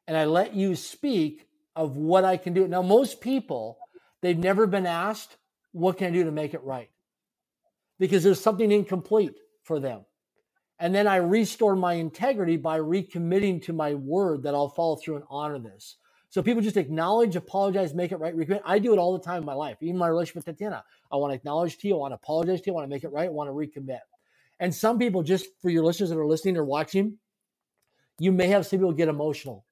and 0.08 0.16
I 0.16 0.26
let 0.26 0.54
you 0.54 0.76
speak 0.76 1.48
of 1.76 1.98
what 1.98 2.24
I 2.24 2.38
can 2.38 2.54
do. 2.54 2.68
Now, 2.68 2.82
most 2.82 3.22
people, 3.22 3.78
they've 4.22 4.38
never 4.38 4.68
been 4.68 4.86
asked, 4.86 5.38
what 5.72 5.98
can 5.98 6.08
I 6.08 6.12
do 6.12 6.24
to 6.24 6.32
make 6.32 6.54
it 6.54 6.64
right? 6.64 6.90
Because 8.00 8.24
there's 8.24 8.40
something 8.40 8.72
incomplete 8.72 9.34
for 9.64 9.80
them. 9.80 10.06
And 10.80 10.94
then 10.94 11.08
I 11.08 11.18
restore 11.18 11.76
my 11.76 11.94
integrity 11.94 12.58
by 12.58 12.80
recommitting 12.80 13.62
to 13.64 13.74
my 13.74 13.94
word 13.94 14.44
that 14.44 14.54
I'll 14.54 14.70
follow 14.70 14.98
through 14.98 15.16
and 15.18 15.26
honor 15.30 15.60
this. 15.60 15.98
So 16.30 16.44
people 16.44 16.62
just 16.62 16.76
acknowledge, 16.76 17.38
apologize, 17.38 17.94
make 17.94 18.12
it 18.12 18.18
right, 18.18 18.36
recommit. 18.36 18.62
I 18.66 18.80
do 18.80 18.92
it 18.92 19.00
all 19.00 19.18
the 19.18 19.24
time 19.24 19.38
in 19.38 19.46
my 19.46 19.54
life, 19.54 19.78
even 19.82 19.98
my 19.98 20.10
relationship 20.10 20.46
with 20.46 20.46
Tatiana. 20.46 20.84
I 21.10 21.16
want 21.16 21.32
to 21.32 21.36
acknowledge 21.36 21.78
to 21.78 21.88
you, 21.88 21.96
I 21.96 21.98
want 21.98 22.12
to 22.12 22.16
apologize 22.16 22.60
to 22.62 22.70
you, 22.70 22.74
I 22.74 22.76
want 22.76 22.86
to 22.86 22.94
make 22.94 23.06
it 23.06 23.14
right, 23.14 23.28
I 23.28 23.32
want 23.32 23.50
to 23.50 23.54
recommit. 23.54 24.00
And 24.60 24.76
some 24.76 25.00
people, 25.00 25.24
just 25.24 25.48
for 25.62 25.70
your 25.70 25.86
listeners 25.86 26.10
that 26.10 26.18
are 26.18 26.28
listening 26.28 26.58
or 26.58 26.66
watching, 26.66 27.20
you 28.20 28.34
may 28.34 28.48
have 28.48 28.66
some 28.66 28.80
people 28.80 28.92
get 28.92 29.08
emotional 29.08 29.66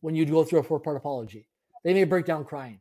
when 0.00 0.14
you 0.14 0.26
go 0.26 0.44
through 0.44 0.58
a 0.58 0.62
four 0.62 0.80
part 0.80 0.96
apology. 0.96 1.46
They 1.84 1.94
may 1.94 2.04
break 2.04 2.26
down 2.26 2.44
crying 2.44 2.80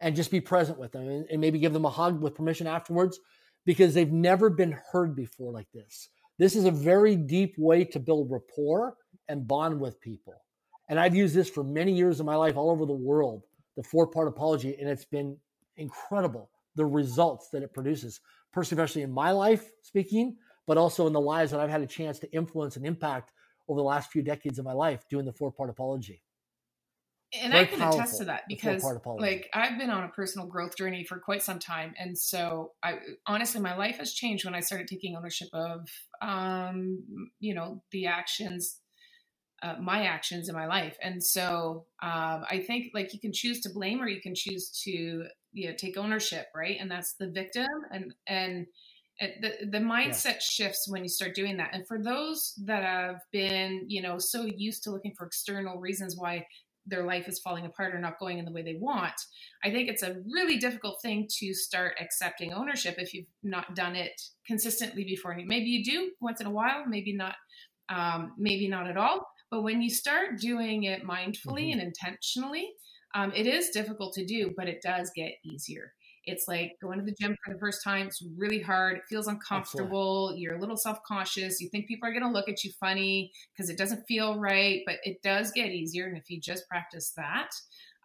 and 0.00 0.16
just 0.16 0.30
be 0.30 0.40
present 0.40 0.78
with 0.78 0.92
them 0.92 1.08
and, 1.08 1.26
and 1.30 1.40
maybe 1.40 1.60
give 1.60 1.72
them 1.72 1.84
a 1.84 1.90
hug 1.90 2.20
with 2.20 2.34
permission 2.34 2.66
afterwards 2.66 3.20
because 3.64 3.94
they've 3.94 4.10
never 4.10 4.50
been 4.50 4.76
heard 4.90 5.14
before 5.14 5.52
like 5.52 5.70
this. 5.72 6.08
This 6.38 6.56
is 6.56 6.64
a 6.64 6.70
very 6.70 7.16
deep 7.16 7.54
way 7.58 7.84
to 7.84 8.00
build 8.00 8.30
rapport 8.30 8.96
and 9.28 9.46
bond 9.46 9.80
with 9.80 10.00
people. 10.00 10.34
And 10.88 10.98
I've 10.98 11.14
used 11.14 11.34
this 11.34 11.48
for 11.48 11.62
many 11.62 11.92
years 11.92 12.20
of 12.20 12.26
my 12.26 12.36
life 12.36 12.56
all 12.56 12.70
over 12.70 12.86
the 12.86 12.92
world, 12.92 13.42
the 13.76 13.82
four 13.82 14.06
part 14.06 14.28
apology, 14.28 14.76
and 14.78 14.88
it's 14.88 15.04
been 15.04 15.36
incredible 15.76 16.50
the 16.74 16.84
results 16.84 17.48
that 17.50 17.62
it 17.62 17.72
produces, 17.72 18.20
personally, 18.52 19.02
in 19.02 19.12
my 19.12 19.30
life 19.30 19.70
speaking, 19.82 20.36
but 20.66 20.78
also 20.78 21.06
in 21.06 21.12
the 21.12 21.20
lives 21.20 21.50
that 21.50 21.60
I've 21.60 21.70
had 21.70 21.82
a 21.82 21.86
chance 21.86 22.18
to 22.20 22.32
influence 22.32 22.76
and 22.76 22.86
impact 22.86 23.32
over 23.68 23.78
the 23.78 23.84
last 23.84 24.10
few 24.10 24.22
decades 24.22 24.58
of 24.58 24.64
my 24.64 24.72
life 24.72 25.06
doing 25.08 25.24
the 25.24 25.32
four 25.32 25.52
part 25.52 25.70
apology 25.70 26.22
and 27.40 27.52
Very 27.52 27.64
I 27.64 27.66
can 27.66 27.82
attest 27.82 28.18
to 28.18 28.24
that 28.26 28.42
because 28.48 28.84
like 29.16 29.48
I've 29.54 29.78
been 29.78 29.90
on 29.90 30.04
a 30.04 30.08
personal 30.08 30.46
growth 30.46 30.76
journey 30.76 31.04
for 31.04 31.18
quite 31.18 31.42
some 31.42 31.58
time 31.58 31.94
and 31.98 32.16
so 32.16 32.72
I 32.82 32.98
honestly 33.26 33.60
my 33.60 33.76
life 33.76 33.96
has 33.98 34.12
changed 34.12 34.44
when 34.44 34.54
I 34.54 34.60
started 34.60 34.86
taking 34.86 35.16
ownership 35.16 35.48
of 35.52 35.88
um 36.20 37.28
you 37.40 37.54
know 37.54 37.82
the 37.90 38.06
actions 38.06 38.78
uh, 39.62 39.76
my 39.80 40.06
actions 40.06 40.48
in 40.48 40.56
my 40.56 40.66
life. 40.66 40.96
And 41.00 41.22
so 41.22 41.86
um 42.02 42.44
I 42.50 42.64
think 42.66 42.90
like 42.94 43.14
you 43.14 43.20
can 43.20 43.32
choose 43.32 43.60
to 43.60 43.70
blame 43.70 44.02
or 44.02 44.08
you 44.08 44.20
can 44.20 44.34
choose 44.34 44.70
to 44.84 45.26
you 45.52 45.68
know 45.68 45.74
take 45.76 45.96
ownership 45.96 46.46
right? 46.54 46.76
And 46.80 46.90
that's 46.90 47.14
the 47.14 47.28
victim 47.28 47.68
and 47.90 48.12
and 48.26 48.66
the, 49.20 49.52
the 49.70 49.78
mindset 49.78 50.40
shifts 50.40 50.88
when 50.88 51.04
you 51.04 51.08
start 51.08 51.36
doing 51.36 51.56
that. 51.58 51.70
And 51.72 51.86
for 51.86 52.02
those 52.02 52.54
that 52.64 52.82
have 52.82 53.20
been 53.30 53.84
you 53.86 54.02
know 54.02 54.18
so 54.18 54.44
used 54.44 54.82
to 54.84 54.90
looking 54.90 55.14
for 55.16 55.26
external 55.26 55.78
reasons 55.78 56.16
why 56.16 56.44
their 56.86 57.04
life 57.04 57.28
is 57.28 57.38
falling 57.38 57.64
apart 57.64 57.94
or 57.94 57.98
not 57.98 58.18
going 58.18 58.38
in 58.38 58.44
the 58.44 58.52
way 58.52 58.62
they 58.62 58.76
want. 58.80 59.14
I 59.64 59.70
think 59.70 59.88
it's 59.88 60.02
a 60.02 60.16
really 60.32 60.58
difficult 60.58 61.00
thing 61.00 61.28
to 61.38 61.54
start 61.54 61.94
accepting 62.00 62.52
ownership 62.52 62.96
if 62.98 63.14
you've 63.14 63.26
not 63.42 63.74
done 63.74 63.94
it 63.94 64.20
consistently 64.46 65.04
before. 65.04 65.36
Maybe 65.44 65.66
you 65.66 65.84
do 65.84 66.10
once 66.20 66.40
in 66.40 66.46
a 66.46 66.50
while, 66.50 66.84
maybe 66.86 67.14
not, 67.14 67.36
um, 67.88 68.32
maybe 68.38 68.68
not 68.68 68.88
at 68.88 68.96
all. 68.96 69.26
But 69.50 69.62
when 69.62 69.82
you 69.82 69.90
start 69.90 70.38
doing 70.38 70.84
it 70.84 71.04
mindfully 71.04 71.70
mm-hmm. 71.70 71.78
and 71.78 71.82
intentionally, 71.82 72.70
um, 73.14 73.32
it 73.34 73.46
is 73.46 73.70
difficult 73.70 74.14
to 74.14 74.24
do, 74.24 74.52
but 74.56 74.68
it 74.68 74.82
does 74.82 75.10
get 75.14 75.32
easier. 75.44 75.92
It's 76.24 76.46
like 76.46 76.72
going 76.80 76.98
to 76.98 77.04
the 77.04 77.14
gym 77.20 77.36
for 77.44 77.52
the 77.52 77.58
first 77.58 77.82
time. 77.82 78.06
It's 78.06 78.24
really 78.36 78.60
hard. 78.60 78.98
It 78.98 79.02
feels 79.08 79.26
uncomfortable. 79.26 80.34
You're 80.36 80.56
a 80.56 80.60
little 80.60 80.76
self 80.76 80.98
conscious. 81.06 81.60
You 81.60 81.68
think 81.68 81.88
people 81.88 82.08
are 82.08 82.12
going 82.12 82.24
to 82.24 82.30
look 82.30 82.48
at 82.48 82.62
you 82.62 82.70
funny 82.78 83.32
because 83.56 83.70
it 83.70 83.78
doesn't 83.78 84.04
feel 84.06 84.38
right, 84.38 84.82
but 84.86 84.96
it 85.04 85.22
does 85.22 85.50
get 85.50 85.70
easier. 85.70 86.06
And 86.06 86.16
if 86.16 86.24
you 86.28 86.40
just 86.40 86.68
practice 86.68 87.12
that, 87.16 87.50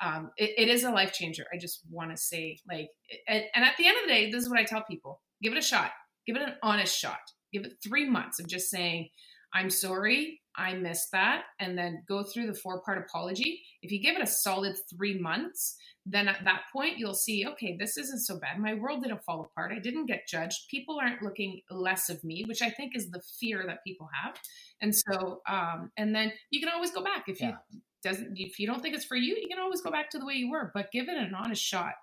um, 0.02 0.32
it, 0.38 0.52
it 0.58 0.70
is 0.70 0.84
a 0.84 0.92
life 0.92 1.14
changer. 1.14 1.46
I 1.54 1.58
just 1.58 1.82
want 1.90 2.12
to 2.12 2.18
say, 2.18 2.60
like, 2.68 2.90
and, 3.28 3.44
and 3.54 3.66
at 3.66 3.76
the 3.78 3.88
end 3.88 3.98
of 3.98 4.08
the 4.08 4.14
day, 4.14 4.32
this 4.32 4.44
is 4.44 4.50
what 4.50 4.60
I 4.60 4.64
tell 4.64 4.84
people 4.84 5.22
give 5.42 5.54
it 5.54 5.60
a 5.60 5.62
shot, 5.62 5.92
give 6.26 6.36
it 6.36 6.42
an 6.42 6.56
honest 6.64 6.98
shot, 6.98 7.20
give 7.54 7.64
it 7.64 7.74
three 7.84 8.10
months 8.10 8.40
of 8.40 8.48
just 8.48 8.70
saying, 8.70 9.10
I'm 9.54 9.70
sorry, 9.70 10.42
I 10.56 10.74
missed 10.74 11.12
that, 11.12 11.44
and 11.60 11.78
then 11.78 12.04
go 12.08 12.24
through 12.24 12.48
the 12.48 12.54
four 12.54 12.82
part 12.82 12.98
apology. 12.98 13.62
If 13.82 13.92
you 13.92 14.02
give 14.02 14.16
it 14.16 14.22
a 14.22 14.28
solid 14.28 14.76
three 14.90 15.20
months, 15.20 15.78
then 16.10 16.28
at 16.28 16.44
that 16.46 16.64
point 16.72 16.98
you'll 16.98 17.14
see 17.14 17.46
okay 17.46 17.76
this 17.78 17.98
isn't 17.98 18.22
so 18.22 18.40
bad. 18.40 18.60
My 18.60 18.74
world 18.74 19.04
didn't 19.04 19.24
fall 19.24 19.42
apart. 19.42 19.74
I 19.76 19.80
didn't 19.80 20.06
get 20.06 20.28
judged. 20.28 20.70
People 20.72 21.00
aren't 21.00 21.22
looking 21.22 21.62
less 21.70 22.10
of 22.10 22.24
me 22.24 22.46
which 22.48 22.62
i 22.62 22.70
think 22.70 22.96
is 22.96 23.10
the 23.10 23.22
fear 23.40 23.66
that 23.68 23.84
people 23.86 24.10
have. 24.24 24.38
And 24.82 24.96
so 24.96 25.42
um 25.48 25.92
and 25.98 26.16
then 26.16 26.32
you 26.50 26.62
can 26.62 26.70
always 26.70 26.92
go 26.92 27.04
back. 27.04 27.26
If 27.28 27.42
yeah. 27.42 27.56
you 27.70 27.82
doesn't 28.04 28.38
if 28.38 28.58
you 28.58 28.68
don't 28.68 28.82
think 28.82 28.96
it's 28.96 29.06
for 29.06 29.18
you 29.18 29.36
you 29.36 29.48
can 29.50 29.60
always 29.60 29.82
go 29.82 29.92
back 29.92 30.10
to 30.12 30.20
the 30.20 30.26
way 30.26 30.36
you 30.36 30.50
were 30.50 30.72
but 30.74 30.92
give 30.92 31.10
it 31.10 31.18
an 31.18 31.34
honest 31.36 31.62
shot 31.62 31.94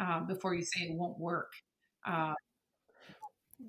um, 0.00 0.26
before 0.26 0.54
you 0.54 0.64
say 0.64 0.86
it 0.86 0.96
won't 0.96 1.18
work. 1.18 1.52
Uh, 2.06 2.34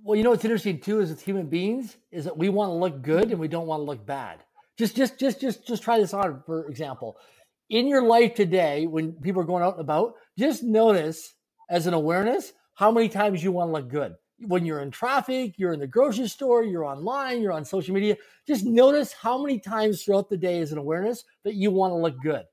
well 0.03 0.15
you 0.15 0.23
know 0.23 0.31
what's 0.31 0.45
interesting 0.45 0.79
too 0.79 0.99
is 0.99 1.09
with 1.09 1.21
human 1.21 1.47
beings 1.47 1.97
is 2.11 2.25
that 2.25 2.37
we 2.37 2.49
want 2.49 2.69
to 2.69 2.73
look 2.73 3.01
good 3.01 3.31
and 3.31 3.39
we 3.39 3.47
don't 3.47 3.67
want 3.67 3.79
to 3.79 3.83
look 3.83 4.05
bad 4.05 4.39
just 4.77 4.95
just 4.95 5.19
just 5.19 5.39
just 5.41 5.67
just 5.67 5.83
try 5.83 5.99
this 5.99 6.13
on 6.13 6.41
for 6.45 6.67
example 6.67 7.17
in 7.69 7.87
your 7.87 8.03
life 8.03 8.35
today, 8.35 8.85
when 8.85 9.13
people 9.13 9.41
are 9.41 9.45
going 9.45 9.63
out 9.63 9.73
and 9.73 9.81
about, 9.81 10.13
just 10.37 10.63
notice 10.63 11.33
as 11.69 11.87
an 11.87 11.93
awareness 11.93 12.53
how 12.75 12.91
many 12.91 13.09
times 13.09 13.43
you 13.43 13.51
want 13.51 13.69
to 13.69 13.73
look 13.73 13.89
good. 13.89 14.13
When 14.39 14.65
you're 14.65 14.81
in 14.81 14.91
traffic, 14.91 15.55
you're 15.57 15.73
in 15.73 15.79
the 15.79 15.87
grocery 15.87 16.27
store, 16.27 16.63
you're 16.63 16.83
online, 16.83 17.41
you're 17.41 17.53
on 17.53 17.65
social 17.65 17.93
media, 17.95 18.17
just 18.45 18.65
notice 18.65 19.13
how 19.13 19.41
many 19.41 19.59
times 19.59 20.03
throughout 20.03 20.29
the 20.29 20.37
day 20.37 20.59
as 20.59 20.71
an 20.71 20.77
awareness 20.77 21.23
that 21.43 21.55
you 21.55 21.71
want 21.71 21.91
to 21.91 21.97
look 21.97 22.15
good. 22.21 22.43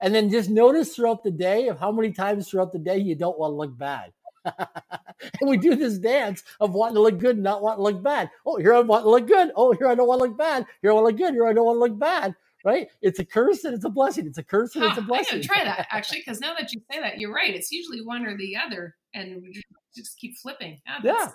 And 0.00 0.14
then 0.14 0.30
just 0.30 0.50
notice 0.50 0.94
throughout 0.94 1.24
the 1.24 1.30
day 1.30 1.68
of 1.68 1.80
how 1.80 1.90
many 1.90 2.12
times 2.12 2.48
throughout 2.48 2.72
the 2.72 2.78
day 2.78 2.98
you 2.98 3.14
don't 3.14 3.38
want 3.38 3.52
to 3.52 3.56
look 3.56 3.76
bad. 3.78 4.12
And 4.44 5.48
we 5.48 5.56
do 5.56 5.74
this 5.76 5.98
dance 5.98 6.42
of 6.60 6.74
wanting 6.74 6.96
to 6.96 7.00
look 7.00 7.18
good 7.18 7.36
and 7.36 7.44
not 7.44 7.62
wanting 7.62 7.78
to 7.78 7.82
look 7.82 8.02
bad. 8.02 8.30
Oh, 8.44 8.56
here 8.56 8.74
I 8.74 8.80
want 8.80 9.04
to 9.04 9.10
look 9.10 9.26
good. 9.26 9.50
Oh, 9.56 9.72
here 9.72 9.88
I 9.88 9.94
don't 9.94 10.08
want 10.08 10.20
to 10.20 10.28
look 10.28 10.38
bad. 10.38 10.66
Here 10.80 10.90
I 10.90 10.94
want 10.94 11.04
to 11.04 11.08
look 11.08 11.16
good. 11.16 11.34
Here 11.34 11.46
I 11.46 11.52
don't 11.52 11.64
want 11.64 11.76
to 11.76 11.80
look 11.80 11.98
bad 11.98 12.34
right? 12.64 12.88
It's 13.00 13.18
a 13.18 13.24
curse 13.24 13.64
and 13.64 13.74
it's 13.74 13.84
a 13.84 13.90
blessing. 13.90 14.26
It's 14.26 14.38
a 14.38 14.42
curse 14.42 14.74
and 14.76 14.84
it's 14.84 14.98
a 14.98 15.02
blessing. 15.02 15.38
I'm 15.38 15.42
try 15.42 15.64
that 15.64 15.86
actually, 15.90 16.20
because 16.20 16.40
now 16.40 16.54
that 16.54 16.72
you 16.72 16.80
say 16.90 17.00
that, 17.00 17.18
you're 17.18 17.32
right. 17.32 17.54
It's 17.54 17.72
usually 17.72 18.02
one 18.02 18.24
or 18.26 18.36
the 18.36 18.56
other, 18.56 18.96
and 19.14 19.42
we 19.42 19.62
just 19.96 20.18
keep 20.18 20.36
flipping. 20.36 20.80
Yeah. 20.86 21.00
yeah. 21.02 21.28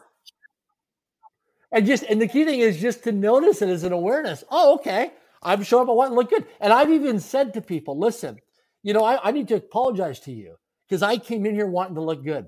And 1.71 1.85
just 1.85 2.03
and 2.03 2.21
the 2.21 2.27
key 2.27 2.45
thing 2.45 2.61
is 2.61 2.79
just 2.79 3.03
to 3.03 3.11
notice 3.11 3.61
it 3.61 3.69
as 3.69 3.83
an 3.83 3.91
awareness. 3.91 4.43
Oh, 4.49 4.75
okay. 4.75 5.11
I'm 5.43 5.63
showing 5.63 5.83
up. 5.83 5.89
I 5.89 5.93
want 5.93 6.11
to 6.11 6.15
look 6.15 6.29
good. 6.29 6.45
And 6.59 6.73
I've 6.73 6.89
even 6.89 7.19
said 7.19 7.53
to 7.53 7.61
people, 7.61 7.97
listen, 7.97 8.37
you 8.83 8.93
know, 8.93 9.03
I, 9.03 9.27
I 9.27 9.31
need 9.31 9.47
to 9.49 9.55
apologize 9.55 10.19
to 10.21 10.31
you 10.31 10.55
because 10.87 11.03
I 11.03 11.17
came 11.17 11.45
in 11.45 11.53
here 11.53 11.67
wanting 11.67 11.95
to 11.95 12.01
look 12.01 12.23
good, 12.23 12.47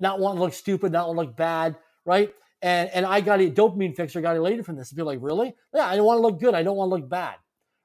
not 0.00 0.20
wanting 0.20 0.38
to 0.38 0.42
look 0.42 0.54
stupid, 0.54 0.92
not 0.92 1.08
want 1.08 1.18
to 1.18 1.26
look 1.26 1.36
bad, 1.36 1.76
right? 2.04 2.32
And 2.60 2.90
and 2.90 3.04
I 3.06 3.20
got 3.20 3.40
a 3.40 3.50
dopamine 3.50 3.96
fix 3.96 4.14
or 4.14 4.20
got 4.20 4.36
elated 4.36 4.64
from 4.64 4.76
this. 4.76 4.90
And 4.90 4.96
be 4.96 5.02
like, 5.02 5.18
really? 5.20 5.54
Yeah, 5.74 5.86
I 5.86 5.96
don't 5.96 6.06
want 6.06 6.18
to 6.18 6.22
look 6.22 6.40
good. 6.40 6.54
I 6.54 6.62
don't 6.62 6.76
want 6.76 6.90
to 6.90 6.96
look 6.96 7.08
bad. 7.08 7.36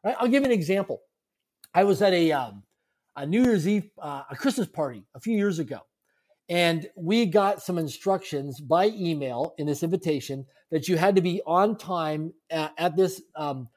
Right? 0.04 0.16
I'll 0.20 0.28
give 0.28 0.44
you 0.44 0.48
an 0.48 0.52
example. 0.52 1.02
I 1.74 1.84
was 1.84 2.02
at 2.02 2.14
a 2.14 2.32
um, 2.32 2.64
a 3.16 3.26
New 3.26 3.44
Year's 3.44 3.68
Eve, 3.68 3.90
uh, 4.00 4.24
a 4.30 4.36
Christmas 4.36 4.68
party 4.68 5.04
a 5.16 5.20
few 5.20 5.36
years 5.36 5.60
ago, 5.60 5.80
and 6.50 6.88
we 6.96 7.26
got 7.26 7.62
some 7.62 7.78
instructions 7.78 8.62
by 8.62 8.88
email 8.88 9.54
in 9.58 9.66
this 9.66 9.84
invitation 9.84 10.46
that 10.72 10.88
you 10.88 10.98
had 10.98 11.16
to 11.16 11.22
be 11.22 11.42
on 11.46 11.78
time 11.78 12.34
at, 12.50 12.74
at 12.78 12.96
this 12.96 13.22
um, 13.36 13.68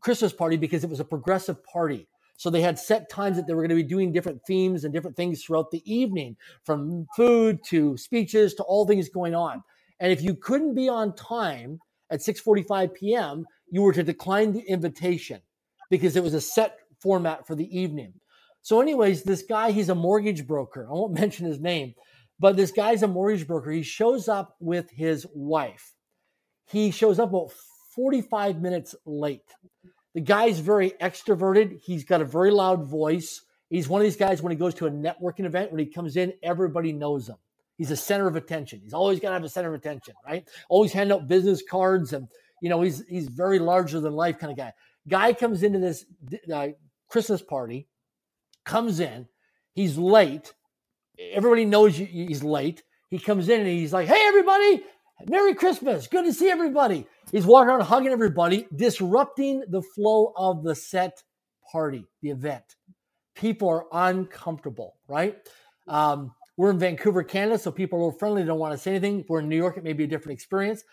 Christmas 0.00 0.32
party 0.32 0.56
because 0.56 0.84
it 0.84 0.90
was 0.90 1.00
a 1.00 1.04
progressive 1.04 1.64
party. 1.64 2.08
So 2.40 2.48
they 2.48 2.62
had 2.62 2.78
set 2.78 3.10
times 3.10 3.36
that 3.36 3.46
they 3.46 3.52
were 3.52 3.60
going 3.60 3.76
to 3.76 3.82
be 3.82 3.82
doing 3.82 4.12
different 4.12 4.40
themes 4.46 4.84
and 4.84 4.94
different 4.94 5.14
things 5.14 5.44
throughout 5.44 5.70
the 5.70 5.82
evening, 5.84 6.38
from 6.64 7.06
food 7.14 7.58
to 7.66 7.98
speeches 7.98 8.54
to 8.54 8.62
all 8.62 8.86
things 8.86 9.10
going 9.10 9.34
on. 9.34 9.62
And 10.00 10.10
if 10.10 10.22
you 10.22 10.34
couldn't 10.34 10.74
be 10.74 10.88
on 10.88 11.14
time 11.14 11.80
at 12.08 12.20
6:45 12.20 12.94
p.m., 12.94 13.44
you 13.70 13.82
were 13.82 13.92
to 13.92 14.02
decline 14.02 14.54
the 14.54 14.62
invitation 14.62 15.42
because 15.90 16.16
it 16.16 16.22
was 16.22 16.32
a 16.32 16.40
set 16.40 16.78
format 17.02 17.46
for 17.46 17.54
the 17.54 17.68
evening. 17.78 18.14
So, 18.62 18.80
anyways, 18.80 19.22
this 19.22 19.42
guy, 19.42 19.70
he's 19.72 19.90
a 19.90 19.94
mortgage 19.94 20.46
broker. 20.46 20.88
I 20.88 20.94
won't 20.94 21.12
mention 21.20 21.44
his 21.44 21.60
name, 21.60 21.92
but 22.38 22.56
this 22.56 22.70
guy's 22.70 23.02
a 23.02 23.06
mortgage 23.06 23.46
broker. 23.46 23.70
He 23.70 23.82
shows 23.82 24.28
up 24.28 24.56
with 24.60 24.88
his 24.88 25.26
wife. 25.34 25.92
He 26.70 26.90
shows 26.90 27.18
up 27.18 27.28
about 27.28 27.52
45 27.94 28.62
minutes 28.62 28.94
late. 29.04 29.44
The 30.14 30.20
guy's 30.20 30.58
very 30.58 30.90
extroverted. 31.00 31.80
He's 31.80 32.04
got 32.04 32.20
a 32.20 32.24
very 32.24 32.50
loud 32.50 32.84
voice. 32.84 33.42
He's 33.68 33.88
one 33.88 34.00
of 34.00 34.04
these 34.04 34.16
guys 34.16 34.42
when 34.42 34.50
he 34.50 34.56
goes 34.56 34.74
to 34.74 34.86
a 34.86 34.90
networking 34.90 35.44
event, 35.44 35.70
when 35.70 35.78
he 35.78 35.86
comes 35.86 36.16
in, 36.16 36.32
everybody 36.42 36.92
knows 36.92 37.28
him. 37.28 37.36
He's 37.76 37.90
a 37.90 37.96
center 37.96 38.26
of 38.26 38.36
attention. 38.36 38.80
He's 38.82 38.92
always 38.92 39.20
got 39.20 39.28
to 39.28 39.34
have 39.34 39.44
a 39.44 39.48
center 39.48 39.68
of 39.68 39.74
attention, 39.74 40.14
right? 40.26 40.46
Always 40.68 40.92
hand 40.92 41.12
out 41.12 41.28
business 41.28 41.62
cards 41.62 42.12
and, 42.12 42.28
you 42.60 42.68
know, 42.68 42.82
he's, 42.82 43.02
he's 43.08 43.28
very 43.28 43.58
larger 43.58 44.00
than 44.00 44.12
life 44.12 44.38
kind 44.38 44.50
of 44.50 44.58
guy. 44.58 44.72
Guy 45.08 45.32
comes 45.32 45.62
into 45.62 45.78
this 45.78 46.04
uh, 46.52 46.68
Christmas 47.08 47.40
party, 47.40 47.88
comes 48.64 49.00
in, 49.00 49.28
he's 49.72 49.96
late. 49.96 50.52
Everybody 51.18 51.64
knows 51.64 51.96
he's 51.96 52.42
late. 52.42 52.82
He 53.08 53.18
comes 53.18 53.48
in 53.48 53.60
and 53.60 53.68
he's 53.68 53.92
like, 53.92 54.08
hey, 54.08 54.26
everybody, 54.26 54.82
Merry 55.26 55.54
Christmas. 55.54 56.06
Good 56.06 56.24
to 56.24 56.32
see 56.32 56.48
everybody. 56.48 57.06
He's 57.30 57.44
walking 57.44 57.68
around 57.68 57.82
hugging 57.82 58.10
everybody, 58.10 58.66
disrupting 58.74 59.64
the 59.68 59.82
flow 59.82 60.32
of 60.36 60.62
the 60.62 60.74
set 60.74 61.22
party, 61.70 62.06
the 62.22 62.30
event. 62.30 62.64
People 63.34 63.68
are 63.68 63.86
uncomfortable, 63.92 64.96
right? 65.08 65.36
Um, 65.86 66.32
we're 66.56 66.70
in 66.70 66.78
Vancouver, 66.78 67.22
Canada, 67.22 67.58
so 67.58 67.70
people 67.70 67.98
are 67.98 68.02
a 68.02 68.04
little 68.06 68.18
friendly, 68.18 68.44
don't 68.44 68.58
want 68.58 68.72
to 68.72 68.78
say 68.78 68.92
anything. 68.92 69.24
We're 69.28 69.40
in 69.40 69.48
New 69.48 69.56
York, 69.56 69.76
it 69.76 69.84
may 69.84 69.92
be 69.92 70.04
a 70.04 70.06
different 70.06 70.36
experience. 70.36 70.84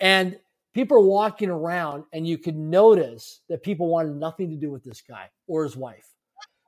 And 0.00 0.38
people 0.74 0.96
are 0.98 1.06
walking 1.06 1.50
around, 1.50 2.04
and 2.12 2.26
you 2.26 2.38
can 2.38 2.70
notice 2.70 3.40
that 3.48 3.62
people 3.62 3.88
wanted 3.88 4.16
nothing 4.16 4.50
to 4.50 4.56
do 4.56 4.70
with 4.70 4.82
this 4.82 5.02
guy 5.02 5.28
or 5.46 5.64
his 5.64 5.76
wife. 5.76 6.08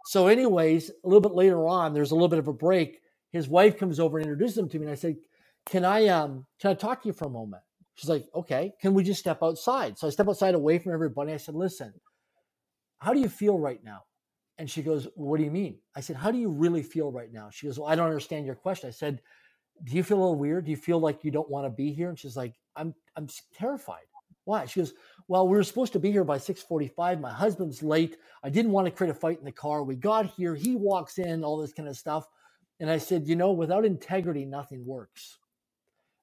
So, 0.07 0.29
anyways, 0.29 0.91
a 0.91 1.07
little 1.07 1.21
bit 1.21 1.33
later 1.33 1.67
on, 1.67 1.93
there's 1.93 2.13
a 2.13 2.15
little 2.15 2.29
bit 2.29 2.39
of 2.39 2.49
a 2.49 2.53
break. 2.53 3.01
His 3.33 3.49
wife 3.49 3.77
comes 3.79 3.99
over 3.99 4.19
and 4.19 4.27
introduces 4.27 4.59
him 4.59 4.69
to 4.69 4.79
me, 4.79 4.85
and 4.85 4.93
I 4.93 4.97
said, 4.97 5.17
"Can 5.67 5.85
I 5.85 6.09
um 6.09 6.47
can 6.61 6.73
I 6.73 6.75
talk 6.75 7.03
to 7.03 7.09
you 7.09 7.15
for 7.15 7.27
a 7.27 7.31
moment?" 7.31 7.63
She's 7.97 8.11
like, 8.11 8.27
"Okay, 8.35 8.75
can 8.83 8.95
we 8.95 9.05
just 9.05 9.21
step 9.21 9.43
outside?" 9.43 9.99
So 9.99 10.07
I 10.09 10.11
step 10.11 10.29
outside 10.29 10.55
away 10.55 10.79
from 10.81 10.93
everybody. 10.95 11.33
I 11.33 11.39
said, 11.39 11.55
"Listen, 11.57 11.95
how 13.01 13.15
do 13.15 13.21
you 13.21 13.29
feel 13.31 13.59
right 13.59 13.83
now?" 13.85 14.03
And 14.59 14.71
she 14.71 14.83
goes, 14.83 15.09
What 15.15 15.39
do 15.39 15.45
you 15.45 15.51
mean? 15.51 15.79
I 15.97 16.01
said, 16.01 16.17
How 16.17 16.31
do 16.31 16.39
you 16.39 16.49
really 16.51 16.83
feel 16.83 17.11
right 17.13 17.33
now? 17.33 17.51
She 17.51 17.67
goes, 17.67 17.79
Well, 17.79 17.89
I 17.89 17.95
don't 17.97 18.07
understand 18.07 18.47
your 18.47 18.55
question. 18.55 18.89
I 18.89 18.93
said, 18.93 19.21
Do 19.85 19.95
you 19.97 20.03
feel 20.05 20.19
a 20.19 20.21
little 20.21 20.37
weird? 20.37 20.67
Do 20.67 20.71
you 20.71 20.77
feel 20.77 21.01
like 21.01 21.25
you 21.25 21.31
don't 21.31 21.51
want 21.51 21.67
to 21.67 21.71
be 21.71 21.93
here? 21.93 22.09
And 22.11 22.19
she's 22.19 22.37
like, 22.37 22.55
I'm 22.77 22.95
I'm 23.17 23.29
terrified. 23.55 24.07
Why? 24.45 24.67
She 24.67 24.81
goes, 24.81 24.95
Well, 25.29 25.49
we 25.49 25.57
were 25.57 25.65
supposed 25.65 25.95
to 25.95 26.01
be 26.01 26.13
here 26.13 26.25
by 26.25 26.39
645. 26.39 27.21
My 27.21 27.33
husband's 27.33 27.83
late. 27.83 28.19
I 28.45 28.51
didn't 28.51 28.73
want 28.73 28.87
to 28.87 28.93
create 28.93 29.11
a 29.11 29.15
fight 29.15 29.39
in 29.39 29.45
the 29.45 29.53
car. 29.53 29.85
We 29.85 29.97
got 29.97 30.27
here, 30.27 30.55
he 30.55 30.77
walks 30.77 31.19
in, 31.19 31.45
all 31.45 31.59
this 31.59 31.73
kind 31.73 31.89
of 31.89 31.97
stuff. 31.97 32.27
And 32.81 32.91
I 32.91 32.99
said, 32.99 33.27
you 33.29 33.37
know, 33.37 33.53
without 33.53 33.85
integrity, 33.87 34.45
nothing 34.47 34.87
works. 34.87 35.39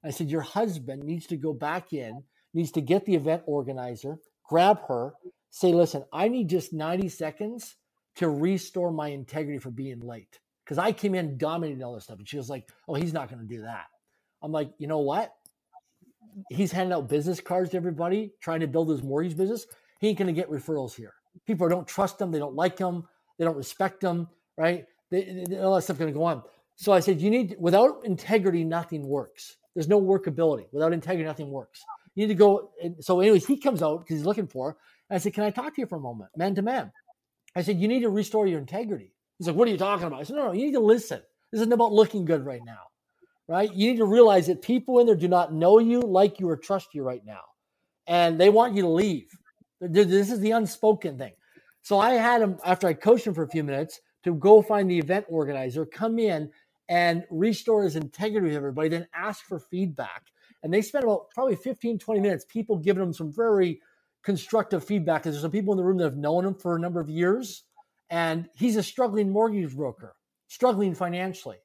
I 0.04 0.10
said, 0.10 0.30
your 0.30 0.42
husband 0.42 1.02
needs 1.02 1.26
to 1.28 1.36
go 1.36 1.52
back 1.52 1.92
in, 1.92 2.22
needs 2.52 2.72
to 2.72 2.80
get 2.80 3.06
the 3.06 3.14
event 3.14 3.42
organizer, 3.46 4.18
grab 4.48 4.80
her, 4.88 5.14
say, 5.50 5.72
listen, 5.72 6.04
I 6.12 6.28
need 6.28 6.48
just 6.48 6.72
90 6.72 7.08
seconds 7.08 7.76
to 8.16 8.28
restore 8.28 8.90
my 8.90 9.08
integrity 9.08 9.58
for 9.58 9.70
being 9.70 10.00
late. 10.00 10.38
Because 10.64 10.78
I 10.78 10.92
came 10.92 11.14
in 11.14 11.36
dominating 11.36 11.82
all 11.82 11.94
this 11.94 12.04
stuff. 12.04 12.18
And 12.18 12.28
she 12.28 12.36
was 12.36 12.48
like, 12.48 12.68
oh, 12.88 12.94
he's 12.94 13.12
not 13.12 13.28
going 13.28 13.40
to 13.40 13.54
do 13.54 13.62
that. 13.62 13.86
I'm 14.42 14.52
like, 14.52 14.70
you 14.78 14.86
know 14.86 15.00
what? 15.00 15.32
He's 16.50 16.72
handing 16.72 16.92
out 16.92 17.08
business 17.08 17.40
cards 17.40 17.70
to 17.70 17.76
everybody, 17.76 18.32
trying 18.40 18.60
to 18.60 18.66
build 18.66 18.90
his 18.90 19.02
mortgage 19.02 19.36
business. 19.36 19.66
He 20.00 20.08
ain't 20.08 20.18
going 20.18 20.26
to 20.26 20.38
get 20.38 20.50
referrals 20.50 20.94
here. 20.94 21.12
People 21.46 21.68
don't 21.68 21.86
trust 21.86 22.20
him. 22.20 22.30
They 22.30 22.38
don't 22.38 22.54
like 22.54 22.78
him. 22.78 23.04
They 23.38 23.44
don't 23.44 23.56
respect 23.56 24.02
him, 24.02 24.28
right? 24.56 24.86
They, 25.10 25.44
they, 25.48 25.58
all 25.58 25.74
that 25.74 25.82
stuff 25.82 25.98
going 25.98 26.12
to 26.12 26.18
go 26.18 26.24
on. 26.24 26.42
So 26.76 26.92
I 26.92 27.00
said, 27.00 27.20
you 27.20 27.30
need, 27.30 27.56
without 27.58 28.04
integrity, 28.04 28.64
nothing 28.64 29.06
works. 29.06 29.56
There's 29.74 29.88
no 29.88 30.00
workability. 30.00 30.66
Without 30.72 30.92
integrity, 30.92 31.24
nothing 31.24 31.50
works. 31.50 31.82
You 32.14 32.26
need 32.26 32.32
to 32.32 32.38
go. 32.38 32.70
And 32.82 33.02
so, 33.04 33.20
anyways, 33.20 33.46
he 33.46 33.56
comes 33.56 33.82
out 33.82 34.00
because 34.00 34.18
he's 34.18 34.26
looking 34.26 34.46
for. 34.46 34.76
I 35.10 35.18
said, 35.18 35.34
can 35.34 35.44
I 35.44 35.50
talk 35.50 35.74
to 35.74 35.80
you 35.80 35.86
for 35.86 35.96
a 35.96 36.00
moment, 36.00 36.30
man 36.36 36.54
to 36.54 36.62
man? 36.62 36.92
I 37.56 37.62
said, 37.62 37.78
you 37.78 37.88
need 37.88 38.00
to 38.00 38.10
restore 38.10 38.46
your 38.46 38.58
integrity. 38.58 39.12
He's 39.38 39.46
like, 39.46 39.56
what 39.56 39.68
are 39.68 39.70
you 39.70 39.78
talking 39.78 40.06
about? 40.06 40.20
I 40.20 40.22
said, 40.22 40.36
no, 40.36 40.46
no, 40.46 40.52
you 40.52 40.66
need 40.66 40.72
to 40.72 40.80
listen. 40.80 41.20
This 41.52 41.60
isn't 41.60 41.72
about 41.72 41.92
looking 41.92 42.24
good 42.24 42.44
right 42.44 42.62
now, 42.64 42.80
right? 43.48 43.72
You 43.72 43.90
need 43.90 43.98
to 43.98 44.06
realize 44.06 44.46
that 44.46 44.62
people 44.62 44.98
in 45.00 45.06
there 45.06 45.14
do 45.14 45.28
not 45.28 45.52
know 45.52 45.78
you, 45.78 46.00
like 46.00 46.40
you, 46.40 46.48
or 46.48 46.56
trust 46.56 46.94
you 46.94 47.02
right 47.02 47.24
now. 47.24 47.42
And 48.06 48.40
they 48.40 48.48
want 48.48 48.74
you 48.74 48.82
to 48.82 48.88
leave. 48.88 49.28
This 49.80 50.30
is 50.30 50.40
the 50.40 50.52
unspoken 50.52 51.18
thing. 51.18 51.32
So 51.82 51.98
I 51.98 52.14
had 52.14 52.42
him, 52.42 52.58
after 52.64 52.86
I 52.86 52.94
coached 52.94 53.26
him 53.26 53.34
for 53.34 53.42
a 53.42 53.48
few 53.48 53.62
minutes, 53.62 54.00
to 54.24 54.34
go 54.34 54.62
find 54.62 54.90
the 54.90 54.98
event 54.98 55.26
organizer, 55.28 55.84
come 55.84 56.18
in 56.18 56.50
and 56.88 57.24
restore 57.30 57.84
his 57.84 57.96
integrity 57.96 58.48
with 58.48 58.56
everybody, 58.56 58.88
then 58.88 59.08
ask 59.14 59.44
for 59.44 59.58
feedback. 59.58 60.24
And 60.62 60.72
they 60.72 60.82
spent 60.82 61.04
about 61.04 61.30
probably 61.30 61.56
15, 61.56 61.98
20 61.98 62.20
minutes, 62.20 62.44
people 62.46 62.78
giving 62.78 63.02
him 63.02 63.12
some 63.12 63.32
very 63.32 63.80
constructive 64.22 64.84
feedback 64.84 65.22
because 65.22 65.34
there's 65.34 65.42
some 65.42 65.50
people 65.50 65.72
in 65.72 65.78
the 65.78 65.84
room 65.84 65.98
that 65.98 66.04
have 66.04 66.16
known 66.16 66.44
him 66.44 66.54
for 66.54 66.76
a 66.76 66.80
number 66.80 67.00
of 67.00 67.10
years, 67.10 67.64
and 68.10 68.48
he's 68.56 68.76
a 68.76 68.82
struggling 68.82 69.30
mortgage 69.30 69.74
broker, 69.76 70.14
struggling 70.48 70.94
financially. 70.94 71.58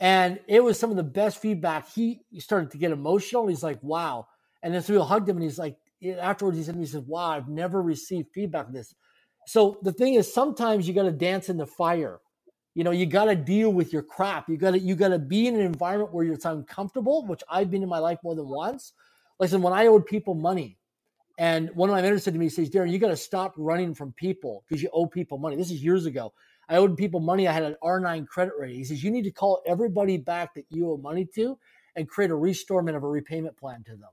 And 0.00 0.40
it 0.46 0.62
was 0.62 0.78
some 0.78 0.90
of 0.90 0.96
the 0.96 1.02
best 1.02 1.38
feedback. 1.38 1.88
He 1.88 2.20
started 2.38 2.70
to 2.72 2.78
get 2.78 2.92
emotional. 2.92 3.46
He's 3.46 3.62
like, 3.62 3.82
wow. 3.82 4.26
And 4.62 4.74
then 4.74 4.84
we 4.88 5.00
hugged 5.02 5.28
him 5.28 5.36
and 5.36 5.44
he's 5.44 5.58
like, 5.58 5.78
eh, 6.02 6.16
afterwards, 6.20 6.58
he 6.58 6.64
said, 6.64 6.76
he 6.76 6.86
said, 6.86 7.06
wow, 7.06 7.30
I've 7.30 7.48
never 7.48 7.80
received 7.80 8.28
feedback 8.34 8.72
this. 8.72 8.94
So 9.46 9.78
the 9.82 9.92
thing 9.92 10.14
is, 10.14 10.32
sometimes 10.32 10.86
you 10.88 10.94
got 10.94 11.04
to 11.04 11.12
dance 11.12 11.48
in 11.48 11.56
the 11.56 11.66
fire. 11.66 12.20
You 12.76 12.84
know, 12.84 12.90
you 12.90 13.06
got 13.06 13.24
to 13.24 13.34
deal 13.34 13.72
with 13.72 13.90
your 13.90 14.02
crap. 14.02 14.50
You 14.50 14.58
got 14.58 14.72
to, 14.72 14.78
you 14.78 14.96
got 14.96 15.08
to 15.08 15.18
be 15.18 15.46
in 15.46 15.54
an 15.54 15.62
environment 15.62 16.12
where 16.12 16.26
you're 16.26 16.36
uncomfortable, 16.44 17.24
which 17.26 17.42
I've 17.50 17.70
been 17.70 17.82
in 17.82 17.88
my 17.88 18.00
life 18.00 18.18
more 18.22 18.34
than 18.34 18.46
once. 18.46 18.92
Listen, 19.40 19.62
when 19.62 19.72
I 19.72 19.86
owed 19.86 20.04
people 20.04 20.34
money, 20.34 20.76
and 21.38 21.70
one 21.74 21.88
of 21.88 21.96
my 21.96 22.02
mentors 22.02 22.24
said 22.24 22.34
to 22.34 22.38
me, 22.38 22.44
he 22.46 22.50
says, 22.50 22.68
Darren, 22.68 22.90
you 22.90 22.98
got 22.98 23.08
to 23.08 23.16
stop 23.16 23.54
running 23.56 23.94
from 23.94 24.12
people 24.12 24.62
because 24.68 24.82
you 24.82 24.90
owe 24.92 25.06
people 25.06 25.38
money. 25.38 25.56
This 25.56 25.70
is 25.70 25.82
years 25.82 26.04
ago. 26.04 26.34
I 26.68 26.76
owed 26.76 26.98
people 26.98 27.18
money. 27.18 27.48
I 27.48 27.52
had 27.52 27.62
an 27.62 27.76
R9 27.82 28.26
credit 28.26 28.52
rating. 28.58 28.76
He 28.76 28.84
says, 28.84 29.02
you 29.02 29.10
need 29.10 29.24
to 29.24 29.30
call 29.30 29.62
everybody 29.66 30.18
back 30.18 30.52
that 30.54 30.66
you 30.68 30.90
owe 30.90 30.98
money 30.98 31.26
to 31.34 31.58
and 31.94 32.06
create 32.06 32.30
a 32.30 32.36
restorement 32.36 32.94
of 32.94 33.04
a 33.04 33.08
repayment 33.08 33.56
plan 33.56 33.84
to 33.84 33.92
them. 33.92 34.10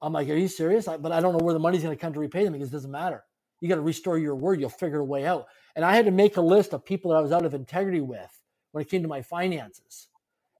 I'm 0.00 0.12
like, 0.12 0.28
are 0.28 0.34
you 0.34 0.46
serious? 0.46 0.86
I, 0.86 0.96
but 0.96 1.10
I 1.10 1.20
don't 1.20 1.36
know 1.36 1.44
where 1.44 1.54
the 1.54 1.60
money's 1.60 1.82
going 1.82 1.96
to 1.96 2.00
come 2.00 2.12
to 2.12 2.20
repay 2.20 2.44
them 2.44 2.52
because 2.52 2.68
it 2.68 2.72
doesn't 2.72 2.90
matter. 2.90 3.24
You 3.60 3.68
got 3.68 3.76
to 3.76 3.80
restore 3.80 4.18
your 4.18 4.36
word. 4.36 4.60
You'll 4.60 4.70
figure 4.70 4.98
a 4.98 5.04
way 5.04 5.26
out. 5.26 5.46
And 5.74 5.84
I 5.84 5.94
had 5.94 6.04
to 6.04 6.10
make 6.10 6.36
a 6.36 6.42
list 6.42 6.72
of 6.72 6.84
people 6.84 7.10
that 7.10 7.18
I 7.18 7.22
was 7.22 7.32
out 7.32 7.44
of 7.44 7.54
integrity 7.54 8.00
with 8.00 8.30
when 8.72 8.82
it 8.82 8.90
came 8.90 9.02
to 9.02 9.08
my 9.08 9.22
finances 9.22 10.08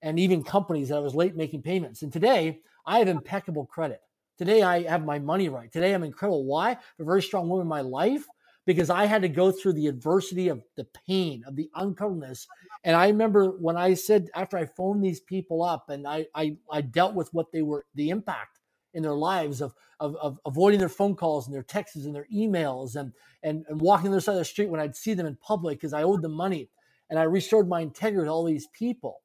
and 0.02 0.18
even 0.18 0.42
companies 0.42 0.88
that 0.88 0.96
I 0.96 1.00
was 1.00 1.14
late 1.14 1.36
making 1.36 1.62
payments. 1.62 2.02
And 2.02 2.12
today 2.12 2.60
I 2.86 2.98
have 2.98 3.08
impeccable 3.08 3.66
credit. 3.66 4.00
Today 4.38 4.62
I 4.62 4.82
have 4.82 5.04
my 5.04 5.18
money 5.18 5.48
right. 5.48 5.70
Today 5.70 5.92
I'm 5.92 6.02
incredible. 6.02 6.44
Why? 6.44 6.72
A 6.98 7.04
very 7.04 7.22
strong 7.22 7.48
woman 7.48 7.64
in 7.64 7.68
my 7.68 7.82
life 7.82 8.26
because 8.64 8.90
I 8.90 9.06
had 9.06 9.22
to 9.22 9.28
go 9.28 9.50
through 9.50 9.74
the 9.74 9.88
adversity 9.88 10.48
of 10.48 10.62
the 10.76 10.86
pain, 11.06 11.44
of 11.46 11.56
the 11.56 11.70
uncomfortableness. 11.74 12.46
And 12.84 12.96
I 12.96 13.08
remember 13.08 13.50
when 13.50 13.76
I 13.76 13.94
said 13.94 14.28
after 14.34 14.56
I 14.56 14.66
phoned 14.66 15.04
these 15.04 15.20
people 15.20 15.62
up 15.62 15.90
and 15.90 16.06
I 16.06 16.26
I, 16.34 16.56
I 16.70 16.80
dealt 16.80 17.14
with 17.14 17.32
what 17.34 17.52
they 17.52 17.62
were 17.62 17.84
the 17.94 18.10
impact 18.10 18.51
in 18.94 19.02
their 19.02 19.14
lives 19.14 19.60
of, 19.60 19.74
of, 20.00 20.16
of 20.16 20.38
avoiding 20.46 20.80
their 20.80 20.88
phone 20.88 21.16
calls 21.16 21.46
and 21.46 21.54
their 21.54 21.62
texts 21.62 22.04
and 22.04 22.14
their 22.14 22.26
emails 22.34 22.96
and, 22.96 23.12
and, 23.42 23.64
and 23.68 23.80
walking 23.80 24.10
the 24.10 24.16
other 24.16 24.20
side 24.20 24.32
of 24.32 24.38
the 24.38 24.44
street 24.44 24.70
when 24.70 24.80
I'd 24.80 24.96
see 24.96 25.14
them 25.14 25.26
in 25.26 25.36
public 25.36 25.78
because 25.78 25.92
I 25.92 26.02
owed 26.02 26.22
them 26.22 26.32
money. 26.32 26.70
And 27.10 27.18
I 27.18 27.24
restored 27.24 27.68
my 27.68 27.80
integrity 27.80 28.26
to 28.26 28.32
all 28.32 28.44
these 28.44 28.68
people. 28.68 29.20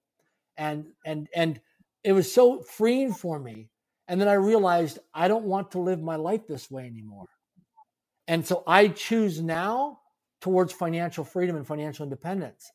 And 0.57 0.87
and 1.05 1.29
and 1.35 1.61
it 2.03 2.13
was 2.13 2.31
so 2.31 2.61
freeing 2.61 3.13
for 3.13 3.39
me 3.39 3.69
and 4.07 4.21
then 4.21 4.27
I 4.27 4.33
realized 4.33 4.99
I 5.13 5.27
don't 5.27 5.45
want 5.45 5.71
to 5.71 5.79
live 5.79 6.01
my 6.01 6.15
life 6.15 6.47
this 6.47 6.71
way 6.71 6.85
anymore. 6.85 7.25
And 8.27 8.45
so 8.45 8.63
I 8.67 8.89
choose 8.89 9.41
now 9.41 9.99
towards 10.41 10.73
financial 10.73 11.23
freedom 11.23 11.55
and 11.55 11.67
financial 11.67 12.03
independence. 12.03 12.71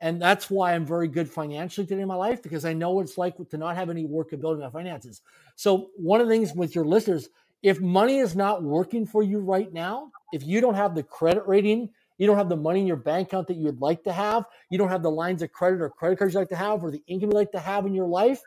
And 0.00 0.20
that's 0.20 0.50
why 0.50 0.74
I'm 0.74 0.84
very 0.84 1.08
good 1.08 1.30
financially 1.30 1.86
today 1.86 2.02
in 2.02 2.08
my 2.08 2.14
life 2.14 2.42
because 2.42 2.64
I 2.64 2.72
know 2.72 2.90
what 2.90 3.06
it's 3.06 3.16
like 3.16 3.36
to 3.48 3.56
not 3.56 3.76
have 3.76 3.90
any 3.90 4.06
workability 4.06 4.54
in 4.54 4.60
my 4.60 4.70
finances. 4.70 5.22
So, 5.56 5.90
one 5.96 6.20
of 6.20 6.26
the 6.26 6.34
things 6.34 6.52
with 6.52 6.74
your 6.74 6.84
listeners, 6.84 7.28
if 7.62 7.80
money 7.80 8.18
is 8.18 8.36
not 8.36 8.62
working 8.62 9.06
for 9.06 9.22
you 9.22 9.38
right 9.38 9.72
now, 9.72 10.10
if 10.32 10.44
you 10.44 10.60
don't 10.60 10.74
have 10.74 10.94
the 10.94 11.02
credit 11.02 11.46
rating, 11.46 11.90
you 12.18 12.26
don't 12.26 12.36
have 12.36 12.48
the 12.48 12.56
money 12.56 12.80
in 12.80 12.86
your 12.86 12.96
bank 12.96 13.28
account 13.28 13.48
that 13.48 13.56
you 13.56 13.64
would 13.64 13.80
like 13.80 14.04
to 14.04 14.12
have, 14.12 14.44
you 14.70 14.78
don't 14.78 14.88
have 14.88 15.02
the 15.02 15.10
lines 15.10 15.42
of 15.42 15.52
credit 15.52 15.80
or 15.80 15.88
credit 15.90 16.18
cards 16.18 16.34
you 16.34 16.40
like 16.40 16.48
to 16.50 16.56
have, 16.56 16.84
or 16.84 16.90
the 16.90 17.02
income 17.06 17.30
you 17.30 17.34
like 17.34 17.52
to 17.52 17.60
have 17.60 17.86
in 17.86 17.94
your 17.94 18.06
life, 18.06 18.40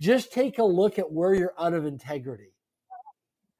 just 0.00 0.32
take 0.32 0.58
a 0.58 0.64
look 0.64 0.98
at 0.98 1.10
where 1.10 1.34
you're 1.34 1.54
out 1.58 1.74
of 1.74 1.84
integrity. 1.84 2.52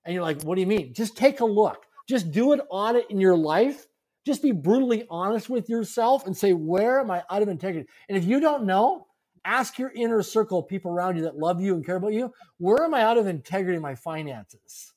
And 0.05 0.15
you're 0.15 0.23
like, 0.23 0.43
what 0.43 0.55
do 0.55 0.63
you 0.63 0.67
mean? 0.67 0.95
Just 0.95 1.17
take 1.17 1.41
a 1.41 1.45
look. 1.45 1.85
Just 2.09 2.33
do 2.33 2.53
an 2.53 2.63
audit 2.71 3.11
in 3.11 3.21
your 3.21 3.37
life. 3.37 3.87
Just 4.27 4.43
be 4.43 4.53
brutally 4.53 5.07
honest 5.11 5.49
with 5.49 5.69
yourself 5.69 6.27
and 6.27 6.37
say, 6.37 6.53
where 6.53 7.01
am 7.01 7.11
I 7.11 7.23
out 7.31 7.43
of 7.43 7.49
integrity? 7.49 7.89
And 8.09 8.19
if 8.19 8.25
you 8.25 8.41
don't 8.41 8.65
know, 8.65 9.07
Ask 9.45 9.79
your 9.79 9.91
inner 9.95 10.23
circle 10.23 10.59
of 10.59 10.69
people 10.69 10.91
around 10.91 11.17
you 11.17 11.23
that 11.23 11.37
love 11.37 11.61
you 11.61 11.75
and 11.75 11.85
care 11.85 11.97
about 11.97 12.13
you. 12.13 12.33
Where 12.59 12.83
am 12.85 12.95
I 12.95 13.03
out 13.03 13.19
of 13.19 13.27
integrity 13.27 13.77
in 13.77 13.83
my 13.83 13.95
finances? 13.95 14.93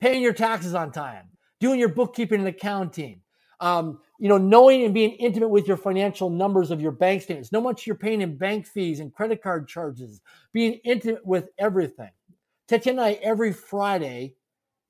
Paying 0.00 0.22
your 0.22 0.32
taxes 0.32 0.74
on 0.74 0.92
time, 0.92 1.28
doing 1.60 1.78
your 1.78 1.90
bookkeeping 1.90 2.40
and 2.40 2.48
accounting, 2.48 3.20
um, 3.60 4.00
you 4.18 4.28
know, 4.28 4.38
knowing 4.38 4.84
and 4.84 4.94
being 4.94 5.12
intimate 5.12 5.48
with 5.48 5.68
your 5.68 5.76
financial 5.76 6.30
numbers 6.30 6.70
of 6.70 6.80
your 6.80 6.92
bank 6.92 7.22
statements, 7.22 7.52
know 7.52 7.60
much 7.60 7.86
you're 7.86 7.96
paying 7.96 8.22
in 8.22 8.36
bank 8.36 8.66
fees 8.66 9.00
and 9.00 9.12
credit 9.12 9.42
card 9.42 9.68
charges, 9.68 10.20
being 10.52 10.80
intimate 10.84 11.24
with 11.24 11.48
everything. 11.58 12.10
Tatiana 12.68 13.02
and 13.02 13.10
I, 13.10 13.18
every 13.22 13.52
Friday, 13.52 14.34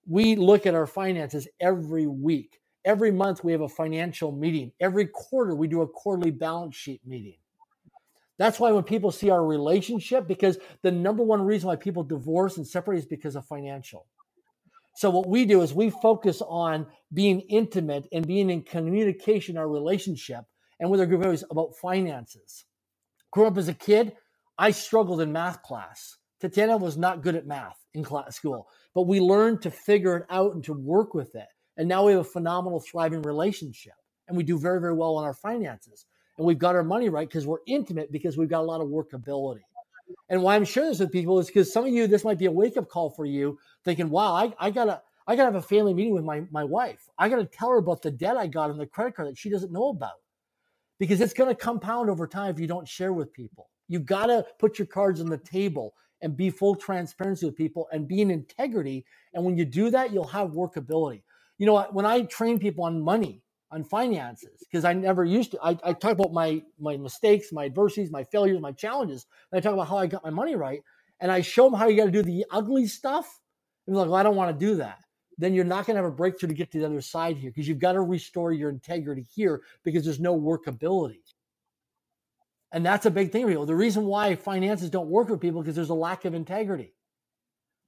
we 0.08 0.36
look 0.36 0.66
at 0.66 0.74
our 0.74 0.86
finances 0.86 1.48
every 1.60 2.06
week. 2.06 2.60
Every 2.86 3.10
month, 3.10 3.42
we 3.42 3.50
have 3.50 3.62
a 3.62 3.68
financial 3.68 4.30
meeting. 4.30 4.70
Every 4.80 5.06
quarter, 5.08 5.56
we 5.56 5.66
do 5.66 5.82
a 5.82 5.88
quarterly 5.88 6.30
balance 6.30 6.76
sheet 6.76 7.00
meeting. 7.04 7.36
That's 8.38 8.60
why 8.60 8.70
when 8.70 8.84
people 8.84 9.10
see 9.10 9.28
our 9.30 9.44
relationship, 9.44 10.28
because 10.28 10.58
the 10.82 10.92
number 10.92 11.24
one 11.24 11.42
reason 11.42 11.66
why 11.66 11.76
people 11.76 12.04
divorce 12.04 12.58
and 12.58 12.66
separate 12.66 12.98
is 12.98 13.06
because 13.06 13.34
of 13.34 13.44
financial. 13.46 14.06
So 14.94 15.10
what 15.10 15.26
we 15.26 15.44
do 15.46 15.62
is 15.62 15.74
we 15.74 15.90
focus 15.90 16.40
on 16.46 16.86
being 17.12 17.40
intimate 17.40 18.06
and 18.12 18.26
being 18.26 18.50
in 18.50 18.62
communication, 18.62 19.58
our 19.58 19.68
relationship, 19.68 20.44
and 20.78 20.88
with 20.88 21.00
our 21.00 21.06
group 21.06 21.24
of 21.24 21.44
about 21.50 21.76
finances. 21.76 22.64
Growing 23.32 23.52
up 23.52 23.58
as 23.58 23.68
a 23.68 23.74
kid, 23.74 24.12
I 24.58 24.70
struggled 24.70 25.20
in 25.20 25.32
math 25.32 25.62
class. 25.62 26.16
Tatiana 26.40 26.76
was 26.76 26.96
not 26.96 27.22
good 27.22 27.34
at 27.34 27.46
math 27.46 27.78
in 27.94 28.04
class, 28.04 28.36
school, 28.36 28.68
but 28.94 29.02
we 29.02 29.20
learned 29.20 29.62
to 29.62 29.70
figure 29.70 30.16
it 30.16 30.26
out 30.30 30.54
and 30.54 30.62
to 30.64 30.72
work 30.72 31.14
with 31.14 31.34
it. 31.34 31.48
And 31.78 31.88
now 31.88 32.06
we 32.06 32.12
have 32.12 32.22
a 32.22 32.24
phenomenal, 32.24 32.80
thriving 32.80 33.22
relationship, 33.22 33.94
and 34.28 34.36
we 34.36 34.44
do 34.44 34.58
very, 34.58 34.80
very 34.80 34.94
well 34.94 35.16
on 35.16 35.24
our 35.24 35.34
finances. 35.34 36.06
And 36.38 36.46
we've 36.46 36.58
got 36.58 36.76
our 36.76 36.84
money 36.84 37.08
right 37.10 37.28
because 37.28 37.46
we're 37.46 37.58
intimate 37.66 38.12
because 38.12 38.38
we've 38.38 38.48
got 38.50 38.60
a 38.62 38.64
lot 38.70 38.80
of 38.82 38.88
workability. 38.88 39.62
And 40.28 40.42
why 40.42 40.56
I'm 40.56 40.64
sharing 40.64 40.90
this 40.90 41.00
with 41.00 41.12
people 41.12 41.38
is 41.40 41.48
because 41.48 41.72
some 41.72 41.86
of 41.86 41.92
you, 41.92 42.06
this 42.08 42.24
might 42.24 42.38
be 42.38 42.46
a 42.46 42.52
wake 42.52 42.76
up 42.76 42.88
call 42.88 43.10
for 43.10 43.26
you, 43.26 43.58
thinking, 43.84 44.10
"Wow, 44.10 44.34
I, 44.34 44.54
I 44.58 44.70
gotta, 44.70 45.02
I 45.26 45.36
gotta 45.36 45.52
have 45.52 45.64
a 45.64 45.66
family 45.66 45.94
meeting 45.94 46.14
with 46.14 46.24
my 46.24 46.44
my 46.50 46.64
wife. 46.64 47.08
I 47.18 47.28
gotta 47.28 47.46
tell 47.46 47.70
her 47.70 47.78
about 47.78 48.02
the 48.02 48.10
debt 48.12 48.36
I 48.36 48.46
got 48.48 48.70
on 48.70 48.78
the 48.78 48.86
credit 48.86 49.16
card 49.16 49.28
that 49.28 49.38
she 49.38 49.50
doesn't 49.50 49.72
know 49.72 49.90
about, 49.90 50.14
because 50.98 51.20
it's 51.20 51.34
to 51.34 51.54
compound 51.54 52.10
over 52.10 52.26
time 52.26 52.50
if 52.54 52.60
you 52.60 52.66
don't 52.66 52.88
share 52.88 53.12
with 53.12 53.32
people. 53.32 53.70
You 53.88 54.00
gotta 54.00 54.46
put 54.58 54.78
your 54.78 54.86
cards 54.86 55.20
on 55.20 55.28
the 55.28 55.38
table 55.38 55.94
and 56.22 56.36
be 56.36 56.50
full 56.50 56.74
transparency 56.76 57.46
with 57.46 57.56
people 57.56 57.88
and 57.92 58.08
be 58.08 58.22
in 58.22 58.30
integrity. 58.30 59.04
And 59.34 59.44
when 59.44 59.56
you 59.58 59.64
do 59.66 59.90
that, 59.90 60.12
you'll 60.12 60.26
have 60.28 60.50
workability. 60.52 61.22
You 61.58 61.66
know, 61.66 61.82
when 61.90 62.06
I 62.06 62.22
train 62.22 62.58
people 62.58 62.84
on 62.84 63.00
money, 63.00 63.42
on 63.70 63.84
finances 63.84 64.60
because 64.60 64.84
I 64.84 64.92
never 64.92 65.24
used 65.24 65.52
to. 65.52 65.58
I, 65.62 65.76
I, 65.84 65.92
talk 65.92 66.12
about 66.12 66.32
my 66.32 66.62
my 66.78 66.96
mistakes, 66.96 67.52
my 67.52 67.64
adversities, 67.64 68.10
my 68.10 68.24
failures, 68.24 68.60
my 68.60 68.72
challenges. 68.72 69.26
And 69.50 69.58
I 69.58 69.60
talk 69.60 69.74
about 69.74 69.88
how 69.88 69.98
I 69.98 70.06
got 70.06 70.24
my 70.24 70.30
money 70.30 70.54
right, 70.54 70.82
and 71.20 71.30
I 71.32 71.40
show 71.40 71.64
them 71.68 71.78
how 71.78 71.88
you 71.88 71.96
got 71.96 72.06
to 72.06 72.10
do 72.10 72.22
the 72.22 72.46
ugly 72.50 72.86
stuff. 72.86 73.40
And 73.86 73.96
like, 73.96 74.06
well, 74.06 74.16
I 74.16 74.22
don't 74.22 74.36
want 74.36 74.58
to 74.58 74.66
do 74.66 74.76
that. 74.76 74.98
Then 75.38 75.54
you're 75.54 75.64
not 75.64 75.86
going 75.86 75.96
to 75.96 76.02
have 76.02 76.10
a 76.10 76.14
breakthrough 76.14 76.48
to 76.48 76.54
get 76.54 76.72
to 76.72 76.78
the 76.78 76.86
other 76.86 77.00
side 77.00 77.36
here 77.36 77.50
because 77.50 77.68
you've 77.68 77.78
got 77.78 77.92
to 77.92 78.00
restore 78.00 78.52
your 78.52 78.70
integrity 78.70 79.26
here 79.34 79.62
because 79.84 80.04
there's 80.04 80.20
no 80.20 80.38
workability. 80.38 81.20
And 82.72 82.84
that's 82.84 83.06
a 83.06 83.10
big 83.10 83.30
thing 83.30 83.42
for 83.44 83.48
people. 83.48 83.66
The 83.66 83.76
reason 83.76 84.06
why 84.06 84.34
finances 84.34 84.90
don't 84.90 85.08
work 85.08 85.28
for 85.28 85.36
people 85.36 85.60
because 85.60 85.76
there's 85.76 85.90
a 85.90 85.94
lack 85.94 86.24
of 86.24 86.34
integrity. 86.34 86.95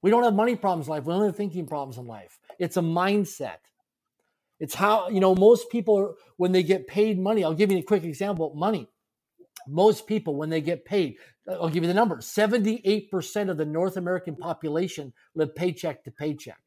We 0.01 0.09
don't 0.09 0.23
have 0.23 0.33
money 0.33 0.55
problems 0.55 0.87
in 0.87 0.91
life. 0.91 1.05
We 1.05 1.13
don't 1.13 1.25
have 1.25 1.35
thinking 1.35 1.67
problems 1.67 1.97
in 1.97 2.05
life. 2.05 2.39
It's 2.57 2.77
a 2.77 2.81
mindset. 2.81 3.57
It's 4.59 4.75
how, 4.75 5.09
you 5.09 5.19
know, 5.19 5.35
most 5.35 5.69
people, 5.69 6.15
when 6.37 6.51
they 6.51 6.63
get 6.63 6.87
paid 6.87 7.19
money, 7.19 7.43
I'll 7.43 7.53
give 7.53 7.71
you 7.71 7.77
a 7.77 7.83
quick 7.83 8.03
example 8.03 8.53
money. 8.55 8.87
Most 9.67 10.07
people, 10.07 10.35
when 10.35 10.49
they 10.49 10.61
get 10.61 10.85
paid, 10.85 11.15
uh, 11.47 11.53
I'll 11.53 11.69
give 11.69 11.83
you 11.83 11.87
the 11.87 11.93
number 11.93 12.17
78% 12.17 13.49
of 13.49 13.57
the 13.57 13.65
North 13.65 13.97
American 13.97 14.35
population 14.35 15.13
live 15.35 15.55
paycheck 15.55 16.03
to 16.03 16.11
paycheck. 16.11 16.59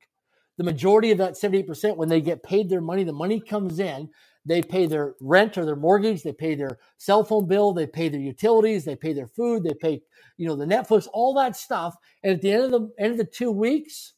The 0.59 0.65
majority 0.65 1.11
of 1.11 1.19
that 1.19 1.35
78%, 1.35 1.97
when 1.97 2.09
they 2.09 2.21
get 2.21 2.43
paid 2.43 2.69
their 2.69 2.81
money, 2.81 3.05
the 3.05 3.13
money 3.13 3.41
comes 3.41 3.79
in, 3.79 4.11
they 4.45 4.63
pay 4.63 4.87
their 4.87 5.15
rent 5.21 5.57
or 5.57 5.65
their 5.65 5.77
mortgage, 5.77 6.23
they 6.23 6.33
pay 6.33 6.55
their 6.55 6.79
cell 6.99 7.25
phone 7.25 7.47
bill, 7.47 7.73
they 7.73 7.87
pay 7.87 8.09
their 8.09 8.21
utilities, 8.21 8.85
they 8.85 8.97
pay 8.97 9.13
their 9.13 9.29
food, 9.29 9.63
they 9.63 9.75
pay, 9.75 10.03
you 10.37 10.47
know, 10.47 10.57
the 10.57 10.65
Netflix, 10.65 11.07
all 11.13 11.35
that 11.35 11.57
stuff. 11.57 11.95
And 12.23 12.35
at 12.35 12.43
the 12.43 12.53
end 12.53 12.65
of 12.65 12.71
the 12.73 12.91
end 12.99 13.13
of 13.13 13.19
the 13.19 13.25
two 13.25 13.53
weeks, 13.53 14.15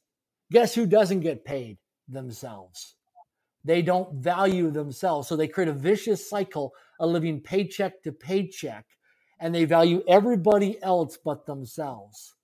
guess 0.51 0.75
who 0.75 0.87
doesn't 0.87 1.21
get 1.21 1.45
paid? 1.45 1.79
Themselves. 2.09 2.97
They 3.65 3.81
don't 3.81 4.23
value 4.23 4.71
themselves. 4.71 5.27
So 5.29 5.37
they 5.37 5.49
create 5.49 5.69
a 5.69 5.73
vicious 5.73 6.29
cycle 6.29 6.73
of 7.01 7.11
living 7.11 7.41
paycheck 7.41 8.03
to 8.03 8.13
paycheck 8.13 8.85
and 9.41 9.55
they 9.55 9.65
value 9.65 10.03
everybody 10.09 10.83
else 10.83 11.19
but 11.23 11.47
themselves. 11.47 12.35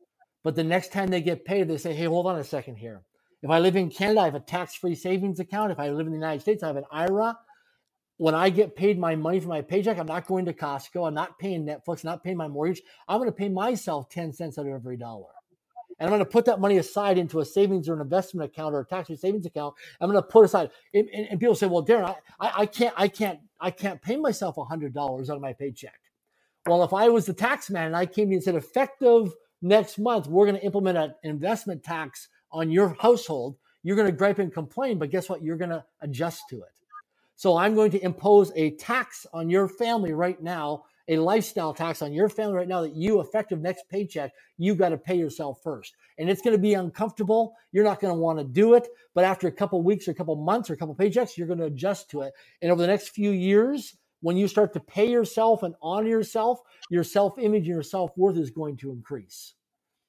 But 0.43 0.57
the 0.57 0.65
next 0.65 0.93
time 0.93 1.09
they 1.09 1.21
get 1.21 1.45
paid, 1.45 1.69
they 1.69 1.77
say, 1.77 1.93
hey, 1.93 2.05
hold 2.05 2.27
on 2.27 2.39
a 2.39 2.45
second 2.45 2.77
here. 2.77 3.03
If 3.43 3.51
I 3.51 3.59
live 3.59 3.77
in 3.77 3.91
Canada, 3.91 4.21
I 4.21 4.25
have 4.27 4.35
a 4.35 4.41
tax 4.41 4.75
free 4.75 4.95
savings 4.95 5.41
account. 5.41 5.73
If 5.73 5.79
I 5.79 5.91
live 5.91 6.07
in 6.07 6.13
the 6.13 6.19
United 6.19 6.41
States, 6.41 6.63
I 6.63 6.69
have 6.69 6.77
an 6.77 6.85
IRA. 6.91 7.37
When 8.21 8.35
I 8.35 8.51
get 8.51 8.77
paid 8.77 8.99
my 8.99 9.17
money 9.17 9.41
for 9.41 9.49
my 9.49 9.63
paycheck, 9.63 9.99
I'm 9.99 10.07
not 10.07 10.27
going 10.27 10.45
to 10.45 10.53
Costco. 10.53 11.09
I'm 11.09 11.15
not 11.15 11.39
paying 11.39 11.65
Netflix, 11.65 12.05
I'm 12.05 12.11
not 12.11 12.23
paying 12.23 12.37
my 12.37 12.49
mortgage. 12.49 12.83
I'm 13.09 13.19
going 13.19 13.31
to 13.31 13.35
pay 13.35 13.49
myself 13.49 14.11
10 14.11 14.35
cents 14.35 14.59
out 14.59 14.67
of 14.67 14.73
every 14.73 14.99
dollar 14.99 15.31
and 16.01 16.07
I'm 16.07 16.11
going 16.11 16.25
to 16.25 16.31
put 16.31 16.47
that 16.47 16.61
money 16.61 16.79
aside 16.79 17.19
into 17.19 17.41
a 17.41 17.45
savings 17.45 17.89
or 17.89 17.95
an 17.95 18.01
investment 18.01 18.51
account 18.51 18.75
or 18.75 18.81
a 18.81 18.87
tax-free 18.87 19.17
savings 19.17 19.45
account. 19.45 19.75
I'm 20.01 20.11
going 20.11 20.21
to 20.21 20.27
put 20.27 20.47
aside. 20.47 20.71
And, 20.95 21.09
and, 21.15 21.29
and 21.31 21.41
people 21.41 21.55
say, 21.55 21.67
"Well, 21.67 21.85
Darren, 21.85 22.15
I, 22.41 22.47
I, 22.47 22.53
I, 22.61 22.67
can't, 22.67 22.95
I 22.97 23.09
can't, 23.09 23.39
I 23.61 23.71
can't 23.71 24.01
pay 24.01 24.17
myself 24.17 24.57
hundred 24.59 24.95
dollars 24.95 25.29
out 25.29 25.37
of 25.37 25.43
my 25.43 25.53
paycheck." 25.53 26.01
Well, 26.67 26.83
if 26.83 26.95
I 26.95 27.09
was 27.09 27.27
the 27.27 27.35
tax 27.35 27.71
man 27.71 27.87
and 27.87 27.97
I 27.97 28.07
came 28.07 28.27
to 28.27 28.31
you 28.31 28.37
and 28.37 28.43
said, 28.43 28.55
"Effective 28.55 29.33
next 29.61 29.99
month, 29.99 30.27
we're 30.27 30.47
going 30.47 30.59
to 30.59 30.65
implement 30.65 30.97
an 30.97 31.15
investment 31.23 31.85
tax 31.85 32.29
on 32.51 32.71
your 32.71 32.97
household," 33.01 33.57
you're 33.83 33.97
going 33.97 34.09
to 34.11 34.17
gripe 34.17 34.39
and 34.39 34.53
complain, 34.53 34.99
but 34.99 35.11
guess 35.11 35.29
what? 35.29 35.43
You're 35.43 35.57
going 35.59 35.71
to 35.71 35.85
adjust 36.01 36.43
to 36.51 36.57
it. 36.63 36.80
So 37.41 37.57
I'm 37.57 37.75
going 37.75 37.91
to 37.93 38.05
impose 38.05 38.53
a 38.55 38.73
tax 38.73 39.27
on 39.33 39.49
your 39.49 39.67
family 39.67 40.13
right 40.13 40.39
now 40.43 40.85
a 41.09 41.17
lifestyle 41.17 41.73
tax 41.73 42.03
on 42.03 42.13
your 42.13 42.29
family 42.29 42.53
right 42.53 42.69
now 42.69 42.83
that 42.83 42.95
you 42.95 43.19
effective 43.19 43.63
next 43.63 43.89
paycheck 43.89 44.31
you 44.59 44.75
got 44.75 44.91
to 44.91 44.99
pay 44.99 45.15
yourself 45.15 45.59
first. 45.65 45.97
And 46.19 46.29
it's 46.29 46.43
going 46.43 46.55
to 46.55 46.61
be 46.61 46.75
uncomfortable. 46.75 47.55
You're 47.73 47.85
not 47.85 47.99
going 47.99 48.13
to 48.13 48.21
want 48.21 48.41
to 48.41 48.45
do 48.45 48.75
it 48.75 48.89
but 49.15 49.25
after 49.25 49.49
a 49.49 49.53
couple 49.53 49.83
weeks 49.83 50.07
or 50.07 50.11
a 50.11 50.15
couple 50.15 50.37
months 50.37 50.69
or 50.69 50.75
a 50.75 50.77
couple 50.77 50.95
paychecks 50.95 51.39
you're 51.39 51.47
going 51.47 51.61
to 51.61 51.65
adjust 51.65 52.11
to 52.11 52.21
it. 52.21 52.35
And 52.61 52.71
over 52.71 52.83
the 52.83 52.89
next 52.89 53.09
few 53.09 53.31
years 53.31 53.97
when 54.21 54.37
you 54.37 54.47
start 54.47 54.75
to 54.75 54.81
pay 54.81 55.09
yourself 55.09 55.63
and 55.63 55.75
honor 55.81 56.09
yourself 56.09 56.61
your 56.91 57.05
self-image 57.05 57.61
and 57.61 57.67
your 57.69 57.83
self-worth 57.83 58.37
is 58.37 58.51
going 58.51 58.77
to 58.77 58.93
increase. 58.93 59.55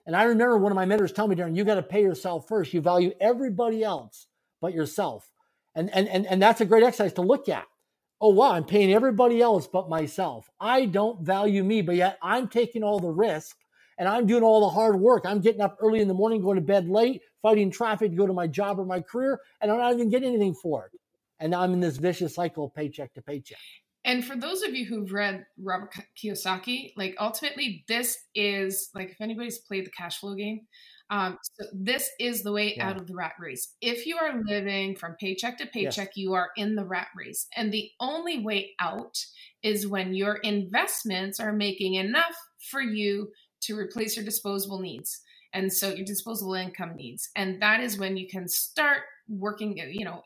And 0.06 0.18
i 0.18 0.24
remember 0.24 0.58
one 0.58 0.74
of 0.74 0.76
my 0.76 0.84
mentors 0.84 1.14
telling 1.14 1.30
me 1.30 1.38
darren 1.38 1.56
you 1.56 1.64
got 1.64 1.76
to 1.76 1.82
pay 1.82 2.02
yourself 2.02 2.50
first. 2.50 2.74
You 2.74 2.82
value 2.82 3.14
everybody 3.22 3.86
else 3.86 4.28
but 4.60 4.74
yourself 4.74 5.32
and, 5.76 5.90
and 5.94 6.08
and 6.08 6.26
and 6.26 6.42
that's 6.42 6.62
a 6.62 6.66
great 6.66 6.84
exercise 6.84 7.14
to 7.14 7.22
look 7.22 7.50
at 7.50 7.66
oh 8.22 8.30
wow, 8.30 8.52
I'm 8.52 8.64
paying 8.64 8.94
everybody 8.94 9.42
else 9.42 9.68
but 9.68 9.90
myself. 9.90 10.50
I 10.60 10.86
don't 10.86 11.22
value 11.22 11.64
me, 11.64 11.82
but 11.82 11.96
yet 11.96 12.20
I'm 12.22 12.48
taking 12.48 12.84
all 12.84 13.00
the 13.00 13.10
risk 13.10 13.58
and 13.98 14.08
I'm 14.08 14.28
doing 14.28 14.44
all 14.44 14.62
the 14.62 14.70
hard 14.70 15.00
work. 15.00 15.26
I'm 15.26 15.42
getting 15.42 15.62
up 15.62 15.78
early 15.82 16.00
in 16.00 16.08
the 16.08 16.14
morning, 16.14 16.42
going 16.42 16.56
to 16.56 16.62
bed 16.62 16.88
late, 16.88 17.22
fighting 17.42 17.72
traffic 17.72 18.12
to 18.12 18.18
go 18.18 18.28
to 18.28 18.34
my 18.34 18.48
job 18.48 18.80
or 18.80 18.86
my 18.86 19.02
career, 19.02 19.40
and 19.60 19.72
I'm 19.72 19.80
not 19.80 19.94
even 19.94 20.10
getting 20.10 20.30
anything 20.30 20.54
for 20.54 20.86
it. 20.86 21.00
And 21.40 21.52
now 21.52 21.62
I'm 21.62 21.74
in 21.74 21.80
this 21.80 21.98
vicious 21.98 22.36
cycle 22.36 22.66
of 22.66 22.76
paycheck 22.76 23.14
to 23.16 23.22
paycheck. 23.22 23.58
And 24.04 24.26
for 24.26 24.36
those 24.36 24.64
of 24.64 24.74
you 24.74 24.86
who've 24.86 25.12
read 25.12 25.46
Robert 25.60 25.94
Kiyosaki, 26.18 26.94
like 26.96 27.16
ultimately, 27.20 27.84
this 27.88 28.18
is 28.34 28.90
like 28.96 29.12
if 29.12 29.22
anybody's 29.22 29.60
played 29.60 29.86
the 29.86 29.92
cash 29.92 30.20
flow 30.20 30.36
game, 30.36 30.62
um, 31.12 31.38
so 31.42 31.66
this 31.74 32.10
is 32.22 32.42
the 32.42 32.54
way 32.54 32.74
yeah. 32.76 32.88
out 32.88 32.96
of 32.96 33.06
the 33.06 33.14
rat 33.14 33.34
race. 33.38 33.76
If 33.82 34.06
you 34.06 34.16
are 34.16 34.42
living 34.46 34.96
from 34.96 35.18
paycheck 35.20 35.58
to 35.58 35.68
paycheck, 35.68 36.08
yes. 36.08 36.18
you 36.18 36.34
are 36.34 36.52
in 36.56 36.76
the 36.76 36.86
rat 36.86 37.10
race. 37.18 37.48
And 37.56 37.72
the 37.72 37.90
only 38.00 38.40
way 38.40 38.72
out 38.80 39.18
is 39.62 39.86
when 39.86 40.14
your 40.14 40.36
investments 40.36 41.38
are 41.42 41.52
making 41.52 41.96
enough 41.96 42.36
for 42.72 42.82
you 42.82 43.28
to 43.64 43.78
replace 43.78 44.16
your 44.16 44.24
disposable 44.24 44.80
needs. 44.80 45.20
And 45.54 45.72
so 45.72 45.90
your 45.90 46.06
disposable 46.06 46.54
income 46.54 46.96
needs. 46.96 47.30
And 47.36 47.62
that 47.62 47.82
is 47.82 47.98
when 47.98 48.18
you 48.18 48.28
can 48.28 48.48
start 48.48 49.02
working, 49.28 49.78
you 49.78 50.04
know, 50.04 50.22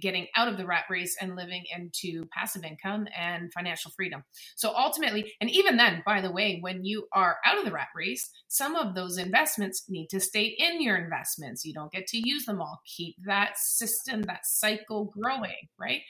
getting 0.00 0.26
out 0.36 0.48
of 0.48 0.56
the 0.56 0.66
rat 0.66 0.84
race 0.88 1.16
and 1.20 1.36
living 1.36 1.64
into 1.76 2.24
passive 2.32 2.64
income 2.64 3.06
and 3.16 3.52
financial 3.52 3.90
freedom. 3.96 4.22
So 4.56 4.72
ultimately, 4.74 5.32
and 5.40 5.50
even 5.50 5.76
then, 5.76 6.02
by 6.06 6.20
the 6.20 6.32
way, 6.32 6.58
when 6.60 6.84
you 6.84 7.06
are 7.12 7.36
out 7.44 7.58
of 7.58 7.64
the 7.64 7.72
rat 7.72 7.88
race, 7.94 8.30
some 8.48 8.76
of 8.76 8.94
those 8.94 9.18
investments 9.18 9.84
need 9.88 10.08
to 10.08 10.20
stay 10.20 10.54
in 10.58 10.80
your 10.80 10.96
investments. 10.96 11.64
You 11.64 11.74
don't 11.74 11.92
get 11.92 12.06
to 12.08 12.18
use 12.18 12.46
them 12.46 12.60
all. 12.60 12.80
Keep 12.86 13.16
that 13.26 13.58
system, 13.58 14.22
that 14.22 14.46
cycle 14.46 15.06
growing, 15.06 15.68
right? 15.78 16.00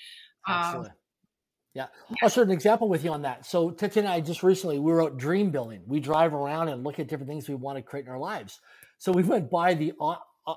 Um, 0.47 0.55
Absolutely. 0.55 0.91
Um, 0.91 0.97
yeah. 1.77 1.89
I'll 2.23 2.31
share 2.31 2.45
an 2.45 2.51
example 2.51 2.89
with 2.89 3.05
you 3.05 3.13
on 3.13 3.21
that. 3.23 3.45
So 3.45 3.71
Titi 3.71 4.01
and 4.01 4.09
I 4.09 4.21
just 4.21 4.43
recently 4.43 4.79
we 4.79 4.91
were 4.91 5.03
out 5.03 5.19
dream 5.19 5.51
building. 5.51 5.83
We 5.87 6.01
drive 6.01 6.33
around 6.33 6.71
and 6.71 6.83
look 6.83 6.99
at 6.99 7.07
different 7.07 7.29
things 7.29 7.51
we 7.51 7.55
want 7.55 7.77
to 7.77 7.83
create 7.83 8.07
in 8.07 8.13
our 8.13 8.19
lives. 8.19 8.61
So 8.97 9.13
we 9.13 9.23
went 9.23 9.51
by 9.51 9.75
the 9.75 9.93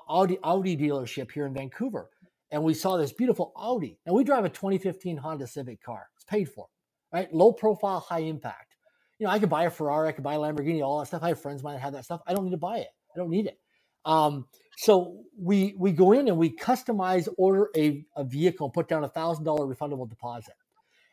Audi, 0.08 0.38
Audi 0.42 0.78
dealership 0.78 1.30
here 1.30 1.44
in 1.44 1.52
Vancouver, 1.52 2.08
and 2.50 2.64
we 2.64 2.72
saw 2.72 2.96
this 2.96 3.12
beautiful 3.12 3.52
Audi. 3.54 3.98
And 4.06 4.16
we 4.16 4.24
drive 4.24 4.46
a 4.46 4.48
2015 4.48 5.18
Honda 5.18 5.46
Civic 5.46 5.82
car. 5.82 6.06
It's 6.16 6.24
paid 6.24 6.48
for, 6.48 6.68
right? 7.12 7.30
Low 7.34 7.52
profile, 7.52 8.00
high 8.00 8.20
impact. 8.20 8.76
You 9.18 9.26
know, 9.26 9.32
I 9.32 9.38
could 9.38 9.50
buy 9.50 9.64
a 9.64 9.70
Ferrari, 9.70 10.08
I 10.08 10.12
could 10.12 10.24
buy 10.24 10.34
a 10.36 10.38
Lamborghini, 10.38 10.82
all 10.82 11.00
that 11.00 11.06
stuff. 11.08 11.22
I 11.22 11.28
have 11.28 11.42
friends 11.42 11.60
of 11.60 11.64
mine 11.64 11.74
that 11.74 11.82
have 11.82 11.92
that 11.92 12.06
stuff. 12.06 12.22
I 12.26 12.32
don't 12.32 12.46
need 12.46 12.52
to 12.52 12.56
buy 12.56 12.78
it. 12.78 12.88
I 13.14 13.18
don't 13.18 13.28
need 13.28 13.44
it. 13.46 13.58
Um, 14.06 14.46
so 14.78 15.24
we 15.38 15.74
we 15.78 15.92
go 15.92 16.12
in 16.12 16.28
and 16.28 16.38
we 16.38 16.56
customize 16.56 17.28
order 17.36 17.68
a, 17.76 18.06
a 18.16 18.24
vehicle 18.24 18.68
and 18.68 18.72
put 18.72 18.88
down 18.88 19.04
a 19.04 19.08
thousand 19.08 19.44
dollar 19.44 19.66
refundable 19.66 20.08
deposit. 20.08 20.54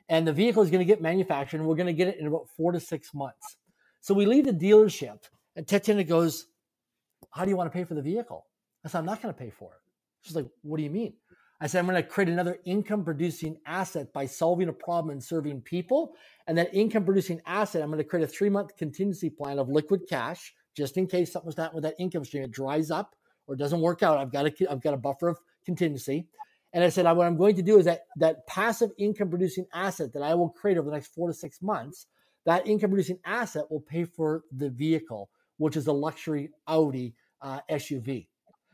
And 0.10 0.28
the 0.28 0.34
vehicle 0.34 0.64
is 0.64 0.70
going 0.70 0.80
to 0.80 0.86
get 0.86 1.02
manufactured 1.02 1.58
and 1.60 1.68
we're 1.68 1.76
going 1.76 1.88
to 1.88 1.94
get 1.94 2.08
it 2.08 2.18
in 2.20 2.28
about 2.28 2.48
four 2.56 2.72
to 2.72 2.80
six 2.80 3.14
months. 3.14 3.58
So 4.02 4.14
we 4.14 4.26
leave 4.26 4.46
the 4.46 4.54
dealership 4.54 5.20
and 5.56 5.68
Tatiana 5.68 6.04
goes, 6.04 6.48
How 7.32 7.44
do 7.44 7.50
you 7.50 7.58
want 7.58 7.72
to 7.72 7.78
pay 7.78 7.84
for 7.84 7.96
the 7.96 8.02
vehicle? 8.02 8.46
I 8.86 8.90
said, 8.90 9.00
I'm 9.00 9.06
not 9.06 9.22
going 9.22 9.34
to 9.34 9.40
pay 9.40 9.50
for 9.50 9.74
it. 9.74 9.80
She's 10.22 10.36
like, 10.36 10.48
What 10.62 10.78
do 10.78 10.84
you 10.84 10.90
mean? 10.90 11.14
I 11.60 11.68
said, 11.68 11.80
I'm 11.80 11.88
going 11.88 12.02
to 12.02 12.08
create 12.08 12.30
another 12.30 12.60
income 12.66 13.04
producing 13.04 13.58
asset 13.66 14.14
by 14.14 14.28
solving 14.28 14.70
a 14.70 14.74
problem 14.74 15.12
and 15.12 15.24
serving 15.24 15.62
people. 15.62 16.14
And 16.46 16.56
that 16.58 16.74
income 16.74 17.04
producing 17.04 17.42
asset, 17.48 17.82
I'm 17.82 17.90
going 17.90 17.98
to 17.98 18.04
create 18.04 18.24
a 18.24 18.28
three 18.28 18.50
month 18.50 18.78
contingency 18.78 19.30
plan 19.30 19.58
of 19.60 19.68
liquid 19.68 20.02
cash 20.08 20.54
just 20.76 20.98
in 20.98 21.08
case 21.08 21.34
something's 21.34 21.58
happening 21.58 21.76
with 21.76 21.84
that 21.84 21.96
income 22.00 22.24
stream. 22.24 22.44
It 22.44 22.52
dries 22.52 22.92
up 22.92 23.16
or 23.48 23.56
doesn't 23.56 23.82
work 23.82 24.04
out. 24.04 24.20
I've 24.20 24.32
got 24.32 24.46
a, 24.46 24.72
I've 24.72 24.82
got 24.82 24.94
a 24.94 24.98
buffer 24.98 25.30
of 25.30 25.40
contingency. 25.66 26.28
And 26.74 26.84
I 26.84 26.90
said, 26.90 27.06
what 27.06 27.26
I'm 27.26 27.38
going 27.38 27.56
to 27.56 27.62
do 27.62 27.80
is 27.80 27.86
that 27.86 28.02
that 28.18 28.46
passive 28.48 28.92
income 28.98 29.30
producing 29.30 29.66
asset 29.74 30.14
that 30.14 30.22
I 30.22 30.36
will 30.36 30.50
create 30.50 30.78
over 30.78 30.90
the 30.90 30.96
next 30.96 31.14
four 31.14 31.28
to 31.28 31.34
six 31.34 31.62
months, 31.62 32.08
that 32.46 32.68
income 32.68 32.92
producing 32.92 33.20
asset 33.26 33.64
will 33.70 33.82
pay 33.82 34.04
for 34.04 34.44
the 34.52 34.70
vehicle, 34.70 35.30
which 35.58 35.76
is 35.76 35.88
a 35.88 35.94
luxury 35.94 36.50
Audi 36.68 37.16
uh, 37.42 37.62
SUV. 37.70 38.28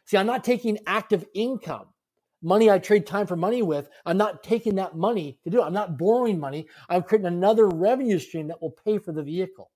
See, 0.06 0.18
I'm 0.18 0.28
not 0.28 0.44
taking 0.44 0.80
active 0.86 1.26
income, 1.34 1.88
money 2.42 2.70
I 2.70 2.80
trade 2.80 3.06
time 3.06 3.26
for 3.26 3.36
money 3.36 3.62
with. 3.62 3.90
I'm 4.06 4.18
not 4.18 4.44
taking 4.44 4.76
that 4.76 4.98
money 4.98 5.40
to 5.44 5.50
do 5.50 5.62
it. 5.62 5.66
I'm 5.66 5.74
not 5.74 5.98
borrowing 5.98 6.40
money. 6.40 6.68
I'm 6.90 7.04
creating 7.04 7.28
another 7.28 7.68
revenue 7.68 8.20
stream 8.20 8.48
that 8.50 8.62
will 8.62 8.76
pay 8.86 8.98
for 8.98 9.12
the 9.14 9.24
vehicle 9.24 9.72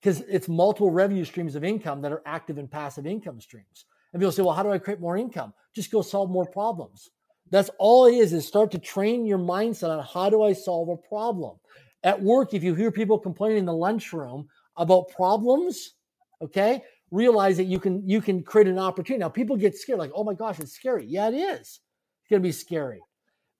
because 0.00 0.20
it's 0.22 0.48
multiple 0.48 0.90
revenue 0.90 1.24
streams 1.24 1.54
of 1.56 1.64
income 1.64 2.02
that 2.02 2.12
are 2.12 2.22
active 2.26 2.58
and 2.58 2.70
passive 2.70 3.06
income 3.06 3.40
streams. 3.40 3.86
And 4.12 4.20
people 4.20 4.32
say, 4.32 4.42
well, 4.42 4.54
how 4.54 4.62
do 4.62 4.72
I 4.72 4.78
create 4.78 5.00
more 5.00 5.16
income? 5.16 5.52
Just 5.74 5.90
go 5.90 6.02
solve 6.02 6.30
more 6.30 6.46
problems. 6.46 7.10
That's 7.50 7.70
all 7.78 8.06
it 8.06 8.14
is, 8.14 8.32
is 8.32 8.46
start 8.46 8.70
to 8.72 8.78
train 8.78 9.26
your 9.26 9.38
mindset 9.38 9.90
on 9.90 10.04
how 10.04 10.30
do 10.30 10.42
I 10.42 10.52
solve 10.52 10.88
a 10.88 10.96
problem. 10.96 11.56
At 12.02 12.20
work, 12.20 12.54
if 12.54 12.62
you 12.62 12.74
hear 12.74 12.92
people 12.92 13.18
complaining 13.18 13.58
in 13.58 13.64
the 13.64 13.72
lunchroom 13.72 14.48
about 14.76 15.08
problems, 15.08 15.94
okay, 16.42 16.82
realize 17.10 17.56
that 17.56 17.64
you 17.64 17.80
can 17.80 18.06
you 18.08 18.20
can 18.20 18.42
create 18.42 18.68
an 18.68 18.78
opportunity. 18.78 19.20
Now 19.20 19.28
people 19.30 19.56
get 19.56 19.76
scared, 19.76 19.98
like, 19.98 20.12
oh 20.14 20.24
my 20.24 20.34
gosh, 20.34 20.60
it's 20.60 20.72
scary. 20.72 21.06
Yeah, 21.06 21.28
it 21.28 21.34
is. 21.34 21.60
It's 21.60 22.30
gonna 22.30 22.40
be 22.40 22.52
scary. 22.52 23.00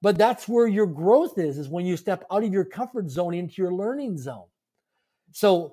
But 0.00 0.16
that's 0.16 0.46
where 0.46 0.68
your 0.68 0.86
growth 0.86 1.38
is, 1.38 1.58
is 1.58 1.68
when 1.68 1.84
you 1.84 1.96
step 1.96 2.24
out 2.30 2.44
of 2.44 2.52
your 2.52 2.64
comfort 2.64 3.10
zone 3.10 3.34
into 3.34 3.60
your 3.60 3.74
learning 3.74 4.18
zone. 4.18 4.46
So 5.32 5.72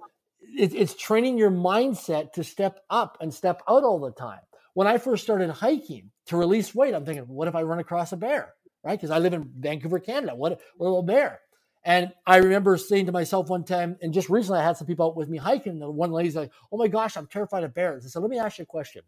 it, 0.57 0.73
it's 0.73 0.95
training 0.95 1.38
your 1.38 1.51
mindset 1.51 2.34
to 2.34 2.43
step 2.43 2.80
up 2.89 3.17
and 3.21 3.32
step 3.32 3.61
out 3.69 3.84
all 3.84 3.99
the 3.99 4.11
time. 4.11 4.39
When 4.76 4.88
I 4.88 4.99
first 4.99 5.23
started 5.23 5.49
hiking 5.49 6.11
to 6.28 6.38
release 6.38 6.76
weight, 6.76 6.93
I'm 6.93 7.05
thinking, 7.05 7.23
what 7.28 7.47
if 7.47 7.55
I 7.55 7.63
run 7.63 7.80
across 7.80 8.11
a 8.11 8.17
bear? 8.17 8.53
Right? 8.84 8.99
Because 8.99 9.09
I 9.09 9.17
live 9.17 9.34
in 9.34 9.49
Vancouver, 9.57 9.99
Canada. 9.99 10.36
What, 10.36 10.61
what 10.78 10.86
a 10.86 10.89
little 10.89 11.03
bear. 11.03 11.39
And 11.84 12.13
I 12.28 12.38
remember 12.38 12.78
saying 12.78 13.07
to 13.07 13.11
myself 13.11 13.49
one 13.49 13.63
time, 13.63 13.97
and 14.01 14.13
just 14.13 14.30
recently 14.30 14.59
I 14.59 14.63
had 14.63 14.78
some 14.78 14.88
people 14.88 15.07
out 15.07 15.15
with 15.15 15.30
me 15.30 15.39
hiking, 15.39 15.82
and 15.82 15.95
one 15.95 16.11
lady's 16.11 16.36
like, 16.36 16.51
Oh 16.71 16.78
my 16.78 16.88
gosh, 16.88 17.17
I'm 17.17 17.28
terrified 17.28 17.63
of 17.63 17.73
bears. 17.73 18.05
I 18.05 18.09
said, 18.09 18.21
Let 18.21 18.32
me 18.32 18.39
ask 18.39 18.59
you 18.59 18.63
a 18.63 18.67
question. 18.67 19.01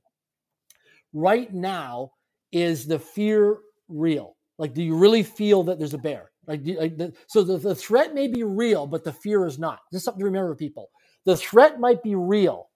Right 1.13 1.53
now, 1.53 2.11
is 2.51 2.88
the 2.88 2.99
fear 2.99 3.57
real? 3.88 4.38
Like, 4.57 4.74
do 4.74 4.82
you 4.82 4.95
really 4.95 5.24
feel 5.24 5.63
that 5.63 5.78
there's 5.78 5.93
a 5.93 5.99
bear? 5.99 6.32
Like, 6.47 6.63
do, 6.63 6.80
like 6.80 6.97
the, 6.97 7.13
so 7.28 7.43
the, 7.43 7.57
the 7.57 7.76
threat 7.76 8.13
may 8.13 8.28
be 8.28 8.43
real, 8.43 8.88
but 8.88 9.03
the 9.03 9.13
fear 9.13 9.45
is 9.45 9.59
not. 9.59 9.80
Just 9.91 10.05
something 10.05 10.20
to 10.20 10.26
remember, 10.26 10.55
people 10.55 10.89
the 11.28 11.36
threat 11.36 11.80
might 11.80 12.01
be 12.01 12.15
real 12.15 12.70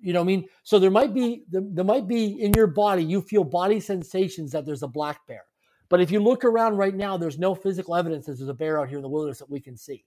you 0.00 0.12
know 0.12 0.20
what 0.20 0.24
i 0.24 0.26
mean? 0.26 0.48
So 0.62 0.78
there 0.78 0.90
might 0.90 1.14
be 1.14 1.44
there 1.50 1.84
might 1.84 2.08
be 2.08 2.40
in 2.42 2.52
your 2.54 2.66
body 2.66 3.02
you 3.04 3.20
feel 3.20 3.44
body 3.44 3.80
sensations 3.80 4.52
that 4.52 4.64
there's 4.66 4.82
a 4.82 4.88
black 4.88 5.26
bear. 5.26 5.44
But 5.88 6.00
if 6.00 6.10
you 6.10 6.20
look 6.20 6.44
around 6.44 6.76
right 6.76 6.94
now 6.94 7.16
there's 7.16 7.38
no 7.38 7.54
physical 7.54 7.94
evidence 7.94 8.26
that 8.26 8.38
there's 8.38 8.48
a 8.48 8.54
bear 8.54 8.80
out 8.80 8.88
here 8.88 8.98
in 8.98 9.02
the 9.02 9.08
wilderness 9.08 9.38
that 9.38 9.50
we 9.50 9.60
can 9.60 9.76
see. 9.76 10.04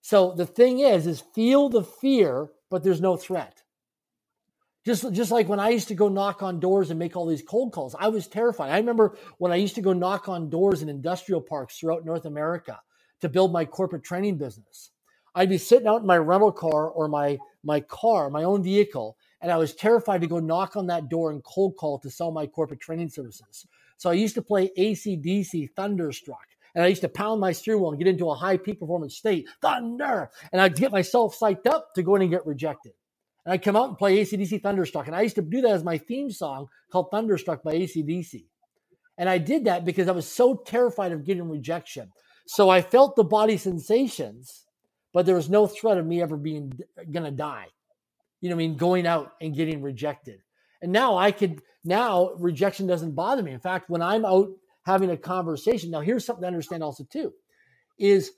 So 0.00 0.32
the 0.32 0.46
thing 0.46 0.80
is 0.80 1.06
is 1.06 1.22
feel 1.34 1.68
the 1.68 1.84
fear 1.84 2.50
but 2.70 2.82
there's 2.82 3.00
no 3.00 3.16
threat. 3.16 3.62
Just 4.86 5.12
just 5.12 5.30
like 5.30 5.48
when 5.48 5.60
i 5.60 5.70
used 5.70 5.88
to 5.88 5.94
go 5.94 6.08
knock 6.08 6.42
on 6.42 6.60
doors 6.60 6.90
and 6.90 6.98
make 6.98 7.16
all 7.16 7.26
these 7.26 7.42
cold 7.42 7.72
calls 7.72 7.94
i 7.98 8.08
was 8.08 8.26
terrified. 8.26 8.70
I 8.70 8.78
remember 8.78 9.16
when 9.38 9.52
i 9.52 9.56
used 9.56 9.74
to 9.76 9.82
go 9.82 9.92
knock 9.92 10.28
on 10.28 10.50
doors 10.50 10.82
in 10.82 10.88
industrial 10.88 11.40
parks 11.40 11.78
throughout 11.78 12.04
north 12.04 12.26
america 12.26 12.80
to 13.20 13.28
build 13.28 13.52
my 13.52 13.64
corporate 13.64 14.04
training 14.04 14.36
business 14.36 14.90
I'd 15.34 15.48
be 15.48 15.58
sitting 15.58 15.88
out 15.88 16.00
in 16.02 16.06
my 16.06 16.18
rental 16.18 16.52
car 16.52 16.88
or 16.88 17.08
my 17.08 17.38
my 17.62 17.80
car, 17.80 18.30
my 18.30 18.44
own 18.44 18.62
vehicle, 18.62 19.16
and 19.40 19.50
I 19.50 19.56
was 19.56 19.74
terrified 19.74 20.20
to 20.20 20.26
go 20.26 20.38
knock 20.38 20.76
on 20.76 20.86
that 20.88 21.08
door 21.08 21.30
and 21.30 21.42
cold 21.44 21.76
call 21.76 21.98
to 22.00 22.10
sell 22.10 22.30
my 22.30 22.46
corporate 22.46 22.80
training 22.80 23.08
services. 23.10 23.66
So 23.96 24.10
I 24.10 24.14
used 24.14 24.34
to 24.34 24.42
play 24.42 24.70
AC/DC 24.76 25.70
Thunderstruck. 25.76 26.46
And 26.74 26.82
I 26.82 26.88
used 26.88 27.02
to 27.02 27.08
pound 27.08 27.40
my 27.40 27.52
steering 27.52 27.80
wheel 27.80 27.90
and 27.90 27.98
get 27.98 28.08
into 28.08 28.28
a 28.30 28.34
high 28.34 28.56
peak 28.56 28.80
performance 28.80 29.16
state, 29.16 29.46
thunder. 29.62 30.30
And 30.52 30.60
I'd 30.60 30.74
get 30.74 30.90
myself 30.90 31.38
psyched 31.38 31.68
up 31.68 31.94
to 31.94 32.02
go 32.02 32.16
in 32.16 32.22
and 32.22 32.30
get 32.32 32.44
rejected. 32.44 32.92
And 33.44 33.52
I'd 33.52 33.62
come 33.62 33.76
out 33.76 33.90
and 33.90 33.98
play 33.98 34.18
AC/DC 34.18 34.60
Thunderstruck. 34.60 35.06
And 35.06 35.14
I 35.14 35.22
used 35.22 35.36
to 35.36 35.42
do 35.42 35.60
that 35.60 35.70
as 35.70 35.84
my 35.84 35.98
theme 35.98 36.32
song 36.32 36.66
called 36.90 37.10
Thunderstruck 37.12 37.62
by 37.62 37.74
AC/DC. 37.74 38.46
And 39.18 39.28
I 39.28 39.38
did 39.38 39.64
that 39.66 39.84
because 39.84 40.08
I 40.08 40.12
was 40.12 40.26
so 40.26 40.56
terrified 40.56 41.12
of 41.12 41.24
getting 41.24 41.48
rejection. 41.48 42.10
So 42.46 42.68
I 42.70 42.82
felt 42.82 43.14
the 43.14 43.24
body 43.24 43.56
sensations 43.56 44.63
but 45.14 45.24
there 45.24 45.36
was 45.36 45.48
no 45.48 45.66
threat 45.66 45.96
of 45.96 46.06
me 46.06 46.20
ever 46.20 46.36
being 46.36 46.72
gonna 47.10 47.30
die. 47.30 47.68
You 48.42 48.50
know, 48.50 48.56
I 48.56 48.58
mean, 48.58 48.76
going 48.76 49.06
out 49.06 49.32
and 49.40 49.56
getting 49.56 49.80
rejected. 49.80 50.40
And 50.82 50.92
now 50.92 51.16
I 51.16 51.32
could 51.32 51.62
now 51.84 52.32
rejection 52.38 52.86
doesn't 52.86 53.12
bother 53.14 53.42
me. 53.42 53.52
In 53.52 53.60
fact, 53.60 53.88
when 53.88 54.02
I'm 54.02 54.26
out 54.26 54.50
having 54.84 55.10
a 55.10 55.16
conversation, 55.16 55.90
now 55.90 56.00
here's 56.00 56.26
something 56.26 56.42
to 56.42 56.48
understand 56.48 56.82
also 56.82 57.04
too, 57.04 57.32
is 57.98 58.32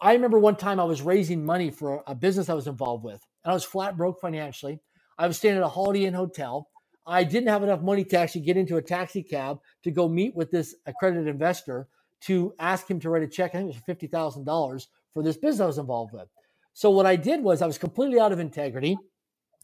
I 0.00 0.12
remember 0.12 0.38
one 0.38 0.54
time 0.54 0.78
I 0.78 0.84
was 0.84 1.02
raising 1.02 1.44
money 1.44 1.70
for 1.70 2.04
a 2.06 2.14
business 2.14 2.48
I 2.48 2.54
was 2.54 2.68
involved 2.68 3.02
with, 3.04 3.26
and 3.44 3.50
I 3.50 3.54
was 3.54 3.64
flat 3.64 3.96
broke 3.96 4.20
financially. 4.20 4.80
I 5.18 5.26
was 5.26 5.38
staying 5.38 5.56
at 5.56 5.62
a 5.64 5.68
Holiday 5.68 6.04
Inn 6.04 6.14
hotel. 6.14 6.68
I 7.06 7.24
didn't 7.24 7.48
have 7.48 7.62
enough 7.64 7.80
money 7.80 8.04
to 8.04 8.18
actually 8.18 8.42
get 8.42 8.58
into 8.58 8.76
a 8.76 8.82
taxi 8.82 9.22
cab 9.22 9.58
to 9.82 9.90
go 9.90 10.08
meet 10.08 10.36
with 10.36 10.50
this 10.50 10.74
accredited 10.86 11.26
investor 11.26 11.88
to 12.20 12.52
ask 12.58 12.88
him 12.88 13.00
to 13.00 13.10
write 13.10 13.22
a 13.22 13.28
check. 13.28 13.52
I 13.54 13.58
think 13.58 13.70
it 13.70 13.74
was 13.74 13.82
fifty 13.86 14.06
thousand 14.06 14.44
dollars 14.44 14.88
for 15.18 15.24
this 15.24 15.36
business 15.36 15.60
I 15.60 15.66
was 15.66 15.78
involved 15.78 16.12
with. 16.12 16.28
So 16.74 16.90
what 16.90 17.04
I 17.04 17.16
did 17.16 17.42
was 17.42 17.60
I 17.60 17.66
was 17.66 17.76
completely 17.76 18.20
out 18.20 18.30
of 18.30 18.38
integrity. 18.38 18.96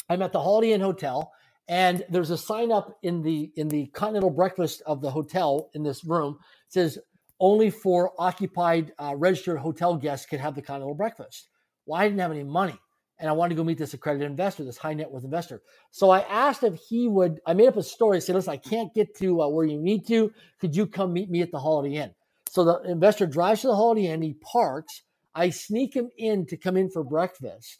I'm 0.08 0.20
at 0.20 0.32
the 0.32 0.40
Holiday 0.40 0.72
Inn 0.72 0.80
Hotel, 0.80 1.30
and 1.68 2.04
there's 2.10 2.30
a 2.30 2.36
sign 2.36 2.72
up 2.72 2.98
in 3.04 3.22
the 3.22 3.52
in 3.54 3.68
the 3.68 3.86
continental 3.94 4.30
breakfast 4.30 4.82
of 4.84 5.00
the 5.00 5.12
hotel 5.12 5.70
in 5.74 5.84
this 5.84 6.04
room. 6.04 6.38
It 6.66 6.72
says 6.72 6.98
only 7.38 7.70
for 7.70 8.10
occupied 8.18 8.92
uh, 8.98 9.14
registered 9.16 9.58
hotel 9.58 9.96
guests 9.96 10.26
can 10.26 10.40
have 10.40 10.56
the 10.56 10.62
continental 10.62 10.96
breakfast. 10.96 11.48
Well, 11.86 12.00
I 12.00 12.08
didn't 12.08 12.20
have 12.20 12.32
any 12.32 12.42
money, 12.42 12.76
and 13.20 13.30
I 13.30 13.32
wanted 13.32 13.50
to 13.50 13.54
go 13.54 13.64
meet 13.64 13.78
this 13.78 13.94
accredited 13.94 14.28
investor, 14.28 14.64
this 14.64 14.76
high 14.76 14.94
net 14.94 15.08
worth 15.08 15.22
investor. 15.22 15.62
So 15.92 16.10
I 16.10 16.22
asked 16.22 16.64
if 16.64 16.74
he 16.88 17.06
would. 17.06 17.38
I 17.46 17.54
made 17.54 17.68
up 17.68 17.76
a 17.76 17.82
story. 17.84 18.16
I 18.16 18.20
said, 18.20 18.34
"Listen, 18.34 18.54
I 18.54 18.56
can't 18.56 18.92
get 18.92 19.16
to 19.18 19.42
uh, 19.42 19.48
where 19.48 19.66
you 19.66 19.78
need 19.78 20.04
to. 20.08 20.32
Could 20.60 20.74
you 20.74 20.88
come 20.88 21.12
meet 21.12 21.30
me 21.30 21.42
at 21.42 21.52
the 21.52 21.60
Holiday 21.60 21.94
Inn?" 21.98 22.10
So 22.50 22.64
the 22.64 22.90
investor 22.90 23.26
drives 23.26 23.60
to 23.60 23.68
the 23.68 23.76
Holiday 23.76 24.08
Inn. 24.08 24.20
He 24.20 24.34
parks 24.34 25.02
I 25.34 25.50
sneak 25.50 25.94
him 25.94 26.10
in 26.16 26.46
to 26.46 26.56
come 26.56 26.76
in 26.76 26.90
for 26.90 27.02
breakfast. 27.02 27.78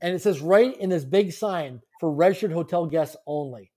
And 0.00 0.14
it 0.14 0.22
says 0.22 0.40
right 0.40 0.76
in 0.78 0.90
this 0.90 1.04
big 1.04 1.32
sign 1.32 1.80
for 2.00 2.12
registered 2.12 2.52
hotel 2.52 2.86
guests 2.86 3.16
only. 3.26 3.72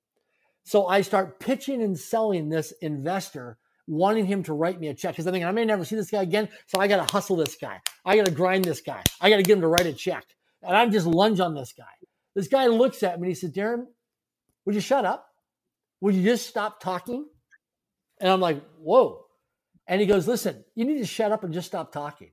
So 0.63 0.87
I 0.87 1.01
start 1.01 1.39
pitching 1.39 1.81
and 1.81 1.97
selling 1.97 2.49
this 2.49 2.73
investor, 2.81 3.57
wanting 3.87 4.25
him 4.25 4.41
to 4.43 4.53
write 4.53 4.79
me 4.79 4.87
a 4.87 4.95
check 4.95 5.13
because 5.13 5.27
I 5.27 5.31
think 5.31 5.45
I 5.45 5.51
may 5.51 5.65
never 5.65 5.85
see 5.85 5.95
this 5.95 6.09
guy 6.09 6.23
again. 6.23 6.49
So 6.67 6.79
I 6.79 6.87
got 6.87 7.07
to 7.07 7.13
hustle 7.13 7.35
this 7.35 7.55
guy. 7.55 7.79
I 8.03 8.15
got 8.15 8.25
to 8.25 8.31
grind 8.31 8.65
this 8.65 8.81
guy. 8.81 9.03
I 9.21 9.29
got 9.29 9.37
to 9.37 9.43
get 9.43 9.53
him 9.53 9.61
to 9.61 9.67
write 9.67 9.85
a 9.85 9.93
check. 9.93 10.25
And 10.63 10.75
I'm 10.75 10.91
just 10.91 11.05
lunge 11.05 11.39
on 11.39 11.53
this 11.53 11.73
guy. 11.77 11.83
This 12.35 12.47
guy 12.47 12.67
looks 12.67 13.03
at 13.03 13.19
me 13.19 13.27
and 13.27 13.35
he 13.35 13.35
said, 13.35 13.53
Darren, 13.53 13.85
would 14.65 14.75
you 14.75 14.81
shut 14.81 15.05
up? 15.05 15.27
Would 16.01 16.15
you 16.15 16.23
just 16.23 16.47
stop 16.47 16.79
talking? 16.79 17.25
And 18.19 18.29
I'm 18.29 18.41
like, 18.41 18.63
whoa. 18.79 19.25
And 19.87 20.01
he 20.01 20.07
goes, 20.07 20.27
listen, 20.27 20.65
you 20.73 20.85
need 20.85 20.97
to 20.97 21.05
shut 21.05 21.31
up 21.31 21.43
and 21.43 21.53
just 21.53 21.67
stop 21.67 21.91
talking 21.91 22.31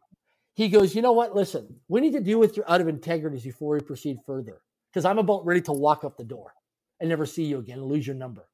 he 0.54 0.68
goes, 0.68 0.94
you 0.94 1.02
know 1.02 1.12
what? 1.12 1.34
Listen, 1.34 1.80
we 1.88 2.00
need 2.00 2.12
to 2.12 2.20
deal 2.20 2.38
with 2.38 2.56
your 2.56 2.70
out 2.70 2.80
of 2.80 2.88
integrities 2.88 3.44
before 3.44 3.74
we 3.74 3.80
proceed 3.80 4.18
further 4.26 4.60
because 4.90 5.04
I'm 5.04 5.18
about 5.18 5.46
ready 5.46 5.62
to 5.62 5.72
walk 5.72 6.04
up 6.04 6.16
the 6.16 6.24
door 6.24 6.52
and 7.00 7.08
never 7.08 7.26
see 7.26 7.44
you 7.44 7.58
again 7.58 7.78
and 7.78 7.86
lose 7.86 8.06
your 8.06 8.16
number. 8.16 8.48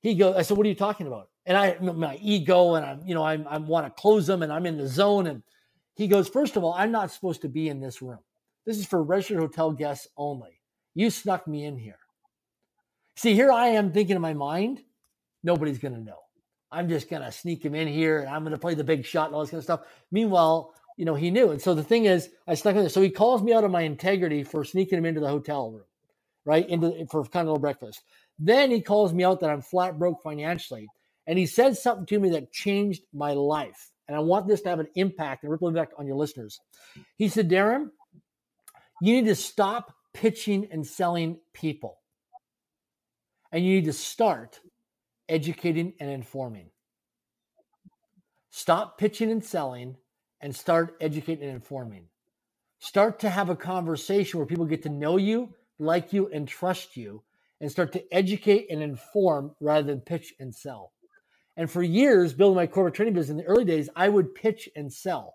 He 0.00 0.14
goes, 0.14 0.36
I 0.36 0.42
said, 0.42 0.56
what 0.56 0.64
are 0.64 0.68
you 0.68 0.74
talking 0.74 1.06
about? 1.06 1.28
And 1.44 1.56
I, 1.56 1.76
my 1.80 2.18
ego 2.22 2.74
and 2.74 2.86
I'm, 2.86 3.02
you 3.06 3.14
know, 3.14 3.24
I'm, 3.24 3.46
I 3.48 3.58
want 3.58 3.86
to 3.86 4.00
close 4.00 4.26
them 4.26 4.42
and 4.42 4.52
I'm 4.52 4.66
in 4.66 4.78
the 4.78 4.86
zone. 4.86 5.26
And 5.26 5.42
he 5.96 6.06
goes, 6.06 6.28
first 6.28 6.56
of 6.56 6.64
all, 6.64 6.74
I'm 6.74 6.92
not 6.92 7.10
supposed 7.10 7.42
to 7.42 7.48
be 7.48 7.68
in 7.68 7.80
this 7.80 8.00
room. 8.00 8.20
This 8.64 8.78
is 8.78 8.86
for 8.86 9.02
registered 9.02 9.38
hotel 9.38 9.72
guests 9.72 10.06
only. 10.16 10.60
You 10.94 11.10
snuck 11.10 11.46
me 11.46 11.64
in 11.64 11.76
here. 11.76 11.98
See, 13.16 13.34
here 13.34 13.50
I 13.50 13.68
am 13.68 13.92
thinking 13.92 14.16
in 14.16 14.22
my 14.22 14.34
mind, 14.34 14.82
nobody's 15.42 15.78
going 15.78 15.94
to 15.94 16.00
know. 16.00 16.18
I'm 16.70 16.88
just 16.88 17.08
going 17.08 17.22
to 17.22 17.32
sneak 17.32 17.64
him 17.64 17.74
in 17.74 17.88
here 17.88 18.20
and 18.20 18.28
I'm 18.28 18.42
going 18.42 18.52
to 18.52 18.58
play 18.58 18.74
the 18.74 18.84
big 18.84 19.04
shot 19.04 19.26
and 19.26 19.34
all 19.34 19.40
this 19.40 19.50
kind 19.50 19.58
of 19.58 19.64
stuff. 19.64 19.80
Meanwhile, 20.12 20.74
you 20.98 21.04
know, 21.04 21.14
he 21.14 21.30
knew. 21.30 21.52
And 21.52 21.62
so 21.62 21.74
the 21.74 21.84
thing 21.84 22.06
is, 22.06 22.28
I 22.48 22.54
stuck 22.54 22.74
with 22.74 22.86
it. 22.86 22.90
So 22.90 23.00
he 23.00 23.08
calls 23.08 23.40
me 23.40 23.52
out 23.52 23.62
of 23.62 23.70
my 23.70 23.82
integrity 23.82 24.42
for 24.42 24.64
sneaking 24.64 24.98
him 24.98 25.06
into 25.06 25.20
the 25.20 25.28
hotel 25.28 25.70
room, 25.70 25.84
right? 26.44 26.68
Into 26.68 27.06
for 27.08 27.22
continental 27.22 27.60
breakfast. 27.60 28.02
Then 28.40 28.72
he 28.72 28.82
calls 28.82 29.14
me 29.14 29.22
out 29.22 29.38
that 29.40 29.50
I'm 29.50 29.62
flat 29.62 29.96
broke 29.96 30.20
financially. 30.24 30.88
And 31.28 31.38
he 31.38 31.46
said 31.46 31.78
something 31.78 32.04
to 32.06 32.18
me 32.18 32.30
that 32.30 32.52
changed 32.52 33.04
my 33.14 33.32
life. 33.32 33.92
And 34.08 34.16
I 34.16 34.20
want 34.20 34.48
this 34.48 34.60
to 34.62 34.70
have 34.70 34.80
an 34.80 34.88
impact 34.96 35.44
and 35.44 35.52
ripple 35.52 35.68
effect 35.68 35.94
on 35.96 36.06
your 36.06 36.16
listeners. 36.16 36.58
He 37.16 37.28
said, 37.28 37.48
Darren, 37.48 37.90
you 39.00 39.14
need 39.14 39.26
to 39.26 39.36
stop 39.36 39.94
pitching 40.12 40.66
and 40.72 40.84
selling 40.84 41.38
people. 41.52 42.00
And 43.52 43.64
you 43.64 43.76
need 43.76 43.84
to 43.84 43.92
start 43.92 44.58
educating 45.28 45.92
and 46.00 46.10
informing. 46.10 46.70
Stop 48.50 48.98
pitching 48.98 49.30
and 49.30 49.44
selling 49.44 49.96
and 50.40 50.54
start 50.54 50.96
educating 51.00 51.44
and 51.44 51.54
informing. 51.54 52.04
Start 52.78 53.20
to 53.20 53.30
have 53.30 53.50
a 53.50 53.56
conversation 53.56 54.38
where 54.38 54.46
people 54.46 54.64
get 54.64 54.82
to 54.84 54.88
know 54.88 55.16
you, 55.16 55.54
like 55.78 56.12
you, 56.12 56.28
and 56.28 56.46
trust 56.46 56.96
you, 56.96 57.22
and 57.60 57.70
start 57.70 57.92
to 57.92 58.14
educate 58.14 58.66
and 58.70 58.82
inform 58.82 59.52
rather 59.60 59.86
than 59.86 60.00
pitch 60.00 60.32
and 60.38 60.54
sell. 60.54 60.92
And 61.56 61.68
for 61.68 61.82
years, 61.82 62.32
building 62.32 62.56
my 62.56 62.68
corporate 62.68 62.94
training 62.94 63.14
business 63.14 63.30
in 63.30 63.36
the 63.38 63.44
early 63.44 63.64
days, 63.64 63.88
I 63.96 64.08
would 64.08 64.34
pitch 64.34 64.68
and 64.76 64.92
sell. 64.92 65.34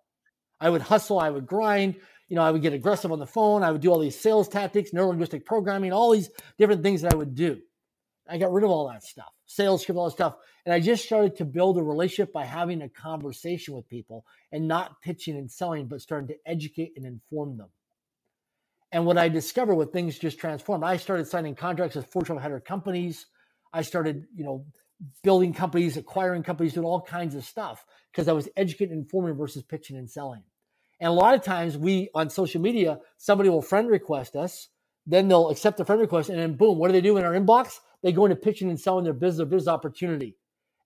I 0.62 0.70
would 0.70 0.82
hustle, 0.82 1.20
I 1.20 1.30
would 1.30 1.45
grind, 1.45 1.95
you 2.30 2.38
know, 2.38 2.41
I 2.43 2.51
would 2.51 2.62
get 2.62 2.72
aggressive 2.72 3.12
on 3.12 3.20
the 3.20 3.28
phone, 3.28 3.62
I 3.62 3.72
would 3.72 3.82
do 3.82 3.91
all 3.91 3.99
these 3.99 4.18
sales 4.18 4.47
tactics, 4.47 4.93
neuro 4.93 5.10
linguistic 5.10 5.45
programming, 5.45 5.91
all 5.91 6.12
these 6.12 6.30
different 6.58 6.82
things 6.82 7.01
that 7.01 7.14
I 7.14 7.18
would 7.18 7.36
do. 7.36 7.60
I 8.34 8.39
got 8.39 8.51
rid 8.51 8.63
of 8.63 8.71
all 8.71 8.88
that 8.88 9.03
stuff, 9.03 9.31
sales 9.45 9.84
script, 9.84 9.99
all 9.99 10.05
that 10.05 10.15
stuff. 10.15 10.38
And 10.65 10.73
I 10.73 10.79
just 10.79 11.05
started 11.05 11.36
to 11.36 11.45
build 11.45 11.77
a 11.77 11.84
relationship 11.84 12.34
by 12.34 12.45
having 12.45 12.81
a 12.81 12.89
conversation 12.89 13.75
with 13.75 13.88
people 13.88 14.25
and 14.51 14.67
not 14.67 14.99
pitching 15.03 15.38
and 15.38 15.51
selling, 15.51 15.88
but 15.88 16.01
starting 16.01 16.29
to 16.29 16.36
educate 16.43 16.93
and 16.95 17.05
inform 17.05 17.57
them. 17.57 17.69
And 18.91 19.05
what 19.05 19.19
I 19.19 19.29
discovered 19.29 19.75
with 19.75 19.91
things 19.91 20.17
just 20.17 20.39
transformed, 20.39 20.84
I 20.84 20.97
started 20.97 21.27
signing 21.27 21.53
contracts 21.53 21.95
with 21.95 22.07
Fortune 22.07 22.38
500 22.38 22.65
companies. 22.65 23.27
I 23.71 23.84
started, 23.84 24.25
you 24.36 24.43
know, 24.43 24.65
building 25.21 25.53
companies, 25.53 25.95
acquiring 25.95 26.41
companies, 26.41 26.73
doing 26.73 26.88
all 26.88 27.01
kinds 27.01 27.36
of 27.36 27.45
stuff 27.45 27.86
because 28.11 28.27
I 28.27 28.34
was 28.34 28.49
educating 28.57 28.93
and 28.93 29.03
informing 29.03 29.36
versus 29.36 29.61
pitching 29.61 29.95
and 29.95 30.09
selling. 30.09 30.41
And 30.99 31.09
a 31.09 31.13
lot 31.13 31.36
of 31.36 31.43
times 31.43 31.77
we 31.77 32.09
on 32.15 32.31
social 32.31 32.61
media, 32.61 32.97
somebody 33.17 33.49
will 33.49 33.61
friend 33.61 33.89
request 33.89 34.36
us, 34.36 34.69
then 35.05 35.27
they'll 35.27 35.49
accept 35.49 35.77
the 35.77 35.86
friend 35.86 36.01
request, 36.01 36.29
and 36.29 36.39
then 36.39 36.55
boom, 36.55 36.79
what 36.79 36.88
do 36.88 36.93
they 36.93 37.01
do 37.01 37.17
in 37.17 37.25
our 37.25 37.34
inbox? 37.34 37.79
They 38.04 38.12
go 38.12 38.26
into 38.26 38.36
pitching 38.36 38.70
and 38.70 38.80
selling 38.80 39.06
their 39.06 39.14
business, 39.14 39.49
business 39.49 39.68
opportunity. 39.68 40.36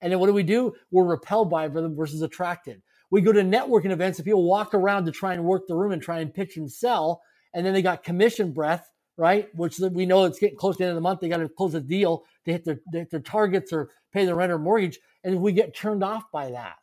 And 0.02 0.12
then 0.12 0.20
what 0.20 0.28
do 0.28 0.34
we 0.34 0.44
do? 0.44 0.74
We're 0.92 1.04
repelled 1.04 1.50
by 1.50 1.68
them 1.68 1.96
versus 1.96 2.22
attracted. 2.22 2.82
We 3.10 3.22
go 3.22 3.32
to 3.32 3.42
networking 3.42 3.92
events 3.92 4.20
and 4.20 4.26
people 4.26 4.44
walk 4.44 4.74
around 4.74 5.06
to 5.06 5.12
try 5.12 5.34
and 5.34 5.44
work 5.44 5.68
the 5.68 5.76
room 5.76 5.92
and 5.92 6.02
try 6.02 6.20
and 6.20 6.34
pitch 6.34 6.58
and 6.58 6.72
sell. 6.72 7.22
And 7.54 7.66
then 7.66 7.74
they 7.74 7.82
got 7.82 8.04
commission 8.04 8.52
breath, 8.52 8.92
right? 9.18 9.54
Which 9.56 9.80
we 9.80 10.06
know 10.06 10.26
it's 10.26 10.40
getting 10.40 10.58
close 10.58 10.76
to 10.76 10.80
the 10.80 10.86
end 10.86 10.92
of 10.92 10.96
the 10.96 11.02
month. 11.02 11.22
They 11.22 11.30
got 11.30 11.38
to 11.38 11.50
close 11.50 11.74
a 11.74 11.82
deal 11.82 12.24
to 12.46 12.52
hit 12.52 12.66
their, 12.66 12.76
to 12.76 13.00
hit 13.00 13.10
their 13.10 13.20
targets 13.20 13.74
or 13.74 13.90
pay 14.14 14.26
their 14.26 14.36
rent 14.36 14.52
or 14.52 14.60
mortgage. 14.60 15.00
And 15.24 15.42
we 15.42 15.54
get 15.54 15.76
turned 15.76 16.04
off 16.04 16.26
by 16.32 16.52
that 16.52 16.76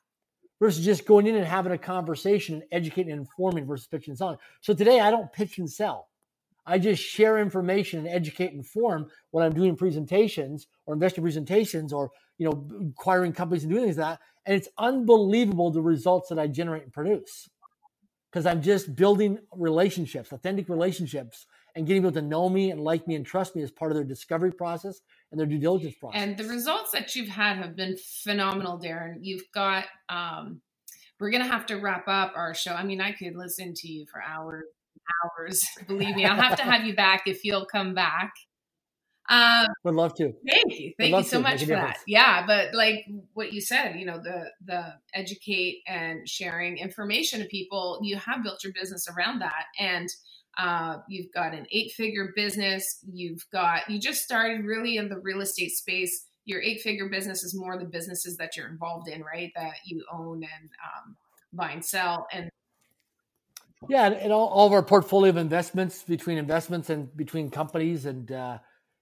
versus 0.61 0.85
just 0.85 1.07
going 1.07 1.27
in 1.27 1.37
and 1.37 1.47
having 1.47 1.73
a 1.73 1.79
conversation 1.79 2.57
and 2.57 2.65
educating 2.73 3.13
and 3.13 3.21
informing 3.21 3.67
versus 3.67 3.87
pitching 3.87 4.13
and 4.13 4.19
selling. 4.19 4.39
So 4.63 4.75
today 4.75 4.99
I 4.99 5.11
don't 5.11 5.33
pitch 5.33 5.59
and 5.59 5.71
sell. 5.71 6.09
I 6.67 6.79
just 6.79 7.03
share 7.03 7.39
information 7.39 8.01
and 8.01 8.09
educate 8.09 8.49
and 8.49 8.59
inform 8.59 9.09
when 9.31 9.45
I'm 9.45 9.53
doing 9.53 9.77
presentations 9.77 10.67
or 10.87 10.95
investor 10.95 11.21
presentations 11.21 11.93
or 11.93 12.11
you 12.39 12.47
know 12.47 12.91
acquiring 12.91 13.33
companies 13.33 13.65
and 13.65 13.73
doing 13.73 13.85
things 13.85 13.99
like 13.99 14.19
that. 14.19 14.21
And 14.47 14.57
it's 14.57 14.69
unbelievable 14.79 15.71
the 15.71 15.83
results 15.83 16.29
that 16.29 16.39
I 16.39 16.47
generate 16.47 16.85
and 16.85 16.93
produce 16.93 17.49
because 18.31 18.47
I'm 18.47 18.63
just 18.63 18.95
building 18.97 19.39
relationships, 19.53 20.33
authentic 20.33 20.69
relationships, 20.69 21.47
and 21.77 21.87
getting 21.87 22.03
people 22.03 22.21
to 22.21 22.27
know 22.27 22.49
me 22.49 22.71
and 22.71 22.81
like 22.81 23.07
me 23.07 23.15
and 23.15 23.25
trust 23.25 23.55
me 23.55 23.63
as 23.63 23.71
part 23.71 23.91
of 23.91 23.97
their 23.97 24.05
discovery 24.05 24.53
process 24.53 25.01
and 25.31 25.39
their 25.39 25.47
due 25.47 25.59
diligence 25.59 25.95
process. 25.95 26.21
And 26.21 26.37
the 26.37 26.45
results 26.45 26.91
that 26.93 27.15
you've 27.15 27.29
had 27.29 27.59
have 27.59 27.77
been 27.77 27.97
phenomenal, 28.23 28.79
Darren. 28.79 29.19
You've 29.21 29.51
got. 29.53 29.87
Um, 30.09 30.61
we're 31.21 31.31
gonna 31.31 31.47
have 31.47 31.67
to 31.67 31.77
wrap 31.77 32.09
up 32.09 32.33
our 32.35 32.55
show. 32.55 32.73
I 32.73 32.83
mean, 32.83 33.01
I 33.01 33.13
could 33.13 33.37
listen 33.37 33.73
to 33.73 33.89
you 33.89 34.05
for 34.13 34.21
hours 34.21 34.65
hours. 35.25 35.63
Believe 35.87 36.17
me, 36.17 36.25
I'll 36.25 36.41
have 36.41 36.57
to 36.57 36.65
have 36.65 36.85
you 36.85 36.95
back 36.95 37.23
if 37.27 37.45
you'll 37.45 37.67
come 37.67 37.95
back. 37.95 38.33
Um, 39.29 39.67
Would 39.85 39.95
love 39.95 40.15
to. 40.17 40.33
Thank 40.47 40.79
you, 40.79 40.93
thank 40.99 41.17
you 41.17 41.23
so 41.23 41.41
much 41.41 41.61
for 41.61 41.71
that. 41.71 41.99
Yeah, 42.07 42.45
but 42.47 42.75
like 42.75 43.07
what 43.33 43.53
you 43.53 43.61
said, 43.61 43.97
you 43.99 44.05
know, 44.05 44.19
the 44.19 44.51
the 44.65 44.95
educate 45.15 45.83
and 45.87 46.29
sharing 46.29 46.77
information 46.79 47.41
to 47.41 47.47
people. 47.47 48.01
You 48.03 48.17
have 48.17 48.43
built 48.43 48.63
your 48.63 48.73
business 48.75 49.07
around 49.09 49.39
that, 49.39 49.65
and 49.79 50.09
uh, 50.59 50.99
you've 51.09 51.33
got 51.33 51.55
an 51.55 51.67
eight 51.73 51.93
figure 51.93 52.33
business. 52.37 52.99
You've 53.11 53.45
got 53.51 53.89
you 53.89 53.99
just 53.99 54.23
started 54.23 54.65
really 54.65 54.99
in 54.99 55.09
the 55.09 55.19
real 55.19 55.41
estate 55.41 55.71
space. 55.71 56.27
Your 56.45 56.61
eight 56.61 56.83
figure 56.83 57.09
business 57.09 57.43
is 57.43 57.55
more 57.57 57.79
the 57.79 57.87
businesses 57.87 58.37
that 58.37 58.59
you're 58.59 58.69
involved 58.69 59.09
in, 59.09 59.23
right? 59.23 59.51
That 59.57 59.77
you 59.87 60.05
own 60.13 60.43
and 60.43 60.71
um, 60.85 61.17
buy 61.51 61.71
and 61.71 61.85
sell, 61.85 62.27
and 62.31 62.51
yeah, 63.89 64.07
and 64.07 64.33
all, 64.33 64.49
all, 64.49 64.67
of 64.67 64.73
our 64.73 64.83
portfolio 64.83 65.31
of 65.31 65.37
investments 65.37 66.03
between 66.03 66.39
investments 66.39 66.91
and 66.91 67.15
between 67.17 67.51
companies, 67.51 68.07
and 68.07 68.31
uh, 68.33 68.59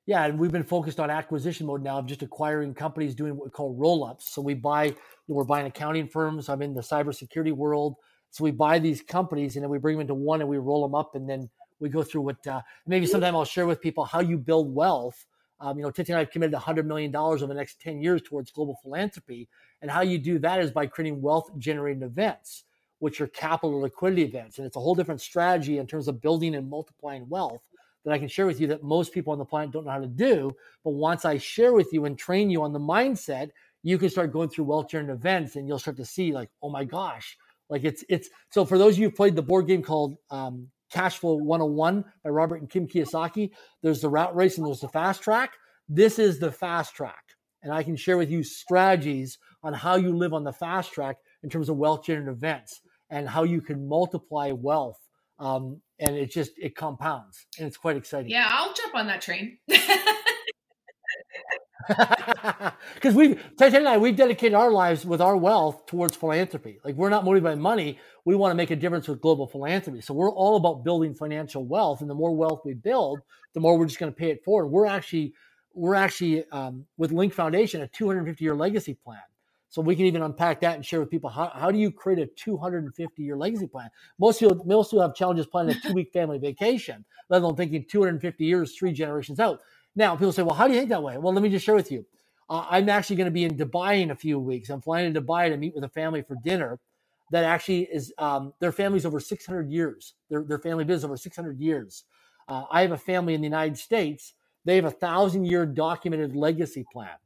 yeah, 0.06 0.24
and 0.24 0.38
we've 0.38 0.52
been 0.52 0.62
focused 0.62 1.00
on 1.00 1.10
acquisition 1.10 1.66
mode 1.66 1.82
now 1.82 1.98
of 1.98 2.06
just 2.06 2.22
acquiring 2.22 2.74
companies, 2.74 3.14
doing 3.14 3.36
what 3.36 3.46
we 3.46 3.50
call 3.50 3.74
roll 3.74 4.04
ups. 4.04 4.32
So 4.32 4.42
we 4.42 4.54
buy, 4.54 4.94
we're 5.28 5.44
buying 5.44 5.66
accounting 5.66 6.08
firms. 6.08 6.48
I'm 6.48 6.62
in 6.62 6.74
the 6.74 6.80
cybersecurity 6.80 7.52
world, 7.52 7.96
so 8.30 8.44
we 8.44 8.50
buy 8.50 8.78
these 8.78 9.02
companies 9.02 9.56
and 9.56 9.62
then 9.62 9.70
we 9.70 9.78
bring 9.78 9.96
them 9.96 10.02
into 10.02 10.14
one 10.14 10.40
and 10.40 10.48
we 10.48 10.58
roll 10.58 10.82
them 10.82 10.94
up, 10.94 11.14
and 11.14 11.28
then 11.28 11.48
we 11.80 11.88
go 11.88 12.02
through 12.02 12.22
what 12.22 12.46
uh, 12.46 12.60
maybe 12.86 13.06
sometime 13.06 13.34
I'll 13.34 13.44
share 13.44 13.66
with 13.66 13.80
people 13.80 14.04
how 14.04 14.20
you 14.20 14.38
build 14.38 14.74
wealth. 14.74 15.26
Um, 15.60 15.78
you 15.78 15.84
know, 15.84 15.90
Titi 15.90 16.10
and 16.12 16.16
I 16.16 16.20
have 16.22 16.30
committed 16.30 16.54
$100 16.54 16.86
million 16.86 17.14
over 17.14 17.46
the 17.46 17.54
next 17.54 17.80
10 17.80 18.02
years 18.02 18.20
towards 18.22 18.50
global 18.50 18.76
philanthropy. 18.82 19.48
And 19.80 19.90
how 19.90 20.00
you 20.00 20.18
do 20.18 20.40
that 20.40 20.60
is 20.60 20.72
by 20.72 20.86
creating 20.86 21.22
wealth 21.22 21.50
generating 21.58 22.02
events 22.02 22.64
which 23.02 23.20
are 23.20 23.26
capital 23.26 23.80
liquidity 23.80 24.22
events. 24.22 24.58
And 24.58 24.66
it's 24.66 24.76
a 24.76 24.80
whole 24.80 24.94
different 24.94 25.20
strategy 25.20 25.78
in 25.78 25.88
terms 25.88 26.06
of 26.06 26.20
building 26.20 26.54
and 26.54 26.70
multiplying 26.70 27.28
wealth 27.28 27.60
that 28.04 28.12
I 28.12 28.18
can 28.18 28.28
share 28.28 28.46
with 28.46 28.60
you 28.60 28.68
that 28.68 28.84
most 28.84 29.12
people 29.12 29.32
on 29.32 29.40
the 29.40 29.44
planet 29.44 29.72
don't 29.72 29.86
know 29.86 29.90
how 29.90 29.98
to 29.98 30.06
do. 30.06 30.52
But 30.84 30.92
once 30.92 31.24
I 31.24 31.38
share 31.38 31.72
with 31.72 31.92
you 31.92 32.04
and 32.04 32.16
train 32.16 32.48
you 32.48 32.62
on 32.62 32.72
the 32.72 32.78
mindset, 32.78 33.50
you 33.82 33.98
can 33.98 34.08
start 34.08 34.32
going 34.32 34.50
through 34.50 34.66
wealth 34.66 34.88
generating 34.88 35.16
events 35.16 35.56
and 35.56 35.66
you'll 35.66 35.80
start 35.80 35.96
to 35.96 36.04
see 36.04 36.32
like, 36.32 36.48
oh 36.62 36.70
my 36.70 36.84
gosh, 36.84 37.36
like 37.68 37.82
it's 37.82 38.04
it's 38.08 38.30
so 38.50 38.64
for 38.64 38.78
those 38.78 38.94
of 38.94 39.00
you 39.00 39.08
who 39.08 39.16
played 39.16 39.34
the 39.34 39.42
board 39.42 39.66
game 39.66 39.82
called 39.82 40.16
um, 40.30 40.68
Cash 40.92 41.18
Flow 41.18 41.34
101 41.34 42.04
by 42.22 42.30
Robert 42.30 42.60
and 42.60 42.70
Kim 42.70 42.86
Kiyosaki, 42.86 43.50
there's 43.82 44.00
the 44.00 44.10
rat 44.10 44.32
race 44.32 44.58
and 44.58 44.66
there's 44.68 44.78
the 44.78 44.86
fast 44.86 45.24
track. 45.24 45.54
This 45.88 46.20
is 46.20 46.38
the 46.38 46.52
fast 46.52 46.94
track. 46.94 47.34
And 47.64 47.72
I 47.72 47.82
can 47.82 47.96
share 47.96 48.16
with 48.16 48.30
you 48.30 48.44
strategies 48.44 49.38
on 49.64 49.72
how 49.72 49.96
you 49.96 50.16
live 50.16 50.32
on 50.32 50.44
the 50.44 50.52
fast 50.52 50.92
track 50.92 51.16
in 51.42 51.50
terms 51.50 51.68
of 51.68 51.76
wealth 51.76 52.04
generating 52.04 52.32
events 52.32 52.80
and 53.12 53.28
how 53.28 53.44
you 53.44 53.60
can 53.60 53.86
multiply 53.86 54.50
wealth. 54.50 54.98
Um, 55.38 55.82
and 55.98 56.16
it 56.16 56.32
just 56.32 56.52
it 56.58 56.74
compounds 56.74 57.46
and 57.58 57.66
it's 57.68 57.76
quite 57.76 57.96
exciting. 57.96 58.30
Yeah, 58.30 58.48
I'll 58.50 58.72
jump 58.72 58.94
on 58.94 59.06
that 59.06 59.20
train. 59.20 59.58
Because 62.94 63.14
we, 63.14 63.34
Titan 63.58 63.80
and 63.80 63.88
I, 63.88 63.98
we've 63.98 64.16
dedicated 64.16 64.54
our 64.54 64.70
lives 64.70 65.04
with 65.04 65.20
our 65.20 65.36
wealth 65.36 65.86
towards 65.86 66.16
philanthropy. 66.16 66.78
Like 66.84 66.94
we're 66.94 67.10
not 67.10 67.24
motivated 67.24 67.58
by 67.58 67.60
money. 67.60 67.98
We 68.24 68.36
want 68.36 68.52
to 68.52 68.56
make 68.56 68.70
a 68.70 68.76
difference 68.76 69.08
with 69.08 69.20
global 69.20 69.46
philanthropy. 69.48 70.00
So 70.00 70.14
we're 70.14 70.30
all 70.30 70.56
about 70.56 70.84
building 70.84 71.12
financial 71.14 71.64
wealth. 71.64 72.00
And 72.00 72.08
the 72.08 72.14
more 72.14 72.34
wealth 72.34 72.62
we 72.64 72.74
build, 72.74 73.20
the 73.54 73.60
more 73.60 73.76
we're 73.76 73.86
just 73.86 73.98
going 73.98 74.12
to 74.12 74.16
pay 74.16 74.30
it 74.30 74.44
forward. 74.44 74.68
We're 74.68 74.86
actually, 74.86 75.34
we're 75.74 75.96
actually 75.96 76.44
um, 76.52 76.86
with 76.96 77.10
Link 77.10 77.34
Foundation, 77.34 77.82
a 77.82 77.88
250 77.88 78.44
year 78.44 78.54
legacy 78.54 78.94
plan. 78.94 79.18
So 79.72 79.80
we 79.80 79.96
can 79.96 80.04
even 80.04 80.20
unpack 80.20 80.60
that 80.60 80.76
and 80.76 80.84
share 80.84 81.00
with 81.00 81.10
people 81.10 81.30
how, 81.30 81.50
how 81.54 81.70
do 81.70 81.78
you 81.78 81.90
create 81.90 82.18
a 82.18 82.26
250 82.26 83.22
year 83.22 83.38
legacy 83.38 83.66
plan? 83.66 83.88
Most 84.18 84.38
people 84.38 84.62
most 84.66 84.90
people 84.90 85.00
have 85.00 85.14
challenges 85.14 85.46
planning 85.46 85.74
a 85.74 85.80
two 85.88 85.94
week 85.94 86.12
family 86.12 86.36
vacation, 86.38 87.06
let 87.30 87.40
alone 87.40 87.56
thinking 87.56 87.86
250 87.88 88.44
years, 88.44 88.76
three 88.76 88.92
generations 88.92 89.40
out. 89.40 89.62
Now 89.96 90.14
people 90.14 90.32
say, 90.32 90.42
well, 90.42 90.54
how 90.54 90.68
do 90.68 90.74
you 90.74 90.80
think 90.80 90.90
that 90.90 91.02
way? 91.02 91.16
Well, 91.16 91.32
let 91.32 91.42
me 91.42 91.48
just 91.48 91.64
share 91.64 91.74
with 91.74 91.90
you. 91.90 92.04
Uh, 92.50 92.66
I'm 92.68 92.90
actually 92.90 93.16
going 93.16 93.28
to 93.28 93.32
be 93.32 93.44
in 93.44 93.56
Dubai 93.56 94.02
in 94.02 94.10
a 94.10 94.14
few 94.14 94.38
weeks. 94.38 94.68
I'm 94.68 94.82
flying 94.82 95.14
to 95.14 95.22
Dubai 95.22 95.48
to 95.48 95.56
meet 95.56 95.74
with 95.74 95.84
a 95.84 95.88
family 95.88 96.20
for 96.20 96.36
dinner 96.44 96.78
that 97.30 97.44
actually 97.44 97.84
is 97.90 98.12
um, 98.18 98.52
their 98.60 98.72
family's 98.72 99.06
over 99.06 99.20
600 99.20 99.70
years. 99.70 100.12
Their, 100.28 100.44
their 100.44 100.58
family 100.58 100.84
business 100.84 101.04
over 101.06 101.16
600 101.16 101.58
years. 101.58 102.04
Uh, 102.46 102.64
I 102.70 102.82
have 102.82 102.92
a 102.92 102.98
family 102.98 103.32
in 103.32 103.40
the 103.40 103.46
United 103.46 103.78
States. 103.78 104.34
They 104.66 104.76
have 104.76 104.84
a 104.84 104.90
thousand 104.90 105.46
year 105.46 105.64
documented 105.64 106.36
legacy 106.36 106.84
plan. 106.92 107.16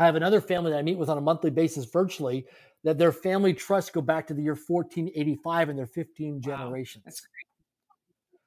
I 0.00 0.06
have 0.06 0.16
another 0.16 0.40
family 0.40 0.72
that 0.72 0.78
I 0.78 0.82
meet 0.82 0.96
with 0.96 1.10
on 1.10 1.18
a 1.18 1.20
monthly 1.20 1.50
basis 1.50 1.84
virtually 1.84 2.46
that 2.84 2.96
their 2.96 3.12
family 3.12 3.52
trusts 3.52 3.90
go 3.90 4.00
back 4.00 4.26
to 4.28 4.34
the 4.34 4.42
year 4.42 4.54
1485 4.54 5.68
and 5.68 5.78
they're 5.78 5.86
15 5.86 6.34
wow, 6.34 6.40
generations. 6.40 7.04
That's. 7.04 7.22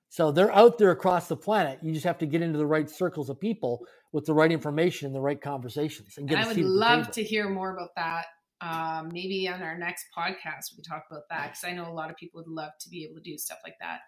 So 0.10 0.32
they're 0.32 0.52
out 0.52 0.80
there 0.80 0.92
across 0.92 1.28
the 1.28 1.38
planet. 1.38 1.80
You 1.84 1.94
just 1.94 2.06
have 2.06 2.18
to 2.20 2.26
get 2.26 2.42
into 2.42 2.58
the 2.58 2.66
right 2.66 2.90
circles 2.90 3.30
of 3.30 3.40
people 3.40 3.86
with 4.12 4.26
the 4.26 4.34
right 4.34 4.52
information 4.52 5.06
and 5.08 5.16
the 5.16 5.22
right 5.22 5.40
conversations. 5.40 6.18
And 6.18 6.28
get 6.28 6.40
I 6.40 6.48
would 6.48 6.58
love 6.58 7.12
to 7.12 7.24
hear 7.24 7.48
more 7.48 7.74
about 7.74 7.90
that 7.96 8.26
Um, 8.64 9.10
maybe 9.12 9.50
on 9.50 9.62
our 9.62 9.78
next 9.78 10.06
podcast, 10.18 10.72
we 10.72 10.82
can 10.82 10.84
talk 10.84 11.06
about 11.12 11.24
that 11.30 11.50
because 11.50 11.64
I 11.66 11.74
know 11.74 11.92
a 11.92 11.94
lot 11.94 12.10
of 12.10 12.16
people 12.16 12.42
would 12.42 12.50
love 12.50 12.72
to 12.80 12.90
be 12.90 13.04
able 13.04 13.16
to 13.16 13.22
do 13.22 13.38
stuff 13.38 13.58
like 13.64 13.76
that. 13.82 14.00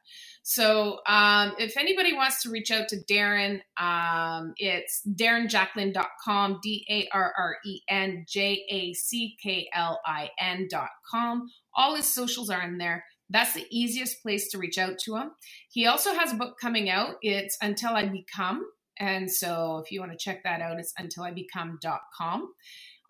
So, 0.44 1.00
um, 1.08 1.54
if 1.60 1.76
anybody 1.76 2.14
wants 2.14 2.42
to 2.44 2.50
reach 2.50 2.72
out 2.72 2.88
to 2.90 2.98
Darren, 2.98 3.60
um, 3.78 4.54
it's 4.58 5.02
darrenjacklin.com, 5.06 6.60
D 6.64 6.86
A 6.90 7.10
R 7.12 7.34
R 7.38 7.58
E 7.66 7.82
N 7.90 8.26
J 8.30 8.64
A 8.70 8.94
C 8.94 9.36
K 9.44 9.68
L 9.74 10.00
I 10.06 10.30
N.com. 10.40 11.50
All 11.74 11.96
his 11.96 12.14
socials 12.14 12.50
are 12.50 12.62
in 12.62 12.78
there. 12.78 13.04
That's 13.30 13.54
the 13.54 13.66
easiest 13.70 14.22
place 14.22 14.50
to 14.52 14.58
reach 14.58 14.78
out 14.78 15.00
to 15.00 15.18
him. 15.18 15.32
He 15.70 15.86
also 15.88 16.14
has 16.14 16.32
a 16.32 16.36
book 16.36 16.58
coming 16.62 16.90
out. 16.90 17.16
It's 17.22 17.58
Until 17.62 17.90
I 17.90 18.08
Become. 18.08 18.66
And 18.98 19.30
so 19.30 19.82
if 19.84 19.92
you 19.92 20.00
want 20.00 20.14
to 20.14 20.18
check 20.18 20.44
that 20.44 20.62
out, 20.62 20.80
it's 20.80 20.94
until 20.98 21.24
i 21.24 21.32
untilibecome.com 21.32 22.54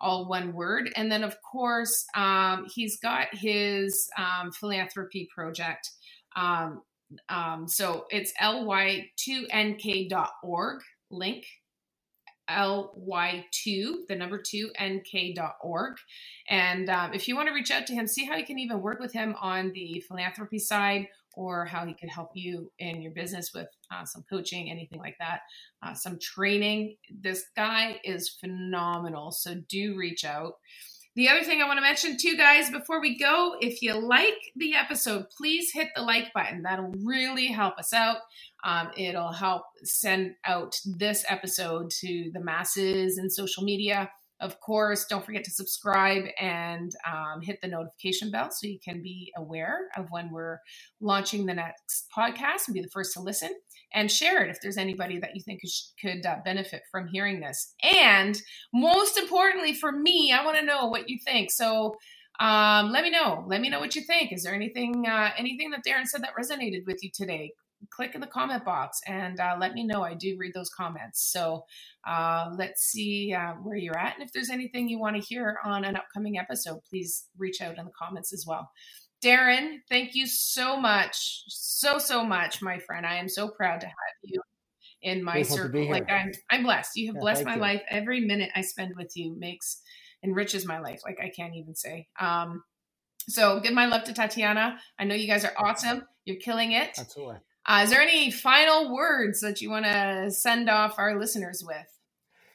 all 0.00 0.28
one 0.28 0.52
word. 0.52 0.92
And 0.96 1.10
then, 1.10 1.24
of 1.24 1.36
course, 1.42 2.04
um, 2.14 2.66
he's 2.74 2.98
got 2.98 3.28
his 3.32 4.08
um, 4.18 4.52
philanthropy 4.52 5.28
project. 5.34 5.90
Um, 6.36 6.82
um 7.28 7.68
so 7.68 8.06
it's 8.10 8.32
ly2nk.org 8.42 10.80
link 11.10 11.46
ly2 12.50 14.06
the 14.08 14.16
number 14.16 14.38
2 14.38 14.70
nk.org 14.80 15.96
and 16.48 16.90
um, 16.90 17.12
if 17.12 17.28
you 17.28 17.36
want 17.36 17.48
to 17.48 17.54
reach 17.54 17.70
out 17.70 17.86
to 17.86 17.94
him 17.94 18.06
see 18.06 18.24
how 18.24 18.36
you 18.36 18.46
can 18.46 18.58
even 18.58 18.80
work 18.80 19.00
with 19.00 19.12
him 19.12 19.34
on 19.40 19.72
the 19.72 20.02
philanthropy 20.06 20.58
side 20.58 21.08
or 21.36 21.66
how 21.66 21.86
he 21.86 21.94
could 21.94 22.08
help 22.08 22.30
you 22.34 22.72
in 22.78 23.02
your 23.02 23.12
business 23.12 23.50
with 23.54 23.68
uh, 23.94 24.04
some 24.04 24.24
coaching, 24.28 24.70
anything 24.70 24.98
like 24.98 25.16
that, 25.20 25.40
uh, 25.82 25.94
some 25.94 26.18
training. 26.20 26.96
This 27.10 27.44
guy 27.54 28.00
is 28.02 28.36
phenomenal. 28.40 29.30
So 29.30 29.56
do 29.68 29.96
reach 29.96 30.24
out. 30.24 30.54
The 31.14 31.30
other 31.30 31.44
thing 31.44 31.62
I 31.62 31.66
want 31.66 31.78
to 31.78 31.82
mention 31.82 32.18
too, 32.20 32.36
guys, 32.36 32.70
before 32.70 33.00
we 33.00 33.18
go, 33.18 33.56
if 33.60 33.80
you 33.80 33.94
like 33.94 34.34
the 34.54 34.74
episode, 34.74 35.24
please 35.36 35.70
hit 35.72 35.88
the 35.96 36.02
like 36.02 36.30
button. 36.34 36.62
That'll 36.62 36.92
really 37.02 37.46
help 37.46 37.78
us 37.78 37.94
out. 37.94 38.18
Um, 38.64 38.90
it'll 38.98 39.32
help 39.32 39.62
send 39.82 40.34
out 40.44 40.74
this 40.84 41.24
episode 41.26 41.90
to 42.00 42.30
the 42.34 42.40
masses 42.40 43.16
in 43.16 43.30
social 43.30 43.62
media. 43.62 44.10
Of 44.40 44.60
course, 44.60 45.06
don't 45.06 45.24
forget 45.24 45.44
to 45.44 45.50
subscribe 45.50 46.24
and 46.38 46.92
um, 47.10 47.40
hit 47.42 47.58
the 47.62 47.68
notification 47.68 48.30
bell 48.30 48.50
so 48.50 48.66
you 48.66 48.78
can 48.84 49.02
be 49.02 49.32
aware 49.36 49.88
of 49.96 50.06
when 50.10 50.30
we're 50.30 50.58
launching 51.00 51.46
the 51.46 51.54
next 51.54 52.06
podcast 52.16 52.68
and 52.68 52.74
be 52.74 52.82
the 52.82 52.90
first 52.92 53.14
to 53.14 53.20
listen. 53.20 53.50
And 53.94 54.10
share 54.10 54.44
it 54.44 54.50
if 54.50 54.60
there's 54.60 54.76
anybody 54.76 55.18
that 55.20 55.34
you 55.34 55.42
think 55.42 55.60
could 56.02 56.26
uh, 56.26 56.36
benefit 56.44 56.82
from 56.90 57.08
hearing 57.08 57.40
this. 57.40 57.72
And 57.82 58.38
most 58.74 59.16
importantly, 59.16 59.72
for 59.72 59.90
me, 59.90 60.32
I 60.32 60.44
want 60.44 60.58
to 60.58 60.64
know 60.64 60.86
what 60.86 61.08
you 61.08 61.18
think. 61.24 61.50
So 61.50 61.96
um, 62.38 62.90
let 62.90 63.04
me 63.04 63.10
know. 63.10 63.44
Let 63.46 63.60
me 63.60 63.70
know 63.70 63.80
what 63.80 63.96
you 63.96 64.02
think. 64.02 64.32
Is 64.32 64.42
there 64.42 64.54
anything 64.54 65.06
uh, 65.06 65.30
anything 65.38 65.70
that 65.70 65.84
Darren 65.86 66.04
said 66.04 66.22
that 66.22 66.34
resonated 66.38 66.86
with 66.86 67.02
you 67.02 67.10
today? 67.14 67.52
Click 67.90 68.14
in 68.14 68.20
the 68.20 68.26
comment 68.26 68.64
box 68.64 69.00
and 69.06 69.38
uh, 69.40 69.56
let 69.58 69.74
me 69.74 69.84
know. 69.84 70.02
I 70.02 70.14
do 70.14 70.36
read 70.38 70.52
those 70.54 70.70
comments. 70.70 71.30
So 71.32 71.64
uh, 72.06 72.50
let's 72.56 72.82
see 72.82 73.32
uh, 73.32 73.54
where 73.62 73.76
you're 73.76 73.98
at. 73.98 74.14
And 74.14 74.24
if 74.24 74.32
there's 74.32 74.50
anything 74.50 74.88
you 74.88 74.98
want 74.98 75.16
to 75.16 75.22
hear 75.22 75.58
on 75.64 75.84
an 75.84 75.96
upcoming 75.96 76.38
episode, 76.38 76.80
please 76.88 77.26
reach 77.38 77.60
out 77.60 77.78
in 77.78 77.84
the 77.84 77.90
comments 77.98 78.32
as 78.32 78.44
well. 78.46 78.70
Darren, 79.24 79.78
thank 79.88 80.14
you 80.14 80.26
so 80.26 80.78
much. 80.78 81.44
So, 81.48 81.98
so 81.98 82.24
much, 82.24 82.62
my 82.62 82.78
friend. 82.78 83.06
I 83.06 83.16
am 83.16 83.28
so 83.28 83.48
proud 83.48 83.80
to 83.80 83.86
have 83.86 83.94
you 84.22 84.40
in 85.02 85.22
my 85.22 85.42
circle. 85.42 85.88
Like 85.88 86.10
I'm 86.10 86.32
I'm 86.50 86.62
blessed. 86.64 86.96
You 86.96 87.08
have 87.08 87.16
yeah, 87.16 87.20
blessed 87.20 87.44
my 87.44 87.54
you. 87.54 87.60
life. 87.60 87.82
Every 87.88 88.20
minute 88.20 88.50
I 88.54 88.60
spend 88.60 88.94
with 88.96 89.12
you 89.14 89.36
makes 89.38 89.80
enriches 90.22 90.66
my 90.66 90.80
life. 90.80 91.00
Like 91.04 91.18
I 91.22 91.30
can't 91.30 91.54
even 91.54 91.74
say. 91.74 92.08
Um, 92.20 92.62
so 93.28 93.60
give 93.60 93.72
my 93.72 93.86
love 93.86 94.04
to 94.04 94.12
Tatiana. 94.12 94.78
I 94.98 95.04
know 95.04 95.14
you 95.14 95.26
guys 95.26 95.44
are 95.44 95.54
awesome. 95.56 96.02
You're 96.24 96.36
killing 96.36 96.72
it. 96.72 96.98
Absolutely. 96.98 97.36
Uh, 97.66 97.80
is 97.82 97.90
there 97.90 98.00
any 98.00 98.30
final 98.30 98.94
words 98.94 99.40
that 99.40 99.60
you 99.60 99.70
want 99.70 99.84
to 99.84 100.30
send 100.30 100.70
off 100.70 100.98
our 100.98 101.18
listeners 101.18 101.64
with? 101.66 101.86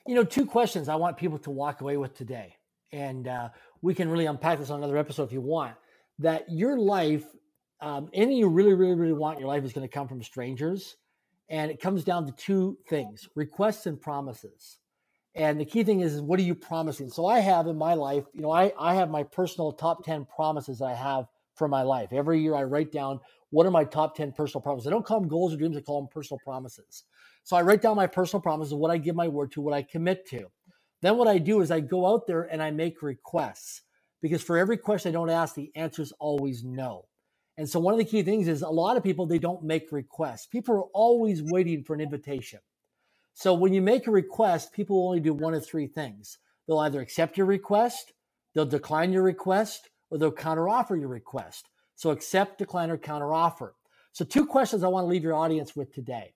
You 0.08 0.16
know, 0.16 0.24
two 0.24 0.46
questions 0.46 0.88
I 0.88 0.96
want 0.96 1.18
people 1.18 1.38
to 1.40 1.52
walk 1.52 1.82
away 1.82 1.98
with 1.98 2.16
today. 2.16 2.56
And 2.94 3.28
uh, 3.28 3.50
we 3.82 3.94
can 3.94 4.10
really 4.10 4.26
unpack 4.26 4.60
this 4.60 4.70
on 4.70 4.80
another 4.80 4.98
episode 4.98 5.24
if 5.24 5.34
you 5.34 5.42
want. 5.42 5.76
That 6.20 6.46
your 6.50 6.78
life, 6.78 7.26
um, 7.82 8.10
anything 8.14 8.38
you 8.38 8.48
really, 8.48 8.74
really, 8.74 8.96
really 8.96 9.14
want 9.14 9.36
in 9.36 9.42
your 9.42 9.50
life 9.50 9.66
is 9.66 9.74
going 9.74 9.88
to 9.88 9.94
come 9.94 10.08
from 10.08 10.24
strangers. 10.24 10.96
And 11.50 11.70
it 11.70 11.82
comes 11.82 12.06
down 12.06 12.26
to 12.28 12.32
two 12.32 12.78
things 12.88 13.28
requests 13.36 13.86
and 13.88 14.00
promises. 14.00 14.78
And 15.36 15.60
the 15.60 15.66
key 15.66 15.84
thing 15.84 16.02
is, 16.02 16.16
is 16.16 16.22
what 16.22 16.40
are 16.40 16.44
you 16.44 16.56
promising? 16.56 17.10
So 17.10 17.26
I 17.26 17.40
have 17.40 17.68
in 17.68 17.78
my 17.78 17.94
life, 17.94 18.26
you 18.34 18.42
know, 18.42 18.52
I, 18.52 18.72
I 18.80 18.96
have 18.96 19.10
my 19.10 19.24
personal 19.24 19.74
top 19.74 20.06
10 20.06 20.26
promises 20.26 20.82
I 20.82 20.94
have 20.94 21.26
for 21.56 21.68
my 21.68 21.84
life. 21.84 22.10
Every 22.12 22.42
year 22.42 22.56
I 22.56 22.64
write 22.64 22.92
down 22.92 23.20
what 23.52 23.68
are 23.68 23.72
my 23.72 23.84
top 23.84 24.16
10 24.16 24.32
personal 24.32 24.62
promises? 24.62 24.88
I 24.88 24.90
don't 24.90 25.06
call 25.06 25.20
them 25.20 25.30
goals 25.30 25.54
or 25.54 25.58
dreams, 25.58 25.78
I 25.78 25.82
call 25.82 26.02
them 26.02 26.10
personal 26.12 26.40
promises. 26.44 27.04
So 27.44 27.56
I 27.56 27.62
write 27.62 27.82
down 27.82 27.96
my 27.96 28.08
personal 28.08 28.42
promises, 28.42 28.74
what 28.74 28.92
I 28.92 28.98
give 28.98 29.16
my 29.16 29.28
word 29.28 29.52
to, 29.54 29.62
what 29.62 29.74
I 29.74 29.84
commit 29.84 30.28
to. 30.30 30.48
Then 31.02 31.18
what 31.18 31.28
I 31.28 31.38
do 31.38 31.62
is 31.62 31.72
I 31.72 31.80
go 31.80 32.08
out 32.08 32.28
there 32.28 32.44
and 32.44 32.62
I 32.62 32.72
make 32.72 33.02
requests 33.02 33.82
because 34.22 34.44
for 34.44 34.58
every 34.58 34.78
question 34.78 35.10
I 35.10 35.14
don't 35.14 35.30
ask, 35.30 35.56
the 35.56 35.72
answer 35.76 36.02
is 36.02 36.14
always 36.20 36.64
no. 36.64 37.06
And 37.58 37.68
so 37.68 37.80
one 37.80 37.94
of 37.94 37.98
the 37.98 38.06
key 38.06 38.24
things 38.24 38.48
is 38.48 38.62
a 38.62 38.70
lot 38.70 38.98
of 38.98 39.04
people, 39.04 39.26
they 39.26 39.40
don't 39.40 39.64
make 39.64 39.92
requests. 39.92 40.46
People 40.46 40.76
are 40.76 40.84
always 40.94 41.44
waiting 41.44 41.84
for 41.84 41.94
an 41.94 42.02
invitation. 42.02 42.60
So 43.34 43.54
when 43.54 43.74
you 43.74 43.82
make 43.82 44.08
a 44.08 44.12
request, 44.12 44.74
people 44.74 44.98
will 44.98 45.08
only 45.08 45.20
do 45.20 45.34
one 45.34 45.54
of 45.54 45.66
three 45.66 45.88
things. 45.88 46.38
They'll 46.68 46.80
either 46.80 47.02
accept 47.02 47.38
your 47.38 47.48
request, 47.48 48.14
they'll 48.54 48.66
decline 48.66 49.12
your 49.12 49.24
request, 49.24 49.90
or 50.10 50.18
they'll 50.18 50.32
counteroffer 50.32 51.00
your 51.00 51.10
request. 51.10 51.70
So 51.96 52.10
accept, 52.12 52.58
decline, 52.58 52.90
or 52.90 52.98
counteroffer. 52.98 53.72
So 54.14 54.26
two 54.26 54.46
questions 54.46 54.84
I 54.84 54.88
want 54.88 55.06
to 55.06 55.10
leave 55.10 55.24
your 55.24 55.36
audience 55.36 55.76
with 55.76 55.94
today. 55.94 56.34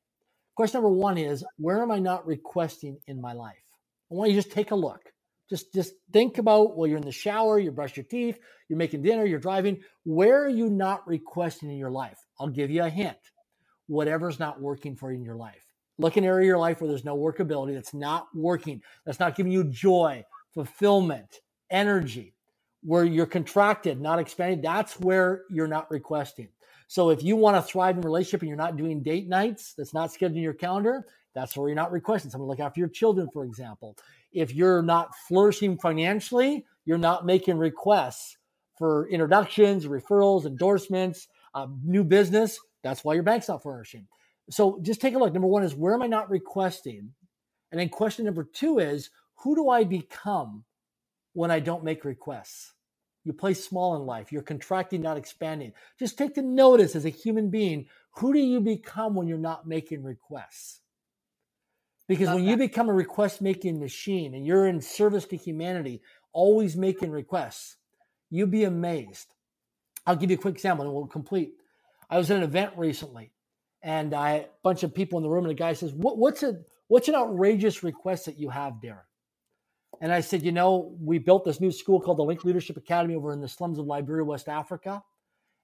Question 0.56 0.82
number 0.82 0.96
one 0.96 1.18
is, 1.18 1.44
where 1.58 1.82
am 1.82 1.92
I 1.92 2.00
not 2.00 2.26
requesting 2.26 2.98
in 3.08 3.20
my 3.20 3.34
life? 3.34 3.56
I 4.12 4.16
want 4.16 4.32
you 4.32 4.38
to 4.38 4.42
just 4.42 4.56
take 4.56 4.72
a 4.72 4.76
look. 4.76 5.02
Just, 5.50 5.74
just 5.74 5.94
think 6.12 6.38
about 6.38 6.76
while 6.76 6.88
you're 6.88 6.98
in 6.98 7.04
the 7.04 7.12
shower, 7.12 7.60
you 7.60 7.72
brush 7.72 7.98
your 7.98 8.06
teeth, 8.06 8.40
you're 8.70 8.80
making 8.80 9.02
dinner, 9.02 9.26
you're 9.26 9.40
driving. 9.40 9.82
Where 10.04 10.44
are 10.44 10.50
you 10.50 10.70
not 10.70 11.08
requesting 11.08 11.70
in 11.70 11.78
your 11.78 11.92
life? 11.92 12.18
I'll 12.40 12.48
give 12.48 12.72
you 12.72 12.84
a 12.84 12.90
hint. 12.90 13.18
Whatever's 13.88 14.40
not 14.40 14.62
working 14.62 14.96
for 14.96 15.12
you 15.12 15.18
in 15.18 15.24
your 15.24 15.36
life. 15.36 15.62
Look 15.98 16.18
an 16.18 16.24
area 16.24 16.46
of 16.46 16.48
your 16.48 16.58
life 16.58 16.82
where 16.82 16.90
there's 16.90 17.06
no 17.06 17.18
workability, 17.18 17.74
that's 17.74 17.94
not 17.94 18.28
working, 18.34 18.82
that's 19.06 19.20
not 19.20 19.36
giving 19.36 19.52
you 19.52 19.64
joy, 19.66 20.26
fulfillment, 20.54 21.40
energy 21.70 22.35
where 22.86 23.04
you're 23.04 23.26
contracted, 23.26 24.00
not 24.00 24.20
expanded, 24.20 24.62
that's 24.62 25.00
where 25.00 25.44
you're 25.50 25.68
not 25.68 25.90
requesting. 25.90 26.48
So 26.88 27.10
if 27.10 27.24
you 27.24 27.36
want 27.36 27.58
to 27.58 27.62
thrive 27.64 27.98
in 27.98 28.04
relationship 28.04 28.42
and 28.42 28.50
you're 28.50 28.58
not 28.58 28.78
doing 28.78 29.02
date 29.02 29.28
nights, 29.28 29.74
that's 29.76 29.94
not 29.94 30.14
scheduled 30.14 30.38
in 30.38 30.44
your 30.44 30.54
calendar, 30.54 31.08
that's 31.34 31.58
where 31.58 31.68
you're 31.68 31.76
not 31.76 31.92
requesting. 31.92 32.30
Someone 32.30 32.48
look 32.48 32.60
after 32.60 32.80
your 32.80 32.90
children, 32.90 33.28
for 33.34 33.44
example. 33.44 33.98
If 34.32 34.54
you're 34.54 34.84
not 34.84 35.16
flourishing 35.28 35.80
financially, 35.80 36.64
you're 36.86 37.00
not 37.00 37.26
making 37.26 37.58
requests 37.58 38.38
for 38.78 39.10
introductions, 39.10 39.88
referrals, 39.88 40.46
endorsements, 40.46 41.28
uh, 41.56 41.68
new 41.84 42.04
business. 42.04 42.60
That's 42.84 43.04
why 43.04 43.16
your 43.16 43.24
bank's 43.24 43.48
not 43.48 43.64
flourishing. 43.64 44.08
So 44.52 44.80
just 44.84 45.02
take 45.02 45.16
a 45.16 45.18
look. 45.18 45.34
Number 45.34 45.48
one 45.48 45.64
is 45.64 45.74
where 45.74 45.96
am 45.96 46.04
I 46.04 46.08
not 46.08 46.30
requesting? 46.30 47.12
And 47.72 47.82
then 47.82 47.90
question 47.90 48.26
number 48.26 48.44
two 48.44 48.78
is 48.78 49.10
who 49.38 49.56
do 49.56 49.70
I 49.70 49.84
become 49.84 50.66
when 51.34 51.50
I 51.50 51.60
don't 51.60 51.84
make 51.84 52.06
requests? 52.06 52.75
You 53.26 53.34
play 53.34 53.56
small 53.56 53.96
in 53.96 54.06
life. 54.06 54.32
You're 54.32 54.44
contracting, 54.44 55.02
not 55.02 55.18
expanding. 55.18 55.74
Just 56.00 56.18
take 56.18 56.36
the 56.36 56.44
notice 56.44 56.96
as 56.96 57.06
a 57.06 57.10
human 57.10 57.50
being. 57.50 57.88
Who 58.18 58.32
do 58.32 58.40
you 58.40 58.62
become 58.62 59.16
when 59.16 59.28
you're 59.28 59.38
not 59.38 59.68
making 59.68 60.04
requests? 60.04 60.82
Because 62.08 62.28
Love 62.28 62.36
when 62.36 62.46
that. 62.46 62.52
you 62.52 62.58
become 62.58 62.88
a 62.88 62.94
request 62.94 63.42
making 63.42 63.80
machine 63.80 64.36
and 64.36 64.46
you're 64.46 64.68
in 64.68 64.80
service 64.80 65.26
to 65.26 65.38
humanity, 65.38 66.02
always 66.34 66.78
making 66.78 67.10
requests, 67.10 67.78
you'd 68.30 68.52
be 68.52 68.64
amazed. 68.64 69.34
I'll 70.06 70.16
give 70.16 70.30
you 70.30 70.38
a 70.38 70.40
quick 70.40 70.54
example 70.54 70.86
and 70.86 70.94
we'll 70.94 71.08
complete. 71.08 71.54
I 72.08 72.20
was 72.20 72.30
at 72.30 72.38
an 72.38 72.44
event 72.44 72.74
recently 72.78 73.32
and 73.82 74.14
I 74.14 74.32
a 74.34 74.46
bunch 74.64 74.84
of 74.84 74.94
people 74.94 75.18
in 75.18 75.24
the 75.24 75.30
room 75.30 75.46
and 75.46 75.50
the 75.50 75.56
guy 75.56 75.74
says, 75.74 75.94
what, 75.94 76.20
what's 76.20 76.44
a 76.44 76.60
what's 76.88 77.08
an 77.08 77.16
outrageous 77.16 77.82
request 77.82 78.26
that 78.26 78.38
you 78.38 78.50
have, 78.50 78.74
Darren? 78.74 79.00
And 80.02 80.12
I 80.12 80.22
said, 80.22 80.44
you 80.44 80.52
know, 80.52 80.96
we 81.00 81.18
built 81.18 81.46
this 81.46 81.62
new 81.62 81.72
school 81.72 82.00
called 82.00 82.18
the 82.18 82.24
Link 82.24 82.44
Leadership 82.44 82.78
Academy 82.78 83.16
over 83.16 83.32
in 83.32 83.42
the 83.42 83.48
slums 83.48 83.80
of 83.80 83.86
Liberia, 83.86 84.26
West 84.26 84.50
Africa. 84.50 85.04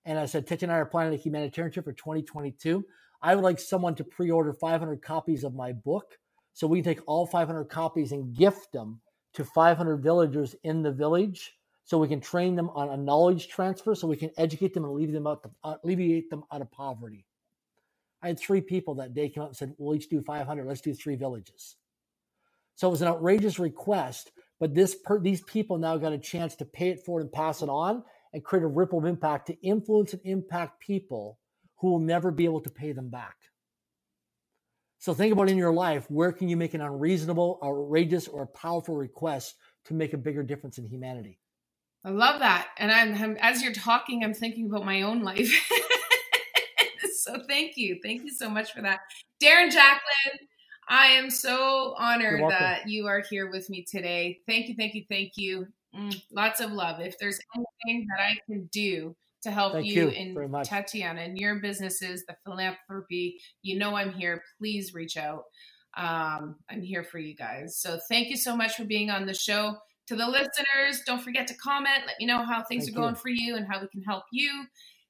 And 0.05 0.17
I 0.17 0.25
said, 0.25 0.47
Titch 0.47 0.63
and 0.63 0.71
I 0.71 0.75
are 0.75 0.86
planning 0.86 1.13
a 1.13 1.17
humanitarian 1.21 1.71
trip 1.71 1.86
for 1.86 1.93
2022. 1.93 2.84
I 3.21 3.36
would 3.36 3.43
like 3.43 3.59
someone 3.59 3.95
to 3.95 4.03
pre 4.03 4.32
order 4.32 4.53
500 4.53 5.01
copies 5.01 5.43
of 5.43 5.53
my 5.53 5.73
book. 5.73 6.17
So 6.53 6.67
we 6.67 6.82
can 6.82 6.95
take 6.95 7.03
all 7.07 7.25
500 7.25 7.65
copies 7.65 8.11
and 8.11 8.36
gift 8.36 8.71
them 8.73 8.99
to 9.34 9.45
500 9.45 9.97
villagers 9.97 10.55
in 10.63 10.82
the 10.82 10.91
village 10.91 11.53
so 11.84 11.97
we 11.97 12.07
can 12.07 12.21
train 12.21 12.55
them 12.55 12.69
on 12.71 12.89
a 12.89 12.97
knowledge 12.97 13.47
transfer 13.47 13.95
so 13.95 14.07
we 14.07 14.17
can 14.17 14.32
educate 14.38 14.73
them 14.73 14.84
and 14.84 14.91
alleviate 14.91 15.13
them 15.13 15.27
out, 15.27 15.49
uh, 15.63 15.75
alleviate 15.84 16.29
them 16.29 16.43
out 16.51 16.61
of 16.61 16.71
poverty. 16.71 17.25
I 18.21 18.27
had 18.27 18.39
three 18.39 18.61
people 18.61 18.95
that 18.95 19.13
day 19.13 19.29
come 19.29 19.43
up 19.43 19.49
and 19.49 19.57
said, 19.57 19.73
We'll 19.77 19.95
each 19.95 20.09
do 20.09 20.21
500. 20.21 20.65
Let's 20.65 20.82
do 20.82 20.93
three 20.93 21.15
villages. 21.15 21.77
So 22.76 22.88
it 22.88 22.91
was 22.91 23.01
an 23.01 23.07
outrageous 23.07 23.59
request, 23.59 24.32
but 24.59 24.74
this 24.74 24.95
per, 24.95 25.19
these 25.19 25.41
people 25.41 25.78
now 25.78 25.97
got 25.97 26.13
a 26.13 26.17
chance 26.17 26.55
to 26.55 26.65
pay 26.65 26.89
it 26.89 27.05
forward 27.05 27.22
and 27.22 27.32
pass 27.32 27.61
it 27.61 27.69
on 27.69 28.03
and 28.34 28.43
create 28.43 28.63
a 28.63 28.67
ripple 28.67 28.99
of 28.99 29.05
impact 29.05 29.47
to 29.47 29.61
influence 29.61 30.13
and 30.13 30.22
impact 30.24 30.80
people 30.80 31.38
who 31.78 31.89
will 31.89 31.99
never 31.99 32.32
be 32.32 32.45
able 32.45 32.61
to 32.61 32.69
pay 32.69 32.91
them 32.91 33.09
back. 33.09 33.36
So 34.99 35.15
think 35.15 35.34
about 35.34 35.49
in 35.49 35.57
your 35.57 35.74
life, 35.74 36.05
where 36.11 36.32
can 36.32 36.47
you 36.47 36.55
make 36.55 36.76
an 36.76 36.82
unreasonable, 36.82 37.59
outrageous, 37.63 38.28
or 38.28 38.45
powerful 38.45 38.95
request 38.95 39.55
to 39.86 39.95
make 39.95 40.13
a 40.13 40.17
bigger 40.17 40.43
difference 40.43 40.78
in 40.78 40.86
humanity? 40.86 41.39
I 42.05 42.11
love 42.11 42.39
that. 42.39 42.67
And 42.78 42.91
I'm, 42.91 43.15
I'm 43.15 43.38
as 43.41 43.63
you're 43.63 43.74
talking, 43.74 44.24
I'm 44.24 44.34
thinking 44.36 44.67
about 44.67 44.86
my 44.86 45.01
own 45.01 45.24
life. 45.24 45.51
so 47.24 47.41
thank 47.47 47.78
you. 47.78 47.99
Thank 48.03 48.24
you 48.24 48.32
so 48.32 48.47
much 48.47 48.74
for 48.74 48.84
that. 48.84 48.99
Darren 49.41 49.72
Jacklin, 49.72 50.47
I 50.88 51.07
am 51.07 51.29
so 51.29 51.95
honored 51.97 52.41
that 52.49 52.89
you 52.89 53.07
are 53.07 53.23
here 53.29 53.49
with 53.49 53.69
me 53.69 53.86
today. 53.89 54.39
Thank 54.47 54.67
you, 54.67 54.75
thank 54.75 54.93
you, 54.93 55.03
thank 55.09 55.34
you. 55.36 55.67
Mm, 55.95 56.21
lots 56.32 56.59
of 56.59 56.71
love. 56.71 56.99
If 56.99 57.17
there's 57.19 57.39
anything 57.55 58.07
that 58.09 58.23
I 58.23 58.38
can 58.45 58.69
do 58.71 59.15
to 59.43 59.51
help 59.51 59.73
thank 59.73 59.86
you, 59.86 60.09
you 60.09 60.09
in 60.09 60.63
Tatiana 60.63 61.21
and 61.21 61.38
your 61.38 61.55
businesses, 61.55 62.25
the 62.25 62.36
philanthropy, 62.45 63.39
you 63.61 63.77
know 63.77 63.95
I'm 63.95 64.11
here. 64.11 64.43
Please 64.59 64.93
reach 64.93 65.17
out. 65.17 65.43
Um, 65.97 66.55
I'm 66.69 66.82
here 66.82 67.03
for 67.03 67.19
you 67.19 67.36
guys. 67.36 67.77
So 67.77 67.99
thank 68.09 68.29
you 68.29 68.38
so 68.38 68.55
much 68.55 68.75
for 68.75 68.86
being 68.86 69.09
on 69.09 69.25
the 69.25 69.34
show. 69.34 69.77
To 70.07 70.15
the 70.15 70.27
listeners, 70.27 71.03
don't 71.05 71.21
forget 71.21 71.47
to 71.47 71.53
comment. 71.55 72.03
Let 72.05 72.15
me 72.19 72.25
know 72.25 72.43
how 72.43 72.63
things 72.63 72.86
thank 72.86 72.97
are 72.97 73.01
going 73.01 73.15
you. 73.15 73.21
for 73.21 73.29
you 73.29 73.55
and 73.55 73.65
how 73.69 73.82
we 73.82 73.88
can 73.88 74.03
help 74.03 74.23
you. 74.32 74.65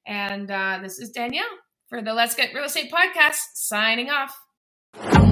And 0.06 0.50
uh, 0.50 0.80
this 0.82 0.98
is 0.98 1.10
Danielle 1.10 1.44
for 1.88 2.02
the 2.02 2.12
Let's 2.12 2.34
Get 2.34 2.54
Real 2.54 2.64
Estate 2.64 2.92
podcast, 2.92 3.38
signing 3.54 4.10
off. 4.10 5.31